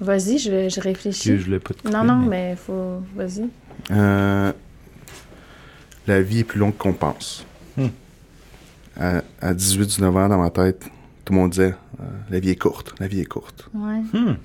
Vas-y, 0.00 0.38
je, 0.38 0.68
je 0.68 0.80
réfléchis. 0.80 1.38
Je 1.38 1.44
voulais 1.44 1.60
pas 1.60 1.72
te 1.74 1.80
couper, 1.82 1.90
Non, 1.94 2.04
non, 2.04 2.16
mais 2.16 2.56
faut... 2.56 3.02
Vas-y. 3.16 3.48
Euh, 3.90 4.52
la 6.08 6.22
vie 6.22 6.40
est 6.40 6.44
plus 6.44 6.58
longue 6.58 6.76
qu'on 6.76 6.94
pense. 6.94 7.46
Hmm. 7.76 7.88
À, 8.98 9.22
à 9.40 9.54
18-19 9.54 10.04
ans, 10.06 10.28
dans 10.28 10.38
ma 10.38 10.50
tête, 10.50 10.88
tout 11.24 11.32
le 11.32 11.38
monde 11.38 11.50
disait 11.50 11.74
euh, 12.00 12.04
la 12.30 12.40
vie 12.40 12.50
est 12.50 12.56
courte, 12.56 12.94
la 12.98 13.06
vie 13.06 13.20
est 13.20 13.26
courte. 13.26 13.68
Ouais. 13.74 14.00
Hmm. 14.12 14.36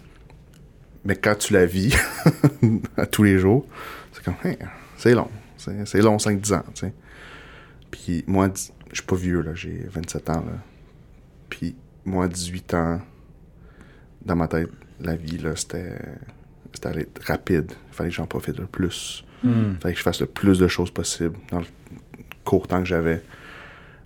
Mais 1.06 1.16
quand 1.16 1.36
tu 1.36 1.54
la 1.54 1.66
vis 1.66 1.96
à 2.98 3.06
tous 3.06 3.24
les 3.24 3.40
jours, 3.40 3.66
c'est 4.12 4.24
comme, 4.24 4.36
Hey, 4.44 4.58
c'est 4.98 5.14
long. 5.14 5.30
C'est 5.58 5.88
c'est 5.88 6.02
long, 6.02 6.18
5-10 6.18 6.54
ans. 6.56 6.64
tu 6.74 6.82
sais. 6.82 6.94
Puis 7.90 8.24
moi, 8.28 8.50
je 8.92 8.96
suis 8.96 9.04
pas 9.06 9.16
vieux, 9.16 9.42
là, 9.42 9.54
j'ai 9.54 9.86
27 9.90 10.30
ans. 10.30 10.44
Là. 10.46 10.54
Puis 11.50 11.76
moi, 12.06 12.28
18 12.28 12.74
ans, 12.74 13.02
dans 14.26 14.36
ma 14.36 14.48
tête, 14.48 14.70
la 15.00 15.16
vie, 15.16 15.38
là, 15.38 15.56
c'était 15.56 15.98
c'était 16.74 17.08
rapide. 17.26 17.72
Il 17.92 17.96
fallait 17.96 18.10
que 18.10 18.16
j'en 18.16 18.26
profite 18.26 18.58
le 18.58 18.66
plus. 18.66 19.24
Il 19.44 19.78
fallait 19.82 19.94
que 19.94 20.00
je 20.00 20.04
fasse 20.04 20.22
le 20.22 20.28
plus 20.28 20.60
de 20.60 20.68
choses 20.68 20.92
possible 20.92 21.36
dans 21.52 21.60
le 21.60 21.66
court 22.46 22.68
temps 22.68 22.80
que 22.80 22.88
j'avais. 22.88 23.22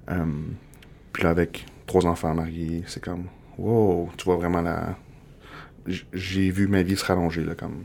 Euh, 0.09 0.25
puis 1.13 1.23
là, 1.23 1.29
avec 1.29 1.65
trois 1.85 2.05
enfants 2.05 2.33
mariés, 2.33 2.83
c'est 2.87 3.03
comme, 3.03 3.25
wow, 3.57 4.09
tu 4.17 4.25
vois 4.25 4.37
vraiment 4.37 4.61
la. 4.61 4.97
J'ai 6.13 6.49
vu 6.51 6.67
ma 6.67 6.81
vie 6.81 6.97
se 6.97 7.05
rallonger, 7.05 7.43
là, 7.43 7.55
comme. 7.55 7.83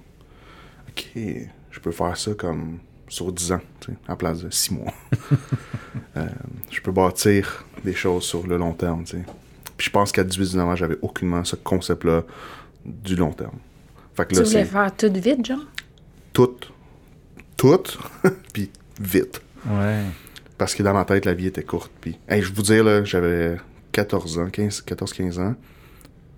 OK, 0.88 1.06
je 1.70 1.80
peux 1.80 1.92
faire 1.92 2.16
ça 2.16 2.32
comme 2.34 2.78
sur 3.08 3.30
10 3.32 3.52
ans, 3.52 3.60
tu 3.80 3.92
sais, 3.92 3.98
en 4.08 4.16
place 4.16 4.42
de 4.42 4.50
6 4.50 4.74
mois. 4.74 4.92
Euh, 6.14 6.26
je 6.70 6.78
peux 6.82 6.92
bâtir 6.92 7.64
des 7.84 7.94
choses 7.94 8.24
sur 8.24 8.46
le 8.46 8.58
long 8.58 8.74
terme, 8.74 9.04
tu 9.04 9.16
sais. 9.16 9.24
Puis 9.78 9.86
je 9.86 9.90
pense 9.90 10.12
qu'à 10.12 10.24
18-19 10.24 10.60
ans, 10.60 10.76
j'avais 10.76 10.98
aucunement 11.00 11.42
ce 11.42 11.56
concept-là 11.56 12.22
du 12.84 13.16
long 13.16 13.32
terme. 13.32 13.56
Fait 14.14 14.24
que 14.26 14.34
Tu 14.34 14.40
là, 14.40 14.42
voulais 14.42 14.64
c'est 14.64 14.70
faire 14.70 14.94
tout 14.94 15.10
vite, 15.10 15.46
genre? 15.46 15.64
tout, 16.34 16.54
tout, 17.56 17.80
puis 18.52 18.70
vite. 19.00 19.40
Ouais. 19.66 20.02
Parce 20.58 20.74
que 20.74 20.82
dans 20.82 20.92
ma 20.92 21.04
tête, 21.04 21.24
la 21.24 21.34
vie 21.34 21.46
était 21.46 21.62
courte. 21.62 21.90
Puis, 22.00 22.18
hey, 22.28 22.42
je 22.42 22.52
vous 22.52 22.62
dire, 22.62 22.84
là, 22.84 23.04
j'avais 23.04 23.56
14 23.92 24.38
ans, 24.38 24.48
15, 24.50 24.84
14-15 24.86 25.38
ans. 25.40 25.54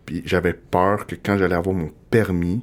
Puis 0.06 0.22
j'avais 0.26 0.52
peur 0.52 1.06
que 1.06 1.14
quand 1.14 1.36
j'allais 1.38 1.54
avoir 1.54 1.74
mon 1.74 1.90
permis, 2.10 2.62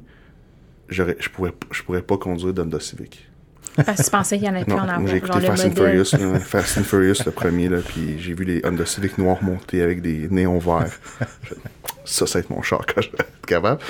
j'aurais- 0.88 1.16
je 1.18 1.28
pourrais, 1.28 1.52
je 1.70 1.82
pourrais 1.82 2.02
pas 2.02 2.16
conduire 2.16 2.52
d'Honda 2.54 2.78
Civic. 2.80 3.28
Parce 3.74 3.98
que 3.98 4.04
tu 4.04 4.10
pensais 4.10 4.36
qu'il 4.38 4.46
y 4.46 4.50
en 4.50 4.54
avait 4.54 4.64
plus 4.64 4.74
Non, 4.74 4.80
en 4.80 4.88
avoir. 4.88 5.00
j'ai 5.06 5.18
Genre 5.18 5.28
écouté 5.28 5.40
le 5.40 5.46
Fast 5.46 5.64
and. 5.66 5.74
Furious, 5.74 6.32
là, 6.32 6.38
Fast 6.40 6.78
and 6.78 6.82
Furious, 6.84 7.14
le 7.24 7.32
premier, 7.32 7.68
là, 7.68 7.78
puis 7.78 8.16
j'ai 8.18 8.34
vu 8.34 8.44
les 8.44 8.60
Honda 8.66 8.84
Civic 8.84 9.16
noirs 9.18 9.42
monter 9.42 9.80
avec 9.82 10.02
des 10.02 10.28
néons 10.30 10.58
verts. 10.58 10.92
Ça, 12.04 12.26
ça 12.26 12.34
va 12.34 12.40
être 12.40 12.50
mon 12.50 12.60
char 12.62 12.84
quand 12.86 13.00
je 13.00 13.10
vais 13.10 13.18
être 13.20 13.46
capable. 13.46 13.80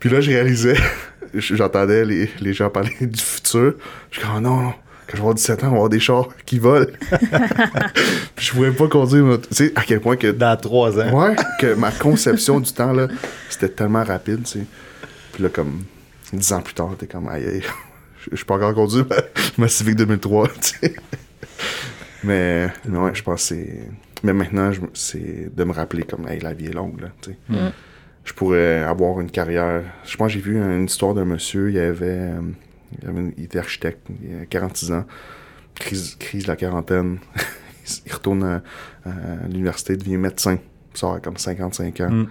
Puis 0.00 0.10
là, 0.10 0.20
je 0.20 0.30
réalisais, 0.30 0.76
j'entendais 1.34 2.04
les, 2.04 2.28
les 2.40 2.52
gens 2.52 2.70
parler 2.70 2.94
du 3.00 3.20
futur. 3.44 3.74
Je 4.10 4.18
suis 4.18 4.26
comme, 4.26 4.36
oh 4.36 4.40
non, 4.40 4.62
non, 4.62 4.74
quand 5.06 5.12
je 5.12 5.16
vais 5.16 5.20
avoir 5.20 5.34
17 5.34 5.64
ans, 5.64 5.66
on 5.66 5.70
va 5.70 5.76
avoir 5.76 5.88
des 5.90 6.00
chars 6.00 6.28
qui 6.46 6.58
volent. 6.58 6.86
puis 7.10 7.18
je 8.46 8.52
pouvais 8.52 8.72
pas 8.72 8.88
conduire. 8.88 9.40
Tu 9.40 9.54
sais, 9.54 9.72
à 9.74 9.82
quel 9.82 10.00
point 10.00 10.16
que 10.16 10.28
Dans 10.28 10.56
trois 10.56 10.98
ans. 10.98 11.12
Ouais, 11.12 11.36
que 11.60 11.74
ma 11.74 11.90
conception 11.90 12.60
du 12.60 12.72
temps, 12.72 12.92
là, 12.92 13.08
c'était 13.50 13.68
tellement 13.68 14.04
rapide, 14.04 14.44
tu 14.44 14.60
sais. 14.60 14.66
Puis 15.32 15.42
là, 15.42 15.48
comme, 15.50 15.84
dix 16.32 16.52
ans 16.52 16.60
plus 16.60 16.74
tard, 16.74 16.90
t'es 16.98 17.06
comme, 17.06 17.28
aïe, 17.28 17.44
aïe, 17.46 17.62
je 17.62 18.30
je 18.30 18.36
suis 18.36 18.46
pas 18.46 18.54
encore 18.54 18.74
conduit 18.74 19.04
ma, 19.08 19.16
ma 19.58 19.68
Civic 19.68 19.96
2003, 19.96 20.48
tu 20.48 20.54
sais. 20.60 20.96
Mais, 22.22 22.68
mais 22.86 22.98
ouais, 22.98 23.14
je 23.14 23.22
pense 23.22 23.48
que 23.48 23.54
c'est... 23.54 23.88
Mais 24.22 24.32
maintenant, 24.32 24.70
c'est 24.94 25.54
de 25.54 25.64
me 25.64 25.72
rappeler 25.72 26.04
comme, 26.04 26.26
hey, 26.28 26.40
la 26.40 26.54
vie 26.54 26.66
est 26.66 26.72
longue, 26.72 27.02
là, 27.02 27.08
tu 27.20 27.32
sais. 27.32 27.38
Mm. 27.48 27.72
Je 28.24 28.32
pourrais 28.32 28.78
avoir 28.78 29.20
une 29.20 29.30
carrière... 29.30 29.82
Je 30.06 30.16
pense 30.16 30.28
que 30.28 30.38
j'ai 30.38 30.40
vu 30.40 30.56
une 30.56 30.86
histoire 30.86 31.12
d'un 31.12 31.26
monsieur, 31.26 31.70
il 31.70 31.78
avait... 31.78 32.30
il, 33.02 33.08
avait 33.08 33.20
une- 33.20 33.32
il 33.36 33.44
était 33.44 33.58
architecte, 33.58 34.06
il 34.22 34.42
a 34.42 34.46
46 34.46 34.92
ans, 34.92 35.04
crise, 35.74 36.16
crise 36.18 36.44
de 36.44 36.48
la 36.48 36.56
quarantaine. 36.56 37.18
il 38.06 38.12
retourne 38.12 38.42
à, 38.44 38.62
à 39.04 39.46
l'université, 39.48 39.96
devient 39.96 40.16
médecin. 40.16 40.58
Il 40.94 40.98
sort 40.98 41.14
à 41.14 41.20
comme 41.20 41.36
55 41.36 42.00
ans. 42.00 42.10
Mm. 42.10 42.28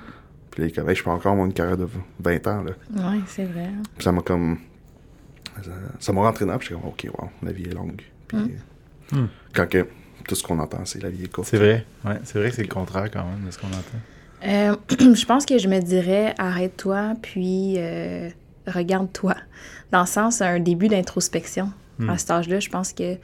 Puis 0.52 0.62
là, 0.62 0.68
il 0.68 0.72
est 0.72 0.76
comme, 0.76 0.90
Hey, 0.90 0.96
je 0.96 1.04
peux 1.04 1.10
encore 1.10 1.32
avoir 1.34 1.46
une 1.46 1.54
carrière 1.54 1.78
de 1.78 1.88
20 2.20 2.48
ans. 2.48 2.64
Là. 2.64 2.72
Oui, 2.96 3.22
c'est 3.28 3.46
vrai. 3.46 3.70
Puis 3.98 4.04
ça 4.04 4.12
m'a 4.12 4.22
comme. 4.22 4.58
ça- 6.00 6.14
m'a 6.14 6.22
rentré 6.22 6.46
dedans. 6.46 6.58
Puis 6.58 6.70
j'étais 6.70 6.80
comme, 6.82 6.90
OK, 6.90 7.08
wow, 7.20 7.30
la 7.44 7.52
vie 7.52 7.64
est 7.66 7.74
longue. 7.74 8.02
Puis 8.28 8.38
Mm. 9.12 9.28
quand 9.54 9.68
que 9.70 9.86
tout 10.28 10.36
ce 10.36 10.42
qu'on 10.44 10.58
entend, 10.60 10.86
c'est 10.86 11.04
la 11.04 11.10
vie 11.10 11.26
est 11.26 11.32
courte. 11.32 11.50
C'est 11.50 11.58
vrai. 11.58 11.86
Ouais, 12.06 12.18
c'est 12.24 12.40
vrai 12.40 12.50
que 12.50 12.56
c'est 12.56 12.62
le 12.64 12.68
contraire 12.74 13.12
quand 13.12 13.26
même 13.26 13.46
de 13.46 13.52
ce 13.52 13.60
qu'on 13.60 13.68
entend. 13.68 14.00
Euh, 14.46 14.76
je 15.16 15.26
pense 15.26 15.46
que 15.46 15.58
je 15.58 15.68
me 15.68 15.80
dirais 15.82 16.34
arrête-toi, 16.38 17.14
puis 17.22 17.76
euh, 17.78 18.30
regarde-toi. 18.68 19.36
Dans 19.92 20.02
le 20.02 20.08
sens, 20.08 20.42
un 20.42 20.60
début 20.60 20.88
d'introspection. 20.88 21.72
Hmm. 22.00 22.10
À 22.10 22.18
cet 22.18 22.32
âge-là, 22.32 22.60
je 22.60 22.70
pense 22.70 22.94
que 22.94 23.18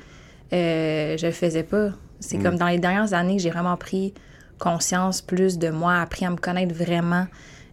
euh, 0.54 1.18
je 1.18 1.26
le 1.26 1.32
faisais 1.32 1.64
pas. 1.64 1.90
C'est 2.20 2.38
Hmm. 2.38 2.44
comme 2.44 2.56
dans 2.58 2.68
les 2.68 2.80
dernières 2.80 3.14
années 3.14 3.38
que 3.38 3.42
j'ai 3.44 3.50
vraiment 3.50 3.78
pris 3.78 4.14
conscience 4.58 5.22
plus 5.22 5.58
de 5.58 5.70
moi, 5.70 5.96
appris 6.02 6.26
à 6.26 6.30
me 6.30 6.38
connaître 6.38 6.74
vraiment. 6.76 7.28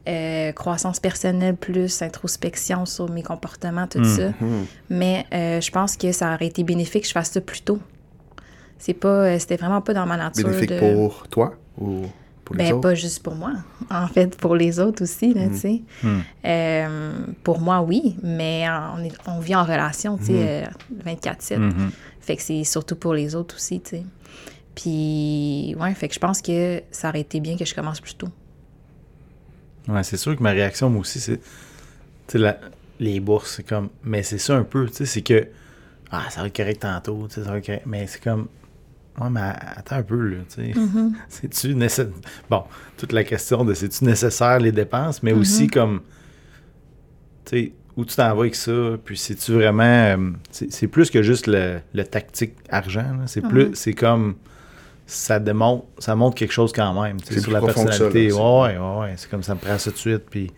euh, 0.08 0.52
croissance 0.52 1.00
personnelle 1.00 1.56
plus 1.56 2.00
introspection 2.00 2.86
sur 2.86 3.10
mes 3.10 3.24
comportements, 3.24 3.88
tout 3.88 4.04
ça. 4.04 4.28
Mhm. 4.40 4.66
Mais 4.88 5.26
euh, 5.34 5.60
je 5.60 5.68
pense 5.72 5.96
que 5.96 6.12
ça 6.12 6.32
aurait 6.32 6.46
été 6.46 6.62
bénéfique 6.62 7.02
que 7.02 7.08
je 7.08 7.12
fasse 7.12 7.32
ça 7.32 7.40
plus 7.40 7.60
tôt. 7.60 7.80
C'est 8.78 8.94
pas, 8.94 9.08
euh, 9.08 9.38
c'était 9.40 9.56
vraiment 9.56 9.80
pas 9.80 9.94
dans 9.94 10.06
ma 10.06 10.16
nature 10.16 10.46
Bénéfique 10.48 10.70
de... 10.70 10.94
pour 10.94 11.26
toi 11.26 11.54
ou? 11.80 12.02
Pour 12.46 12.54
les 12.56 12.64
Ben, 12.64 12.72
autres? 12.74 12.80
pas 12.82 12.94
juste 12.94 13.22
pour 13.24 13.34
moi. 13.34 13.52
En 13.90 14.06
fait, 14.06 14.36
pour 14.38 14.54
les 14.54 14.78
autres 14.78 15.02
aussi, 15.02 15.34
là, 15.34 15.48
tu 15.48 15.56
sais. 15.58 15.82
Hmm. 16.02 16.20
Euh, 16.44 17.10
pour 17.42 17.60
moi, 17.60 17.82
oui, 17.82 18.16
mais 18.22 18.64
on, 18.96 19.02
est, 19.02 19.12
on 19.26 19.40
vit 19.40 19.56
en 19.56 19.64
relation, 19.64 20.16
tu 20.16 20.26
sais, 20.26 20.64
euh, 20.64 20.66
24-7. 21.04 21.58
Mhm. 21.58 21.90
Fait 22.20 22.36
que 22.36 22.42
c'est 22.42 22.62
surtout 22.64 22.94
pour 22.96 23.14
les 23.14 23.34
autres 23.34 23.56
aussi, 23.56 23.80
tu 23.80 23.90
sais. 23.90 24.02
Puis, 24.76 25.74
ouais, 25.78 25.92
fait 25.94 26.06
que 26.06 26.14
je 26.14 26.20
pense 26.20 26.40
que 26.40 26.82
ça 26.92 27.08
aurait 27.08 27.20
été 27.22 27.40
bien 27.40 27.56
que 27.56 27.64
je 27.64 27.74
commence 27.74 28.00
plus 28.00 28.14
tôt. 28.14 28.28
Ouais, 29.88 30.04
c'est 30.04 30.16
sûr 30.16 30.36
que 30.36 30.42
ma 30.42 30.50
réaction, 30.50 30.88
moi 30.88 31.00
aussi, 31.00 31.18
c'est. 31.18 31.40
Tu 32.28 32.38
sais, 32.38 32.58
les 33.00 33.18
bourses, 33.20 33.56
c'est 33.56 33.66
comme. 33.66 33.88
Mais 34.04 34.22
c'est 34.22 34.38
ça 34.38 34.54
un 34.56 34.62
peu, 34.64 34.86
tu 34.86 34.94
sais, 34.94 35.06
c'est 35.06 35.22
que. 35.22 35.48
Ah, 36.12 36.26
ça 36.30 36.42
va 36.42 36.46
être 36.46 36.56
correct 36.56 36.82
tantôt, 36.82 37.26
tu 37.28 37.34
sais, 37.34 37.44
ça 37.44 37.50
va 37.50 37.58
être 37.58 37.66
correct. 37.66 37.86
Mais 37.86 38.06
c'est 38.06 38.22
comme. 38.22 38.46
Ouais, 39.20 39.30
mais 39.30 39.40
attends 39.76 39.96
un 39.96 40.02
peu, 40.02 40.28
là, 40.28 40.36
tu 40.48 40.72
sais. 40.72 40.74
C'est-tu 41.28 41.74
nécessaire. 41.74 42.12
Bon, 42.50 42.64
toute 42.98 43.12
la 43.12 43.24
question 43.24 43.64
de 43.64 43.72
c'est-tu 43.74 44.04
nécessaire 44.04 44.58
les 44.58 44.72
dépenses, 44.72 45.22
mais 45.22 45.32
aussi 45.32 45.68
comme. 45.68 46.00
Tu 47.44 47.50
sais, 47.58 47.72
où 47.96 48.04
tu 48.04 48.14
t'en 48.16 48.34
vas 48.34 48.42
avec 48.42 48.54
ça, 48.54 48.72
puis 49.04 49.16
c'est-tu 49.16 49.52
vraiment. 49.52 49.82
euh, 49.84 50.30
c'est 50.50 50.70
c'est 50.72 50.86
plus 50.86 51.10
que 51.10 51.22
juste 51.22 51.46
le, 51.46 51.78
le 51.94 52.04
tactique 52.04 52.54
argent, 52.68 53.16
là. 53.18 53.26
C'est 53.26 53.40
plus. 53.40 53.70
C'est 53.74 53.94
comme. 53.94 54.34
Ça 55.06 55.38
démontre. 55.38 55.86
Ça 55.98 56.14
montre 56.16 56.34
quelque 56.36 56.52
chose 56.52 56.72
quand 56.72 57.00
même, 57.02 57.20
tu 57.20 57.28
sais, 57.28 57.34
C'est 57.34 57.40
sur 57.40 57.52
la 57.52 57.60
ça, 57.60 57.66
là, 57.68 57.72
personnalité. 57.72 58.30
c'est- 58.30 58.36
ouais, 58.36 58.76
ouais, 58.78 58.98
ouais. 59.00 59.14
C'est 59.16 59.30
comme 59.30 59.42
ça 59.42 59.54
me 59.54 59.60
prend 59.60 59.78
ça 59.78 59.90
tout 59.90 59.94
de 59.96 60.00
suite, 60.00 60.24
puis. 60.30 60.50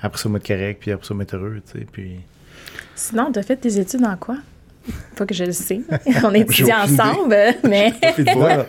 Après 0.00 0.20
ça, 0.20 0.28
me 0.28 0.38
correct, 0.38 0.78
puis 0.80 0.90
après 0.92 1.06
ça, 1.06 1.14
m'être 1.14 1.34
heureux, 1.34 1.62
tu 1.70 1.78
sais, 1.78 1.86
puis... 1.90 2.20
Sinon, 2.94 3.32
t'as 3.32 3.42
fait 3.42 3.56
tes 3.56 3.78
études 3.78 4.04
en 4.04 4.16
quoi? 4.16 4.36
Pas 5.16 5.26
que 5.26 5.34
je 5.34 5.44
le 5.44 5.52
sais. 5.52 5.80
On 6.24 6.32
étudie 6.34 6.72
ensemble, 6.72 7.36
mais... 7.68 7.92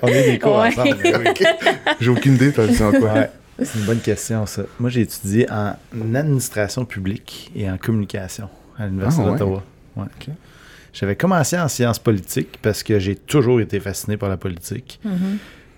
On 0.02 0.08
est 0.08 0.32
des 0.32 0.40
cours 0.40 0.58
Ouais. 0.60 0.68
ensemble. 0.68 0.98
J'ai 2.00 2.10
aucune 2.10 2.36
idée, 2.36 2.52
t'as 2.52 2.68
dit 2.68 2.82
en 2.84 2.92
quoi? 2.92 3.14
Ouais, 3.14 3.30
c'est 3.64 3.80
une 3.80 3.86
bonne 3.86 4.00
question, 4.00 4.46
ça. 4.46 4.64
Moi, 4.80 4.90
j'ai 4.90 5.02
étudié 5.02 5.48
en 5.50 5.74
administration 6.14 6.86
publique 6.86 7.52
et 7.56 7.70
en 7.70 7.78
communication 7.78 8.50
à 8.78 8.86
l'Université 8.86 9.24
Ah, 9.26 9.32
ouais. 9.32 9.40
d'Ottawa. 9.40 9.64
Ouais. 9.96 10.06
J'avais 10.94 11.16
commencé 11.16 11.58
en 11.58 11.68
sciences 11.68 12.00
politiques 12.00 12.58
parce 12.62 12.84
que 12.84 13.00
j'ai 13.00 13.16
toujours 13.16 13.60
été 13.62 13.80
fasciné 13.80 14.18
par 14.18 14.30
la 14.30 14.38
politique. 14.38 15.00
Mhm. 15.04 15.38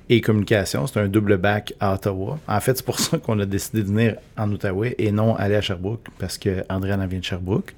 Et 0.09 0.21
communication, 0.21 0.87
c'est 0.87 0.99
un 0.99 1.07
double 1.07 1.37
bac 1.37 1.73
à 1.79 1.93
Ottawa. 1.93 2.39
En 2.47 2.59
fait, 2.61 2.77
c'est 2.77 2.85
pour 2.85 2.99
ça 2.99 3.17
qu'on 3.17 3.39
a 3.39 3.45
décidé 3.45 3.81
de 3.83 3.87
venir 3.87 4.15
en 4.37 4.49
Outaouais 4.51 4.95
et 4.97 5.11
non 5.11 5.35
aller 5.35 5.55
à 5.55 5.61
Sherbrooke 5.61 6.07
parce 6.17 6.37
que 6.37 6.63
elle 6.69 6.85
vient 6.85 7.19
de 7.19 7.23
Sherbrooke. 7.23 7.75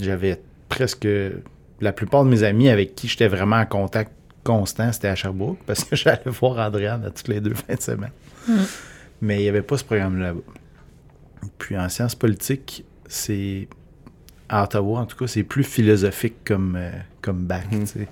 J'avais 0.00 0.40
presque 0.68 1.08
la 1.80 1.92
plupart 1.92 2.24
de 2.24 2.30
mes 2.30 2.42
amis 2.42 2.68
avec 2.68 2.94
qui 2.94 3.08
j'étais 3.08 3.28
vraiment 3.28 3.56
en 3.56 3.66
contact 3.66 4.12
constant, 4.44 4.92
c'était 4.92 5.08
à 5.08 5.14
Sherbrooke 5.14 5.58
parce 5.66 5.84
que 5.84 5.96
j'allais 5.96 6.20
voir 6.26 6.58
Andréane 6.66 7.04
à 7.04 7.10
toutes 7.10 7.28
les 7.28 7.40
deux 7.40 7.54
fins 7.54 7.74
de 7.74 7.80
semaine. 7.80 8.12
Mais 9.20 9.38
il 9.38 9.42
n'y 9.42 9.48
avait 9.48 9.62
pas 9.62 9.76
ce 9.76 9.84
programme 9.84 10.18
là-bas. 10.18 10.40
Puis 11.58 11.76
en 11.78 11.88
sciences 11.88 12.14
politiques, 12.14 12.84
c'est 13.06 13.68
à 14.48 14.64
Ottawa, 14.64 15.00
en 15.00 15.06
tout 15.06 15.16
cas, 15.16 15.26
c'est 15.26 15.42
plus 15.42 15.62
philosophique 15.64 16.36
comme, 16.44 16.74
euh, 16.76 16.90
comme 17.22 17.44
bac. 17.44 17.66
Sais. 17.84 18.08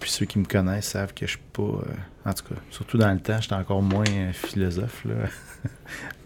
Puis 0.00 0.10
ceux 0.10 0.26
qui 0.26 0.38
me 0.40 0.44
connaissent 0.44 0.88
savent 0.88 1.14
que 1.14 1.26
je 1.26 1.32
suis 1.32 1.40
pas. 1.52 1.62
euh, 1.62 2.28
en 2.28 2.32
tout 2.32 2.44
cas, 2.44 2.60
surtout 2.70 2.98
dans 2.98 3.12
le 3.12 3.20
temps, 3.20 3.40
j'étais 3.40 3.54
encore 3.54 3.82
moins 3.82 4.04
euh, 4.08 4.32
philosophe. 4.32 5.04
Là. 5.04 5.14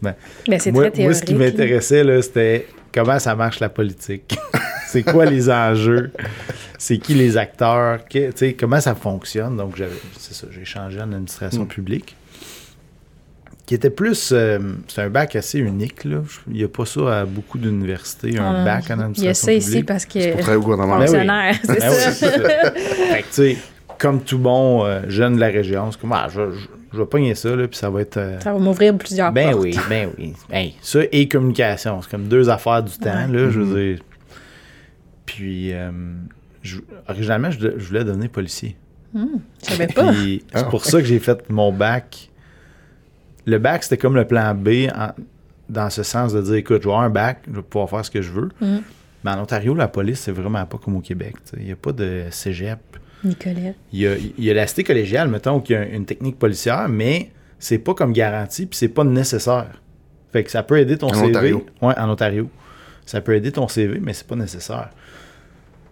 Ben, 0.01 0.14
Mais 0.49 0.59
c'est 0.59 0.73
moi, 0.73 0.85
très 0.85 0.89
moi, 0.91 0.97
théorique. 1.12 1.17
ce 1.19 1.23
qui 1.25 1.35
m'intéressait, 1.35 2.03
là, 2.05 2.23
c'était 2.23 2.67
comment 2.95 3.19
ça 3.19 3.35
marche 3.35 3.61
la 3.61 3.69
politique. 3.69 4.39
c'est 5.05 5.13
quoi 5.13 5.25
les 5.27 5.51
enjeux? 5.51 6.11
C'est 6.79 6.99
qui 6.99 7.15
les 7.15 7.37
acteurs? 7.37 8.05
Que- 8.07 8.31
tu 8.31 8.37
sais, 8.37 8.53
comment 8.55 8.81
ça 8.81 8.95
fonctionne? 8.95 9.57
Donc, 9.57 9.77
j'avais, 9.77 9.93
c'est 10.19 10.35
ça, 10.35 10.47
j'ai 10.51 10.65
changé 10.65 10.99
en 11.01 11.05
administration 11.13 11.63
Mm. 11.65 11.69
publique. 11.69 12.17
Qui 13.67 13.75
était 13.75 13.91
plus. 13.91 14.31
euh, 14.33 14.59
c'est 14.87 15.03
un 15.03 15.11
bac 15.11 15.35
assez 15.35 15.59
unique, 15.59 16.05
là. 16.05 16.19
Il 16.47 16.55
n'y 16.55 16.63
a 16.65 16.69
pas 16.69 16.87
ça 16.87 17.21
à 17.21 17.25
beaucoup 17.25 17.59
d'universités, 17.59 18.39
un 18.39 18.63
Ah, 18.63 18.65
bac 18.65 18.85
en 18.91 19.01
administration 19.01 19.17
Il 19.23 19.27
y 19.27 19.29
a 19.29 19.35
ça 19.35 19.47
publique. 19.47 19.69
ici 19.69 19.83
parce 19.83 20.07
que... 20.07 20.21
C'est 20.21 20.31
pour 20.33 20.41
travailler 20.41 20.59
au 20.59 20.63
gouvernement. 20.63 20.99
Ben 20.99 21.01
oui. 21.01 21.07
Fonctionnaire, 21.09 21.55
c'est 21.65 21.81
Ben 21.81 21.91
oui, 21.91 21.97
ça. 21.97 22.31
fait 22.71 23.23
que, 23.23 23.27
tu 23.27 23.33
sais, 23.33 23.57
comme 23.99 24.21
tout 24.23 24.39
bon 24.39 24.85
euh, 24.85 25.01
jeune 25.09 25.35
de 25.35 25.41
la 25.41 25.49
région, 25.49 25.91
c'est 25.91 26.01
comme, 26.01 26.13
ah, 26.13 26.29
je, 26.33 26.53
je, 26.53 26.67
je 26.93 26.99
vais 26.99 27.07
pogner 27.07 27.35
ça, 27.35 27.57
là, 27.57 27.67
puis 27.67 27.77
ça 27.77 27.91
va 27.91 28.03
être. 28.03 28.19
euh, 28.19 28.39
Ça 28.41 28.53
va 28.53 28.59
m'ouvrir 28.61 28.97
plusieurs 28.97 29.33
ben 29.33 29.51
portes. 29.51 29.65
oui, 29.65 29.77
ben 29.89 30.11
oui. 30.17 30.35
Hey, 30.53 30.77
ça 30.81 31.01
et 31.11 31.27
communication, 31.27 32.01
c'est 32.03 32.11
comme 32.11 32.29
deux 32.29 32.49
affaires 32.49 32.85
du 32.85 32.97
temps, 32.97 33.11
Ouais. 33.29 33.37
là, 33.37 33.51
je 33.51 33.61
veux 33.61 33.85
dire. 33.95 33.99
Puis, 35.27 35.72
euh, 35.72 35.91
je- 36.62 36.81
originalement, 37.09 37.51
je, 37.51 37.59
je 37.77 37.89
voulais 37.89 38.05
devenir 38.05 38.31
policier. 38.31 38.77
Hmm, 39.12 39.27
je 39.62 39.66
savais 39.70 39.87
pas. 39.89 40.12
C'est 40.55 40.68
pour 40.70 40.85
ça 40.85 41.01
que 41.01 41.07
j'ai 41.07 41.18
fait 41.18 41.49
mon 41.51 41.72
bac. 41.72 42.31
Le 43.45 43.59
bac, 43.59 43.83
c'était 43.85 43.97
comme 43.99 44.16
le 44.16 44.27
plan 44.27 44.55
B 44.55 44.89
en- 44.95 45.12
dans 45.68 45.91
ce 45.91 46.03
sens 46.03 46.33
de 46.33 46.41
dire, 46.43 46.55
écoute, 46.55 46.83
je 46.83 46.89
vais 46.89 46.93
avoir 46.93 47.03
un 47.03 47.11
bac, 47.11 47.43
je 47.49 47.57
vais 47.57 47.62
pouvoir 47.62 47.89
faire 47.91 48.05
ce 48.05 48.11
que 48.11 48.22
je 48.22 48.31
veux. 48.31 48.49
Mm. 48.61 48.79
Mais 49.24 49.31
en 49.33 49.41
Ontario, 49.43 49.74
la 49.74 49.89
police, 49.89 50.20
c'est 50.20 50.33
vraiment 50.33 50.64
pas 50.66 50.79
comme 50.79 50.97
au 50.97 51.01
Québec. 51.01 51.35
Il 51.57 51.64
n'y 51.64 51.72
a 51.72 51.77
pas 51.77 51.93
de 51.93 52.24
cégep. 52.31 52.79
Nicolette. 53.24 53.74
Il 53.93 54.01
y 54.01 54.07
a, 54.07 54.16
il 54.16 54.45
y 54.45 54.51
a 54.51 54.55
la 54.55 54.66
cité 54.66 54.85
collégiale, 54.85 55.29
mettons, 55.29 55.61
qui 55.61 55.74
a 55.74 55.85
une 55.85 56.05
technique 56.05 56.39
policière, 56.39 56.89
mais 56.89 57.31
c'est 57.59 57.79
pas 57.79 57.95
comme 57.95 58.12
garanti, 58.12 58.66
puis 58.66 58.77
c'est 58.77 58.89
pas 58.89 59.03
nécessaire. 59.05 59.81
Fait 60.33 60.45
que 60.45 60.51
ça 60.51 60.62
peut 60.62 60.79
aider 60.79 60.99
ton 60.99 61.09
En 61.09 61.14
CV. 61.14 61.29
Ontario. 61.29 61.66
Ouais, 61.83 61.95
en 61.99 62.11
Ontario. 62.11 62.49
Ça 63.05 63.20
peut 63.20 63.35
aider 63.35 63.51
ton 63.53 63.66
CV, 63.68 63.99
mais 64.01 64.12
c'est 64.12 64.27
pas 64.27 64.37
nécessaire. 64.37 64.91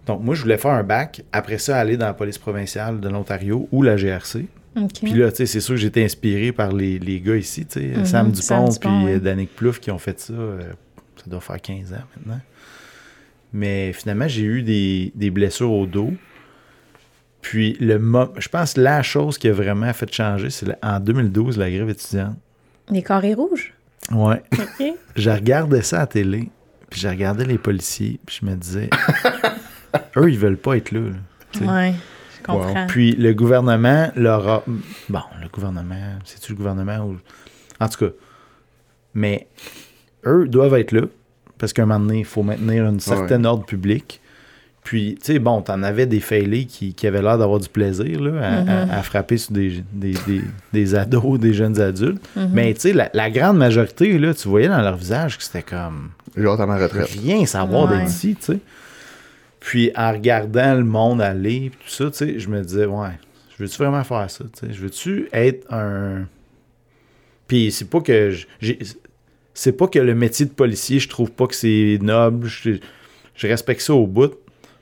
Donc, 0.05 0.21
moi, 0.21 0.35
je 0.35 0.41
voulais 0.43 0.57
faire 0.57 0.71
un 0.71 0.83
bac, 0.83 1.23
après 1.31 1.57
ça, 1.57 1.77
aller 1.77 1.97
dans 1.97 2.05
la 2.05 2.13
police 2.13 2.37
provinciale 2.37 2.99
de 2.99 3.09
l'Ontario 3.09 3.67
ou 3.71 3.81
la 3.81 3.97
GRC. 3.97 4.45
OK. 4.77 4.89
Puis 5.01 5.13
là, 5.13 5.31
tu 5.31 5.37
sais, 5.37 5.45
c'est 5.45 5.59
sûr 5.61 5.75
que 5.75 5.81
j'étais 5.81 6.03
inspiré 6.03 6.51
par 6.51 6.71
les, 6.73 6.99
les 6.99 7.21
gars 7.21 7.37
ici, 7.37 7.65
tu 7.65 7.79
sais, 7.79 7.87
Mhm, 7.97 8.05
Sam 8.05 8.33
Sam 8.35 8.65
Dupont 8.65 8.69
Dupont, 8.71 9.05
puis 9.05 9.13
euh, 9.15 9.19
Danick 9.19 9.55
Plouffe 9.55 9.79
qui 9.79 9.89
ont 9.89 9.97
fait 9.97 10.19
ça, 10.19 10.33
euh, 10.33 10.59
ça 11.17 11.23
doit 11.29 11.39
faire 11.41 11.61
15 11.61 11.93
ans 11.93 12.03
maintenant. 12.17 12.41
Mais 13.53 13.93
finalement, 13.93 14.27
j'ai 14.27 14.43
eu 14.43 14.61
des, 14.63 15.11
des 15.15 15.29
blessures 15.31 15.71
au 15.71 15.85
dos. 15.85 16.13
Puis, 17.41 17.77
le 17.79 17.99
je 18.37 18.49
pense 18.49 18.73
que 18.73 18.81
la 18.81 19.01
chose 19.01 19.37
qui 19.37 19.47
a 19.47 19.53
vraiment 19.53 19.91
fait 19.93 20.11
changer, 20.13 20.49
c'est 20.49 20.67
en 20.83 20.99
2012, 20.99 21.57
la 21.57 21.69
grève 21.71 21.89
étudiante. 21.89 22.35
Les 22.89 23.01
carrés 23.01 23.33
rouges? 23.33 23.73
Ouais. 24.11 24.41
OK. 24.59 24.85
Je 25.15 25.29
regardais 25.29 25.81
ça 25.83 25.97
à 25.97 25.99
la 26.01 26.07
télé, 26.07 26.49
puis 26.89 26.99
je 26.99 27.07
regardais 27.07 27.45
les 27.45 27.57
policiers, 27.57 28.19
puis 28.25 28.39
je 28.41 28.45
me 28.45 28.55
disais, 28.55 28.89
eux, 30.17 30.29
ils 30.31 30.39
veulent 30.39 30.57
pas 30.57 30.77
être 30.77 30.91
là. 30.91 30.99
là, 31.01 31.15
tu 31.51 31.59
sais. 31.59 31.65
Ouais, 31.65 31.93
je 32.39 32.45
comprends. 32.45 32.87
Puis 32.87 33.13
le 33.13 33.33
gouvernement 33.33 34.11
leur 34.15 34.47
a... 34.47 34.63
Bon, 35.09 35.21
le 35.41 35.47
gouvernement, 35.49 35.95
c'est-tu 36.23 36.51
le 36.53 36.57
gouvernement 36.57 36.99
ou... 37.05 37.17
En 37.79 37.87
tout 37.89 38.05
cas, 38.05 38.11
mais 39.13 39.47
eux 40.25 40.47
doivent 40.47 40.75
être 40.75 40.91
là, 40.91 41.01
parce 41.57 41.73
qu'à 41.73 41.83
un 41.83 41.85
moment 41.85 42.05
donné, 42.05 42.19
il 42.19 42.25
faut 42.25 42.43
maintenir 42.43 42.85
un 42.85 42.99
certain 42.99 43.43
ordre 43.45 43.65
public. 43.65 44.21
Puis, 44.83 45.15
tu 45.19 45.33
sais, 45.33 45.39
bon, 45.39 45.61
t'en 45.61 45.81
avais 45.81 46.05
des 46.05 46.19
failés 46.19 46.65
qui, 46.65 46.93
qui 46.93 47.07
avaient 47.07 47.21
l'air 47.23 47.39
d'avoir 47.39 47.59
du 47.59 47.69
plaisir 47.69 48.21
là, 48.21 48.47
à, 48.47 48.61
Mhm. 48.61 48.69
à- 48.91 48.97
à 48.99 49.01
frapper 49.01 49.37
sur 49.37 49.51
des, 49.51 49.83
des, 49.91 50.13
des- 50.27 50.43
des 50.73 50.93
ados, 50.95 51.39
des 51.39 51.53
jeunes 51.53 51.79
adultes. 51.81 52.21
Mhm. 52.35 52.49
Mais, 52.53 52.73
tu 52.75 52.81
sais, 52.81 52.93
la, 52.93 53.09
la 53.13 53.31
grande 53.31 53.57
majorité, 53.57 54.19
là, 54.19 54.33
tu 54.35 54.47
voyais 54.47 54.67
dans 54.67 54.81
leur 54.81 54.95
visage 54.95 55.37
que 55.39 55.43
c'était 55.43 55.63
comme 55.63 56.11
J'ai 56.37 56.45
hâte 56.45 56.59
à 56.59 56.67
ma 56.67 56.77
retraite. 56.77 57.07
rien 57.19 57.45
savoir 57.47 57.89
Ouais. 57.89 57.97
d'être 57.97 58.09
ici, 58.09 58.35
tu 58.39 58.45
sais. 58.53 58.59
Puis 59.65 59.91
en 59.95 60.11
regardant 60.11 60.75
le 60.75 60.83
monde 60.83 61.23
aller, 61.23 61.71
tout 61.71 61.89
ça, 61.89 62.11
tu 62.11 62.17
sais, 62.17 62.39
je 62.39 62.49
me 62.49 62.61
disais, 62.61 62.85
ouais, 62.85 63.09
je 63.57 63.63
veux-tu 63.63 63.77
vraiment 63.77 64.03
faire 64.03 64.29
ça, 64.29 64.43
tu 64.43 64.67
sais? 64.67 64.71
Je 64.71 64.79
veux-tu 64.79 65.27
être 65.33 65.65
un... 65.73 66.27
Puis 67.47 67.71
c'est 67.71 67.89
pas 67.89 67.99
que... 67.99 68.31
C'est 69.55 69.71
pas 69.71 69.87
que 69.87 69.97
le 69.97 70.13
métier 70.13 70.45
de 70.45 70.51
policier, 70.51 70.99
je 70.99 71.09
trouve 71.09 71.31
pas 71.31 71.47
que 71.47 71.55
c'est 71.55 71.97
noble, 71.99 72.45
je, 72.45 72.71
je 73.33 73.47
respecte 73.47 73.81
ça 73.81 73.95
au 73.95 74.05
bout. 74.05 74.33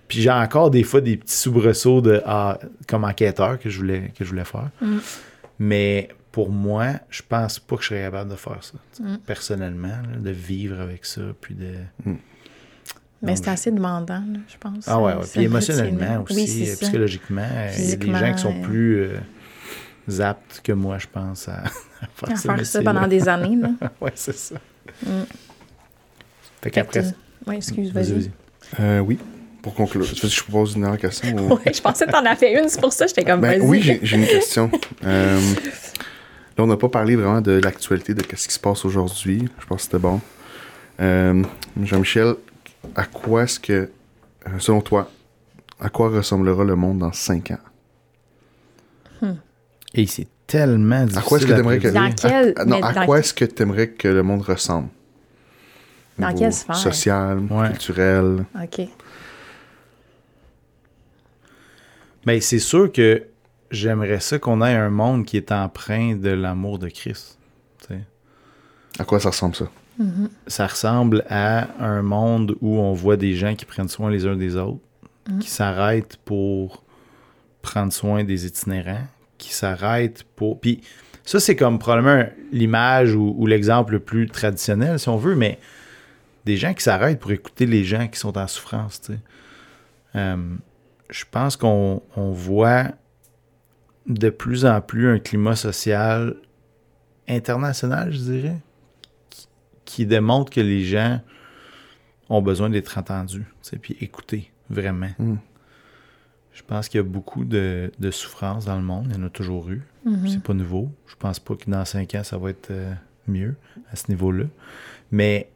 Puis 0.10 0.20
j'ai 0.22 0.32
encore 0.32 0.70
des 0.70 0.84
fois 0.84 1.00
des 1.00 1.16
petits 1.16 1.38
soubresauts 1.38 2.02
de, 2.02 2.22
ah, 2.26 2.60
comme 2.86 3.06
enquêteur 3.06 3.60
que 3.60 3.70
je 3.70 3.78
voulais, 3.78 4.12
que 4.18 4.26
je 4.26 4.30
voulais 4.32 4.44
faire. 4.44 4.70
Mm. 4.82 4.98
Mais 5.60 6.10
pour 6.34 6.50
moi, 6.50 6.88
je 7.10 7.22
pense 7.26 7.58
pas 7.58 7.78
que 7.78 7.84
je 7.84 7.88
serais 7.88 8.02
capable 8.02 8.32
de 8.32 8.36
faire 8.36 8.62
ça, 8.62 8.74
Mm. 9.00 9.18
personnellement, 9.26 9.88
là, 10.12 10.18
de 10.20 10.32
vivre 10.32 10.82
avec 10.82 11.06
ça, 11.06 11.22
puis 11.40 11.56
de... 11.56 11.74
Mais 13.24 13.36
c'est 13.36 13.48
assez 13.48 13.72
demandant, 13.72 14.16
là, 14.20 14.40
je 14.48 14.58
pense. 14.60 14.86
Ah 14.88 15.00
ouais, 15.02 15.14
ouais. 15.14 15.22
Puis 15.32 15.44
émotionnellement 15.44 16.24
aussi, 16.24 16.36
Oui, 16.36 16.68
euh, 16.70 16.76
psychologiquement, 16.76 17.48
il 17.78 17.90
y 17.90 17.94
a 17.94 17.96
des 17.96 18.12
gens 18.14 18.34
qui 18.34 18.42
sont 18.42 18.62
plus 18.62 19.02
euh, 19.02 20.20
aptes 20.22 20.62
que 20.64 20.74
moi, 20.74 20.98
je 20.98 21.08
pense, 21.12 21.48
à, 21.48 21.54
à 22.02 22.08
faire, 22.16 22.32
À 22.32 22.36
ce 22.36 22.42
faire 22.48 22.66
ça 22.66 22.82
pendant 22.82 23.08
des 23.08 23.28
années, 23.30 23.56
là. 23.56 23.70
ouais, 24.02 24.12
c'est 24.16 24.36
ça. 24.36 24.56
Mm. 25.06 25.10
Fait 26.62 26.72
qu'après... 26.72 27.04
Oui, 27.48 27.56
excuse, 27.58 27.92
Vas-y, 27.92 28.04
vas-y. 28.12 28.14
vas-y. 28.20 28.32
Euh, 28.80 29.00
oui, 29.00 29.18
pour 29.62 29.74
conclure. 29.74 30.06
Tu 30.06 30.16
veux 30.16 30.22
que 30.22 30.28
je 30.36 30.44
propose 30.44 30.76
une 30.76 30.82
dernière 30.82 31.00
question? 31.00 31.36
ou- 31.38 31.54
Ouais, 31.66 31.74
je 31.74 31.82
pensais 31.82 32.06
que 32.06 32.12
t'en 32.12 32.26
as 32.26 32.36
fait 32.36 32.60
une, 32.62 32.68
c'est 32.70 32.80
pour 32.82 32.92
ça 32.94 33.06
que 33.06 33.10
j'étais 33.10 33.24
comme, 33.24 33.42
Ben, 33.42 33.62
oui, 33.62 34.00
j'ai 34.02 34.18
une 34.18 34.26
question. 34.26 34.70
Euh, 35.06 35.40
là, 36.58 36.64
on 36.64 36.68
n'a 36.68 36.78
pas 36.78 36.90
parlé 36.90 37.16
vraiment 37.16 37.42
de 37.42 37.54
l'actualité, 37.54 38.14
de 38.14 38.22
ce 38.36 38.48
qui 38.48 38.54
se 38.54 38.60
passe 38.60 38.84
aujourd'hui. 38.86 39.48
Je 39.60 39.66
pense 39.66 39.78
que 39.78 39.84
c'était 39.84 40.00
bon. 40.00 40.20
Euh, 41.02 41.44
Jean-Michel, 41.82 42.36
à 42.96 43.06
quoi 43.06 43.44
est-ce 43.44 43.60
que, 43.60 43.90
euh, 44.48 44.60
selon 44.60 44.82
toi, 44.82 45.10
à 45.80 45.90
quoi 45.90 46.10
ressemblera 46.10 46.64
le 46.64 46.76
monde 46.76 47.00
dans 47.00 47.12
5 47.12 47.52
ans? 47.52 47.58
Et 49.96 50.08
c'est 50.08 50.28
tellement 50.48 51.02
difficile 51.06 51.20
À 51.20 51.22
quoi 51.22 51.38
est-ce 51.38 51.46
que 51.48 51.54
t'aimerais 51.54 51.80
que... 51.80 51.88
Dans 51.90 52.12
quel- 52.12 52.54
à, 52.58 52.66
non, 52.66 52.78
mais 52.80 52.84
à 52.84 52.94
dans 52.94 53.06
quoi 53.06 53.16
quel- 53.18 53.20
est-ce 53.26 53.34
que 53.36 53.46
tu 53.46 53.62
aimerais 53.62 53.90
que 53.90 54.08
le 54.08 54.24
monde 54.24 54.42
ressemble? 54.42 54.88
Dans 56.18 56.34
quelle 56.34 56.52
sphère? 56.54 56.76
Social, 56.76 57.40
Ouais. 57.50 57.70
culturel. 57.70 58.46
OK. 58.62 58.88
Ben, 62.26 62.40
c'est 62.42 62.60
sûr 62.60 62.92
que 62.92 63.24
j'aimerais 63.70 64.20
ça 64.20 64.40
qu'on 64.40 64.62
ait 64.64 64.74
un 64.76 64.90
monde 64.90 65.26
qui 65.26 65.38
est 65.38 65.52
empreint 65.52 66.16
de 66.16 66.30
l'amour 66.30 66.80
de 66.80 66.90
Christ. 66.90 67.38
tu 67.82 67.94
sais. 67.94 68.02
À 69.00 69.04
quoi 69.06 69.20
ça 69.20 69.30
ressemble 69.30 69.56
ça? 69.56 69.66
Ça 70.48 70.68
ressemble 70.68 71.24
à 71.30 71.70
un 71.84 72.02
monde 72.02 72.56
où 72.62 72.78
on 72.80 72.94
voit 72.94 73.18
des 73.18 73.36
gens 73.36 73.56
qui 73.56 73.66
prennent 73.66 73.89
soin 73.89 74.10
les 74.10 74.26
uns 74.26 74.36
des 74.36 74.56
autres, 74.56 74.82
qui 75.39 75.50
s'arrêtent 75.50 76.18
pour 76.26 76.84
prendre 77.62 77.94
soin 77.94 78.24
des 78.24 78.46
itinérants, 78.46 79.08
qui 79.38 79.54
s'arrêtent 79.54 80.24
pour... 80.36 80.60
Puis 80.60 80.82
ça, 81.24 81.39
c'est 81.39 81.56
comme 81.56 81.80
probablement 81.80 82.26
l'image 82.52 83.16
ou, 83.16 83.36
ou 83.38 83.46
l'exemple 83.46 83.94
le 83.94 84.00
plus 84.00 84.28
traditionnel, 84.28 85.00
si 85.00 85.10
on 85.10 85.18
veut, 85.18 85.36
mais 85.36 85.60
des 86.46 86.58
gens 86.58 86.74
qui 86.74 86.84
s'arrêtent 86.84 87.20
pour 87.20 87.32
écouter 87.32 87.66
les 87.66 87.84
gens 87.84 88.08
qui 88.08 88.20
sont 88.20 88.38
en 88.38 88.48
souffrance, 88.48 89.02
tu 89.02 89.14
sais. 89.14 89.20
Euh, 90.16 90.56
je 91.10 91.24
pense 91.30 91.56
qu'on 91.56 92.02
on 92.16 92.32
voit 92.32 92.91
de 94.08 94.30
plus 94.30 94.66
en 94.66 94.82
plus 94.82 95.08
un 95.08 95.20
climat 95.20 95.56
social 95.56 96.36
international, 97.28 98.12
je 98.12 98.20
dirais, 98.20 98.58
qui, 99.96 100.06
démontre 100.06 100.52
que 100.52 100.62
les 100.62 100.84
gens 100.84 101.22
ont 102.30 102.41
besoin 102.41 102.70
d'être 102.70 102.98
entendus, 102.98 103.46
puis 103.82 103.98
écoutés, 104.02 104.52
vraiment. 104.70 105.12
Mm. 105.20 105.36
Je 106.54 106.62
pense 106.62 106.88
qu'il 106.88 107.00
y 107.00 107.02
a 107.02 107.04
beaucoup 107.04 107.46
de, 107.46 107.91
de 107.98 108.12
souffrance 108.12 108.66
dans 108.66 108.76
le 108.76 108.84
monde, 108.84 109.08
il 109.10 109.16
y 109.16 109.20
en 109.20 109.26
a 109.26 109.30
toujours 109.30 109.70
eu. 109.70 109.82
Mhm. 110.06 110.28
C'est 110.28 110.44
pas 110.44 110.54
nouveau. 110.54 110.91
Je 111.08 111.16
pense 111.16 111.39
pas 111.39 111.56
que 111.56 111.70
dans 111.70 111.84
cinq 111.84 112.14
ans, 112.14 112.24
ça 112.24 112.38
va 112.38 112.52
être 112.52 112.70
euh, 112.70 112.94
mieux 113.28 113.56
à 113.91 113.96
ce 113.96 114.10
niveau-là. 114.10 114.46
Mais 115.12 115.50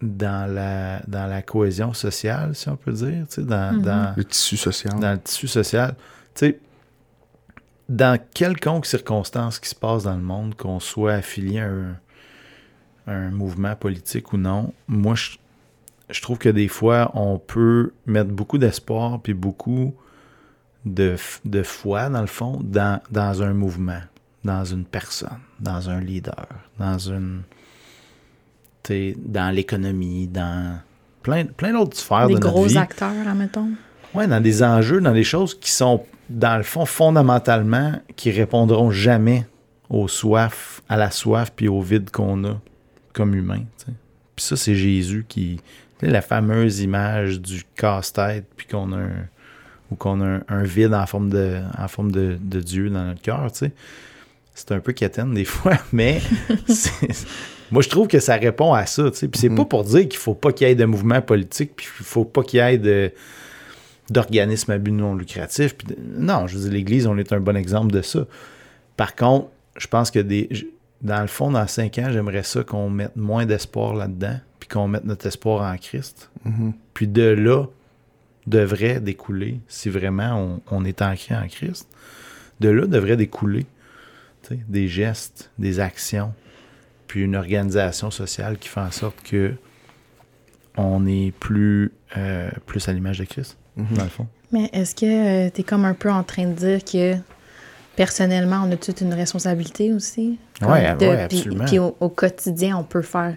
dans 0.00 0.48
la, 0.52 1.02
dans 1.08 1.26
la 1.26 1.42
cohésion 1.42 1.92
sociale, 1.92 2.54
si 2.54 2.68
on 2.68 2.76
peut 2.76 2.92
dire, 2.92 3.26
dans, 3.38 3.74
Mhm. 3.74 3.82
dans, 3.82 4.14
Le 4.16 4.24
tissu 4.24 4.56
social. 4.56 5.00
dans 5.00 5.12
le 5.12 5.18
tissu 5.18 5.48
social, 5.48 5.96
tu 6.34 6.46
sais, 6.46 6.60
dans 7.88 8.20
quelconque 8.32 8.86
circonstance 8.86 9.58
qui 9.58 9.68
se 9.68 9.74
passe 9.74 10.04
dans 10.04 10.14
le 10.14 10.22
monde, 10.22 10.54
qu'on 10.54 10.78
soit 10.78 11.14
affilié 11.14 11.58
à 11.60 11.66
un, 11.66 11.90
à 11.90 11.96
un 13.08 13.30
mouvement 13.30 13.74
politique 13.74 14.32
ou 14.32 14.36
non, 14.36 14.72
moi, 14.86 15.14
je, 15.14 15.36
je 16.10 16.20
trouve 16.22 16.38
que 16.38 16.48
des 16.48 16.68
fois, 16.68 17.10
on 17.14 17.38
peut 17.38 17.92
mettre 18.06 18.30
beaucoup 18.30 18.58
d'espoir 18.58 19.20
puis 19.20 19.34
beaucoup 19.34 19.94
de, 20.84 21.16
de 21.44 21.62
foi, 21.62 22.08
dans 22.08 22.20
le 22.20 22.26
fond, 22.26 22.60
dans, 22.62 23.00
dans 23.10 23.42
un 23.42 23.52
mouvement, 23.52 24.00
dans 24.44 24.64
une 24.64 24.84
personne, 24.84 25.40
dans 25.60 25.90
un 25.90 26.00
leader, 26.00 26.46
dans 26.78 26.98
une... 26.98 27.42
tu 28.82 28.92
sais, 28.92 29.16
dans 29.18 29.54
l'économie, 29.54 30.28
dans 30.28 30.78
plein, 31.22 31.44
plein 31.46 31.72
d'autres 31.72 31.96
sphères 31.96 32.28
Des 32.28 32.34
de 32.34 32.38
notre 32.38 32.52
gros 32.52 32.64
vie. 32.64 32.78
acteurs, 32.78 33.12
admettons. 33.26 33.70
Ouais, 34.14 34.26
dans 34.26 34.40
des 34.40 34.62
enjeux, 34.62 35.00
dans 35.00 35.12
des 35.12 35.24
choses 35.24 35.58
qui 35.58 35.70
sont, 35.70 36.02
dans 36.30 36.56
le 36.56 36.62
fond, 36.62 36.86
fondamentalement, 36.86 37.92
qui 38.16 38.30
répondront 38.30 38.90
jamais 38.90 39.46
aux 39.90 40.08
soifs, 40.08 40.80
à 40.88 40.96
la 40.96 41.10
soif 41.10 41.52
puis 41.54 41.68
au 41.68 41.82
vide 41.82 42.10
qu'on 42.10 42.44
a 42.44 42.60
comme 43.18 43.34
humain. 43.34 43.64
Puis 44.36 44.44
ça, 44.44 44.56
c'est 44.56 44.76
Jésus 44.76 45.26
qui. 45.28 45.60
la 46.00 46.22
fameuse 46.22 46.80
image 46.80 47.40
du 47.40 47.64
casse-tête, 47.74 48.46
puis 48.56 48.66
qu'on 48.68 48.92
a 48.92 48.98
un. 48.98 49.28
ou 49.90 49.96
qu'on 49.96 50.20
a 50.20 50.24
un, 50.24 50.42
un 50.48 50.62
vide 50.62 50.94
en 50.94 51.04
forme 51.06 51.28
de, 51.28 51.60
en 51.76 51.88
forme 51.88 52.12
de, 52.12 52.38
de 52.40 52.60
Dieu 52.60 52.88
dans 52.90 53.04
notre 53.04 53.20
cœur, 53.20 53.50
tu 53.50 53.58
sais. 53.58 53.72
C'est 54.54 54.72
un 54.72 54.80
peu 54.80 54.92
quétaine 54.92 55.34
des 55.34 55.44
fois, 55.56 55.78
mais 55.92 56.20
moi, 57.70 57.82
je 57.82 57.88
trouve 57.88 58.06
que 58.06 58.20
ça 58.20 58.36
répond 58.36 58.72
à 58.72 58.86
ça, 58.86 59.10
tu 59.10 59.16
sais. 59.18 59.28
Puis 59.28 59.40
c'est 59.40 59.50
pas 59.50 59.64
pour 59.64 59.82
dire 59.84 60.08
qu'il 60.08 60.18
faut 60.18 60.34
pas 60.34 60.52
qu'il 60.52 60.68
y 60.68 60.70
ait 60.70 60.74
de 60.76 60.84
mouvement 60.84 61.20
politique, 61.20 61.72
puis 61.76 61.86
qu'il 61.86 62.06
faut 62.06 62.24
pas 62.24 62.42
qu'il 62.42 62.60
y 62.60 62.62
ait 62.62 62.78
de 62.78 63.12
d'organismes 64.10 64.70
à 64.70 64.78
but 64.78 64.92
non 64.92 65.14
lucratif. 65.16 65.76
Puis 65.76 65.88
de- 65.88 65.96
non, 66.16 66.46
je 66.46 66.56
veux 66.56 66.62
dire, 66.64 66.72
l'Église, 66.72 67.06
on 67.06 67.18
est 67.18 67.32
un 67.32 67.40
bon 67.40 67.56
exemple 67.56 67.92
de 67.92 68.00
ça. 68.00 68.26
Par 68.96 69.14
contre, 69.16 69.48
je 69.76 69.86
pense 69.86 70.10
que 70.10 70.18
des, 70.20 70.48
dans 71.02 71.20
le 71.20 71.26
fond, 71.28 71.50
dans 71.50 71.66
cinq 71.66 71.98
ans, 71.98 72.08
j'aimerais 72.10 72.42
ça 72.42 72.62
qu'on 72.64 72.90
mette 72.90 73.16
moins 73.16 73.46
d'espoir 73.46 73.94
là-dedans, 73.94 74.38
puis 74.58 74.68
qu'on 74.68 74.88
mette 74.88 75.04
notre 75.04 75.26
espoir 75.26 75.72
en 75.72 75.76
Christ. 75.76 76.30
Mhm. 76.44 76.72
Puis 76.94 77.06
de 77.06 77.22
là, 77.22 77.64
devrait 78.46 79.00
découler, 79.00 79.60
si 79.68 79.88
vraiment 79.90 80.60
on, 80.70 80.76
on 80.78 80.84
est 80.84 81.02
ancré 81.02 81.36
en 81.36 81.46
Christ, 81.48 81.86
de 82.60 82.68
là 82.70 82.86
devrait 82.86 83.16
découler 83.16 83.66
des 84.68 84.88
gestes, 84.88 85.50
des 85.58 85.78
actions, 85.78 86.32
puis 87.06 87.22
une 87.22 87.36
organisation 87.36 88.10
sociale 88.10 88.56
qui 88.58 88.68
fait 88.68 88.80
en 88.80 88.90
sorte 88.90 89.22
que 89.22 89.52
on 90.76 91.06
est 91.06 91.32
plus, 91.38 91.92
euh, 92.16 92.50
plus 92.66 92.88
à 92.88 92.92
l'image 92.92 93.18
de 93.18 93.24
Christ, 93.24 93.58
Mhm. 93.76 93.86
dans 93.96 94.04
le 94.04 94.08
fond. 94.10 94.26
Mais 94.52 94.70
est-ce 94.72 94.94
que 94.94 95.48
tu 95.50 95.60
es 95.60 95.64
comme 95.64 95.84
un 95.84 95.92
peu 95.94 96.10
en 96.10 96.22
train 96.24 96.46
de 96.46 96.54
dire 96.54 96.84
que 96.84 97.16
personnellement, 97.98 98.62
on 98.64 98.70
a 98.70 98.76
toute 98.76 99.00
une 99.00 99.12
responsabilité 99.12 99.92
aussi? 99.92 100.38
Comme 100.60 100.70
Ouais, 100.70 100.86
absolument. 100.86 101.64
Puis 101.66 101.80
au, 101.80 101.96
au 101.98 102.08
quotidien, 102.08 102.76
on 102.78 102.84
peut 102.84 103.02
faire. 103.02 103.34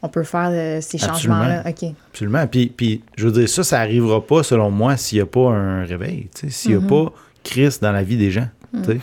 on 0.00 0.08
peut 0.08 0.22
faire 0.22 0.48
euh, 0.50 0.80
ces 0.80 0.96
changements-là. 0.96 1.62
OK. 1.68 1.90
Absolument. 2.10 2.46
Puis, 2.46 2.72
puis, 2.74 3.02
je 3.18 3.26
veux 3.26 3.32
dire, 3.32 3.48
ça, 3.48 3.62
ça 3.62 3.78
n'arrivera 3.78 4.26
pas, 4.26 4.42
selon 4.42 4.70
moi, 4.70 4.96
s'il 4.96 5.18
n'y 5.18 5.22
a 5.22 5.26
pas 5.26 5.50
un 5.50 5.84
réveil. 5.84 6.28
S'il 6.48 6.76
n'y 6.78 6.82
a 6.84 6.88
pas 6.88 7.12
Christ 7.42 7.82
dans 7.82 7.92
la 7.92 8.02
vie 8.02 8.16
des 8.16 8.30
gens. 8.30 8.48
sais. 8.86 8.98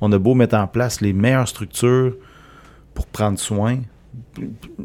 On 0.00 0.10
a 0.12 0.18
beau 0.18 0.34
mettre 0.34 0.54
en 0.56 0.68
place 0.68 1.00
les 1.00 1.12
meilleures 1.12 1.48
structures 1.48 2.14
pour 2.94 3.06
prendre 3.06 3.38
soin. 3.40 3.78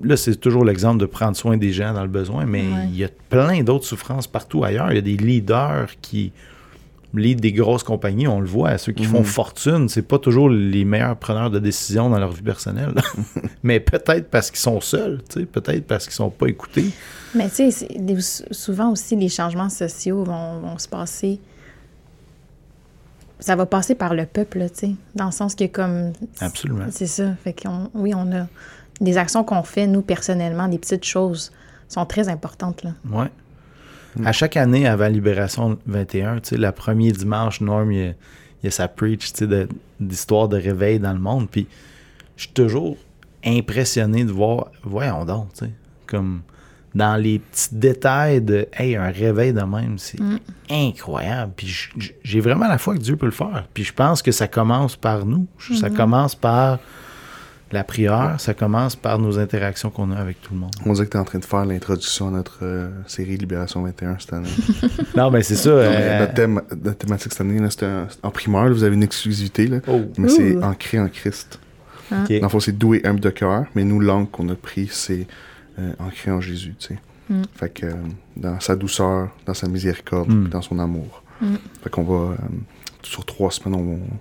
Là, 0.03 0.17
c'est 0.17 0.35
toujours 0.37 0.65
l'exemple 0.65 0.99
de 0.99 1.05
prendre 1.05 1.35
soin 1.37 1.57
des 1.57 1.71
gens 1.73 1.93
dans 1.93 2.03
le 2.03 2.07
besoin, 2.09 2.45
mais 2.45 2.61
Ouais. 2.63 2.87
il 2.89 2.97
y 2.97 3.03
a 3.03 3.09
plein 3.29 3.61
d'autres 3.61 3.85
souffrances 3.85 4.25
partout 4.25 4.63
ailleurs. 4.63 4.91
Il 4.91 4.95
y 4.95 4.99
a 4.99 5.01
des 5.01 5.17
leaders 5.17 5.89
qui 6.01 6.31
lead 7.13 7.39
des 7.39 7.53
grosses 7.53 7.83
compagnies, 7.83 8.27
on 8.27 8.39
le 8.39 8.47
voit, 8.47 8.77
ceux 8.77 8.91
qui 8.91 9.05
font 9.05 9.23
fortune, 9.23 9.89
c'est 9.89 10.01
pas 10.01 10.19
toujours 10.19 10.49
les 10.49 10.85
meilleurs 10.85 11.15
preneurs 11.15 11.49
de 11.49 11.59
décision 11.59 12.09
dans 12.09 12.19
leur 12.19 12.31
vie 12.31 12.41
personnelle. 12.41 12.93
mais 13.63 13.79
peut-être 13.79 14.29
parce 14.29 14.51
qu'ils 14.51 14.59
sont 14.59 14.81
seuls, 14.81 15.21
tu 15.29 15.39
sais, 15.39 15.45
peut-être 15.45 15.85
parce 15.85 16.05
qu'ils 16.05 16.13
sont 16.13 16.29
pas 16.29 16.47
écoutés. 16.47 16.89
Mais 17.33 17.49
tu 17.49 17.71
sais, 17.71 17.87
souvent 18.51 18.91
aussi, 18.91 19.15
les 19.15 19.29
changements 19.29 19.69
sociaux 19.69 20.23
vont, 20.23 20.59
vont 20.59 20.77
se 20.77 20.87
passer. 20.87 21.39
Ça 23.39 23.55
va 23.55 23.65
passer 23.65 23.95
par 23.95 24.13
le 24.13 24.25
peuple, 24.25 24.65
tu 24.69 24.79
sais. 24.79 24.91
Dans 25.15 25.27
le 25.27 25.31
sens 25.31 25.53
que, 25.55 25.65
comme. 25.65 26.13
Absolument. 26.39 26.85
C'est 26.89 27.05
ça. 27.05 27.35
Fait 27.43 27.53
qu'on, 27.53 27.89
oui, 27.93 28.13
on 28.15 28.31
a 28.31 28.47
des 28.99 29.17
actions 29.17 29.43
qu'on 29.43 29.63
fait, 29.63 29.85
nous, 29.87 30.01
personnellement, 30.01 30.67
des 30.67 30.79
petites 30.79 31.05
choses 31.05 31.51
sont 31.87 32.05
très 32.05 32.29
importantes, 32.29 32.83
là. 32.83 32.91
Ouais. 33.09 33.29
À 34.25 34.31
chaque 34.31 34.57
année, 34.57 34.87
avant 34.87 35.07
Libération 35.07 35.77
21, 35.85 36.39
tu 36.39 36.49
sais, 36.49 36.57
le 36.57 36.71
premier 36.71 37.11
dimanche, 37.11 37.61
Norm, 37.61 37.91
il 37.91 37.97
y 37.99 38.07
a, 38.07 38.13
il 38.63 38.67
a 38.67 38.71
sa 38.71 38.87
preach, 38.87 39.31
tu 39.33 39.39
sais, 39.39 39.47
de- 39.47 39.67
d'histoire 39.99 40.47
de, 40.47 40.57
réveil 40.57 40.99
dans 40.99 41.13
le 41.13 41.19
monde. 41.19 41.47
Puis, 41.49 41.67
je 42.35 42.43
suis 42.43 42.53
toujours 42.53 42.97
impressionné 43.45 44.23
de 44.25 44.31
voir, 44.31 44.67
voyons 44.83 45.25
donc, 45.25 45.53
tu 45.53 45.65
sais, 45.65 45.71
comme 46.07 46.41
dans 46.95 47.15
les 47.21 47.39
petits 47.39 47.75
détails 47.75 48.41
de, 48.41 48.67
hey, 48.73 48.95
un 48.95 49.11
réveil 49.11 49.53
de 49.53 49.61
même, 49.61 49.97
c'est 49.97 50.17
incroyable. 50.69 51.51
Puis, 51.55 51.89
j'ai 52.23 52.39
vraiment 52.39 52.67
la 52.67 52.77
foi 52.79 52.95
que 52.95 52.99
Dieu 52.99 53.15
peut 53.17 53.27
le 53.27 53.31
faire. 53.31 53.67
Puis, 53.73 53.83
je 53.83 53.93
pense 53.93 54.21
que 54.21 54.31
ça 54.31 54.47
commence 54.47 54.95
par 54.95 55.25
nous. 55.25 55.47
Ça 55.79 55.89
commence 55.89 56.33
par 56.33 56.79
la 57.71 57.83
prière, 57.83 58.35
ça 58.39 58.53
commence 58.53 58.95
par 58.95 59.19
nos 59.19 59.39
interactions 59.39 59.89
qu'on 59.89 60.11
a 60.11 60.15
avec 60.17 60.41
tout 60.41 60.53
le 60.53 60.59
monde. 60.59 60.71
On 60.85 60.93
dirait 60.93 61.05
que 61.05 61.11
tu 61.11 61.17
es 61.17 61.19
en 61.19 61.25
train 61.25 61.39
de 61.39 61.45
faire 61.45 61.65
l'introduction 61.65 62.29
à 62.29 62.31
notre 62.31 62.59
euh, 62.63 62.89
série 63.07 63.35
Libération 63.37 63.83
21 63.83 64.17
cette 64.19 64.33
année. 64.33 64.49
Non, 65.17 65.29
mais 65.31 65.43
c'est 65.43 65.55
ça. 65.55 65.69
euh, 65.69 66.19
notre, 66.19 66.33
thème, 66.33 66.61
notre 66.83 66.97
thématique 66.97 67.31
cette 67.33 67.41
année, 67.41 67.59
c'est 67.69 67.85
en 68.23 68.31
primeur, 68.31 68.65
là, 68.65 68.71
vous 68.71 68.83
avez 68.83 68.95
une 68.95 69.03
exclusivité, 69.03 69.67
là, 69.67 69.79
Oh. 69.87 70.01
mais 70.17 70.29
c'est 70.29 70.55
ancré 70.63 70.99
en 70.99 71.09
Christ. 71.09 71.59
ok. 72.11 72.39
Dans 72.39 72.45
le 72.45 72.49
fond, 72.49 72.59
c'est 72.59 72.77
doux 72.77 72.93
et 72.93 73.05
humble 73.05 73.19
de 73.19 73.29
cœur, 73.31 73.65
mais 73.75 73.83
nous, 73.83 73.99
l'angle 73.99 74.29
qu'on 74.29 74.47
a 74.49 74.55
pris, 74.55 74.87
c'est 74.91 75.27
euh, 75.79 75.91
ancré 75.99 76.31
en 76.31 76.39
Jésus, 76.41 76.73
tu 76.79 76.87
sais. 76.87 76.99
Mm. 77.29 77.41
Fait 77.55 77.69
que 77.69 77.85
euh, 77.87 77.93
dans 78.37 78.59
sa 78.61 78.75
douceur, 78.77 79.29
dans 79.45 79.53
sa 79.53 79.67
miséricorde, 79.67 80.29
Mm. 80.31 80.47
dans 80.49 80.61
son 80.61 80.79
amour. 80.79 81.21
Mm. 81.41 81.55
Fait 81.83 81.89
qu'on 81.89 82.03
va, 82.03 82.31
euh, 82.31 82.35
sur 83.03 83.25
trois 83.25 83.51
semaines, 83.51 83.75
on, 83.75 83.93
on- 83.95 84.19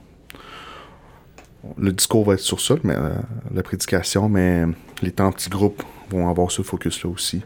le 1.79 1.93
discours 1.93 2.25
va 2.25 2.35
être 2.35 2.41
sur 2.41 2.61
ça, 2.61 2.75
mais 2.85 2.95
euh, 2.97 3.11
la 3.55 3.63
prédication, 3.63 4.29
mais 4.29 4.65
les 5.03 5.11
temps 5.13 5.27
en 5.29 5.33
petits 5.33 5.51
groupes 5.51 5.83
vont 6.11 6.29
avoir 6.29 6.51
ce 6.51 6.63
focus-là 6.63 7.11
aussi. 7.11 7.43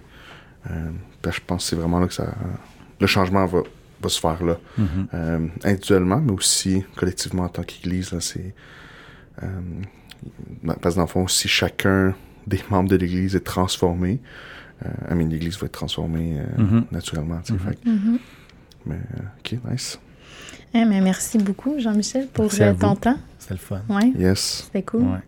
Euh, 0.71 0.91
ben, 1.23 1.31
je 1.31 1.41
pense 1.47 1.65
que 1.65 1.71
c'est 1.71 1.77
vraiment 1.77 2.01
là 2.01 2.07
que 2.07 2.15
ça, 2.15 2.35
le 3.01 3.07
changement 3.07 3.47
va, 3.47 3.63
va 4.03 4.09
se 4.09 4.21
faire 4.21 4.43
là. 4.45 4.59
Mhm. 4.79 5.07
Euh, 5.15 5.47
individuellement, 5.65 6.21
mais 6.21 6.33
aussi 6.33 6.85
collectivement 6.97 7.45
en 7.45 7.49
tant 7.49 7.63
qu'Église. 7.63 8.13
là, 8.13 8.21
C'est, 8.21 8.55
euh, 9.43 9.47
ben, 10.63 10.75
parce 10.81 10.95
que 10.95 10.99
dans 11.01 11.07
le 11.07 11.11
fond, 11.11 11.27
si 11.29 11.49
chacun 11.49 12.15
des 12.47 12.61
membres 12.71 12.89
de 12.91 12.97
l'Église 12.97 13.35
est 13.37 13.41
transformé, 13.45 14.21
euh, 14.85 14.89
I 15.11 15.15
mean, 15.15 15.29
l'Église 15.29 15.59
va 15.59 15.67
être 15.67 15.73
transformée 15.73 16.39
euh, 16.41 16.63
Mhm. 16.63 16.85
naturellement. 16.93 17.41
fait 17.43 17.55
que- 17.83 17.89
Mhm. 17.89 18.19
mais, 18.87 18.99
ok, 19.39 19.59
nice. 19.71 19.99
Eh, 20.75 20.85
mais 20.85 21.01
merci 21.01 21.39
beaucoup, 21.39 21.75
Jean-Michel, 21.79 22.29
pour 22.29 22.45
Merci 22.45 22.63
à 22.63 22.69
euh, 22.69 22.75
ton 22.75 22.91
vous. 22.91 23.01
temps. 23.01 23.17
C'était 23.39 23.55
le 23.55 23.59
fun. 23.61 23.81
Oui, 23.89 24.13
Yes. 24.19 24.65
c'était 24.67 24.83
cool. 24.83 25.03
Ouais. 25.03 25.19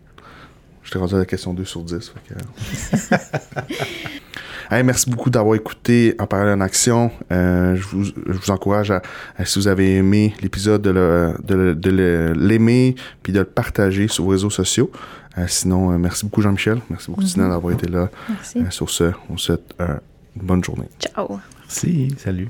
Je 0.83 0.91
t'ai 0.91 0.99
rendu 0.99 1.15
à 1.15 1.17
la 1.19 1.25
question 1.25 1.53
2 1.53 1.65
sur 1.65 1.81
10. 1.83 2.11
fait 2.27 2.33
que- 2.33 3.15
Hey, 4.71 4.81
merci 4.83 5.09
beaucoup 5.09 5.29
d'avoir 5.29 5.55
écouté 5.55 6.15
En 6.19 6.25
parler 6.25 6.51
en 6.51 6.61
action. 6.61 7.11
Euh, 7.31 7.75
je, 7.75 7.83
vous, 7.83 8.03
je 8.05 8.11
vous 8.31 8.49
encourage 8.49 8.89
à, 8.91 9.01
à, 9.37 9.45
si 9.45 9.59
vous 9.59 9.67
avez 9.67 9.97
aimé 9.97 10.33
l'épisode, 10.41 10.81
de 10.81 10.89
le- 10.89 11.35
de 11.43 11.55
le- 11.55 11.75
de 11.75 11.89
le- 11.91 12.33
l'aimer 12.33 12.95
puis 13.21 13.33
de 13.33 13.39
le 13.39 13.45
partager 13.45 14.07
sur 14.07 14.23
vos 14.23 14.31
réseaux 14.31 14.49
sociaux. 14.49 14.89
Euh, 15.37 15.45
sinon, 15.47 15.91
euh, 15.91 15.97
merci 15.97 16.25
beaucoup 16.25 16.41
Jean-Michel. 16.41 16.79
Merci 16.89 17.11
beaucoup 17.11 17.23
Tina 17.23 17.49
d'avoir 17.49 17.73
été 17.73 17.87
là. 17.87 18.09
Merci. 18.29 18.59
Euh, 18.59 18.69
sur 18.71 18.89
ce, 18.89 19.03
on 19.29 19.33
vous 19.33 19.37
souhaite 19.37 19.73
euh, 19.81 19.95
une 20.37 20.43
bonne 20.47 20.63
journée. 20.63 20.87
Ciao. 20.99 21.39
Merci. 21.61 22.15
Salut. 22.17 22.49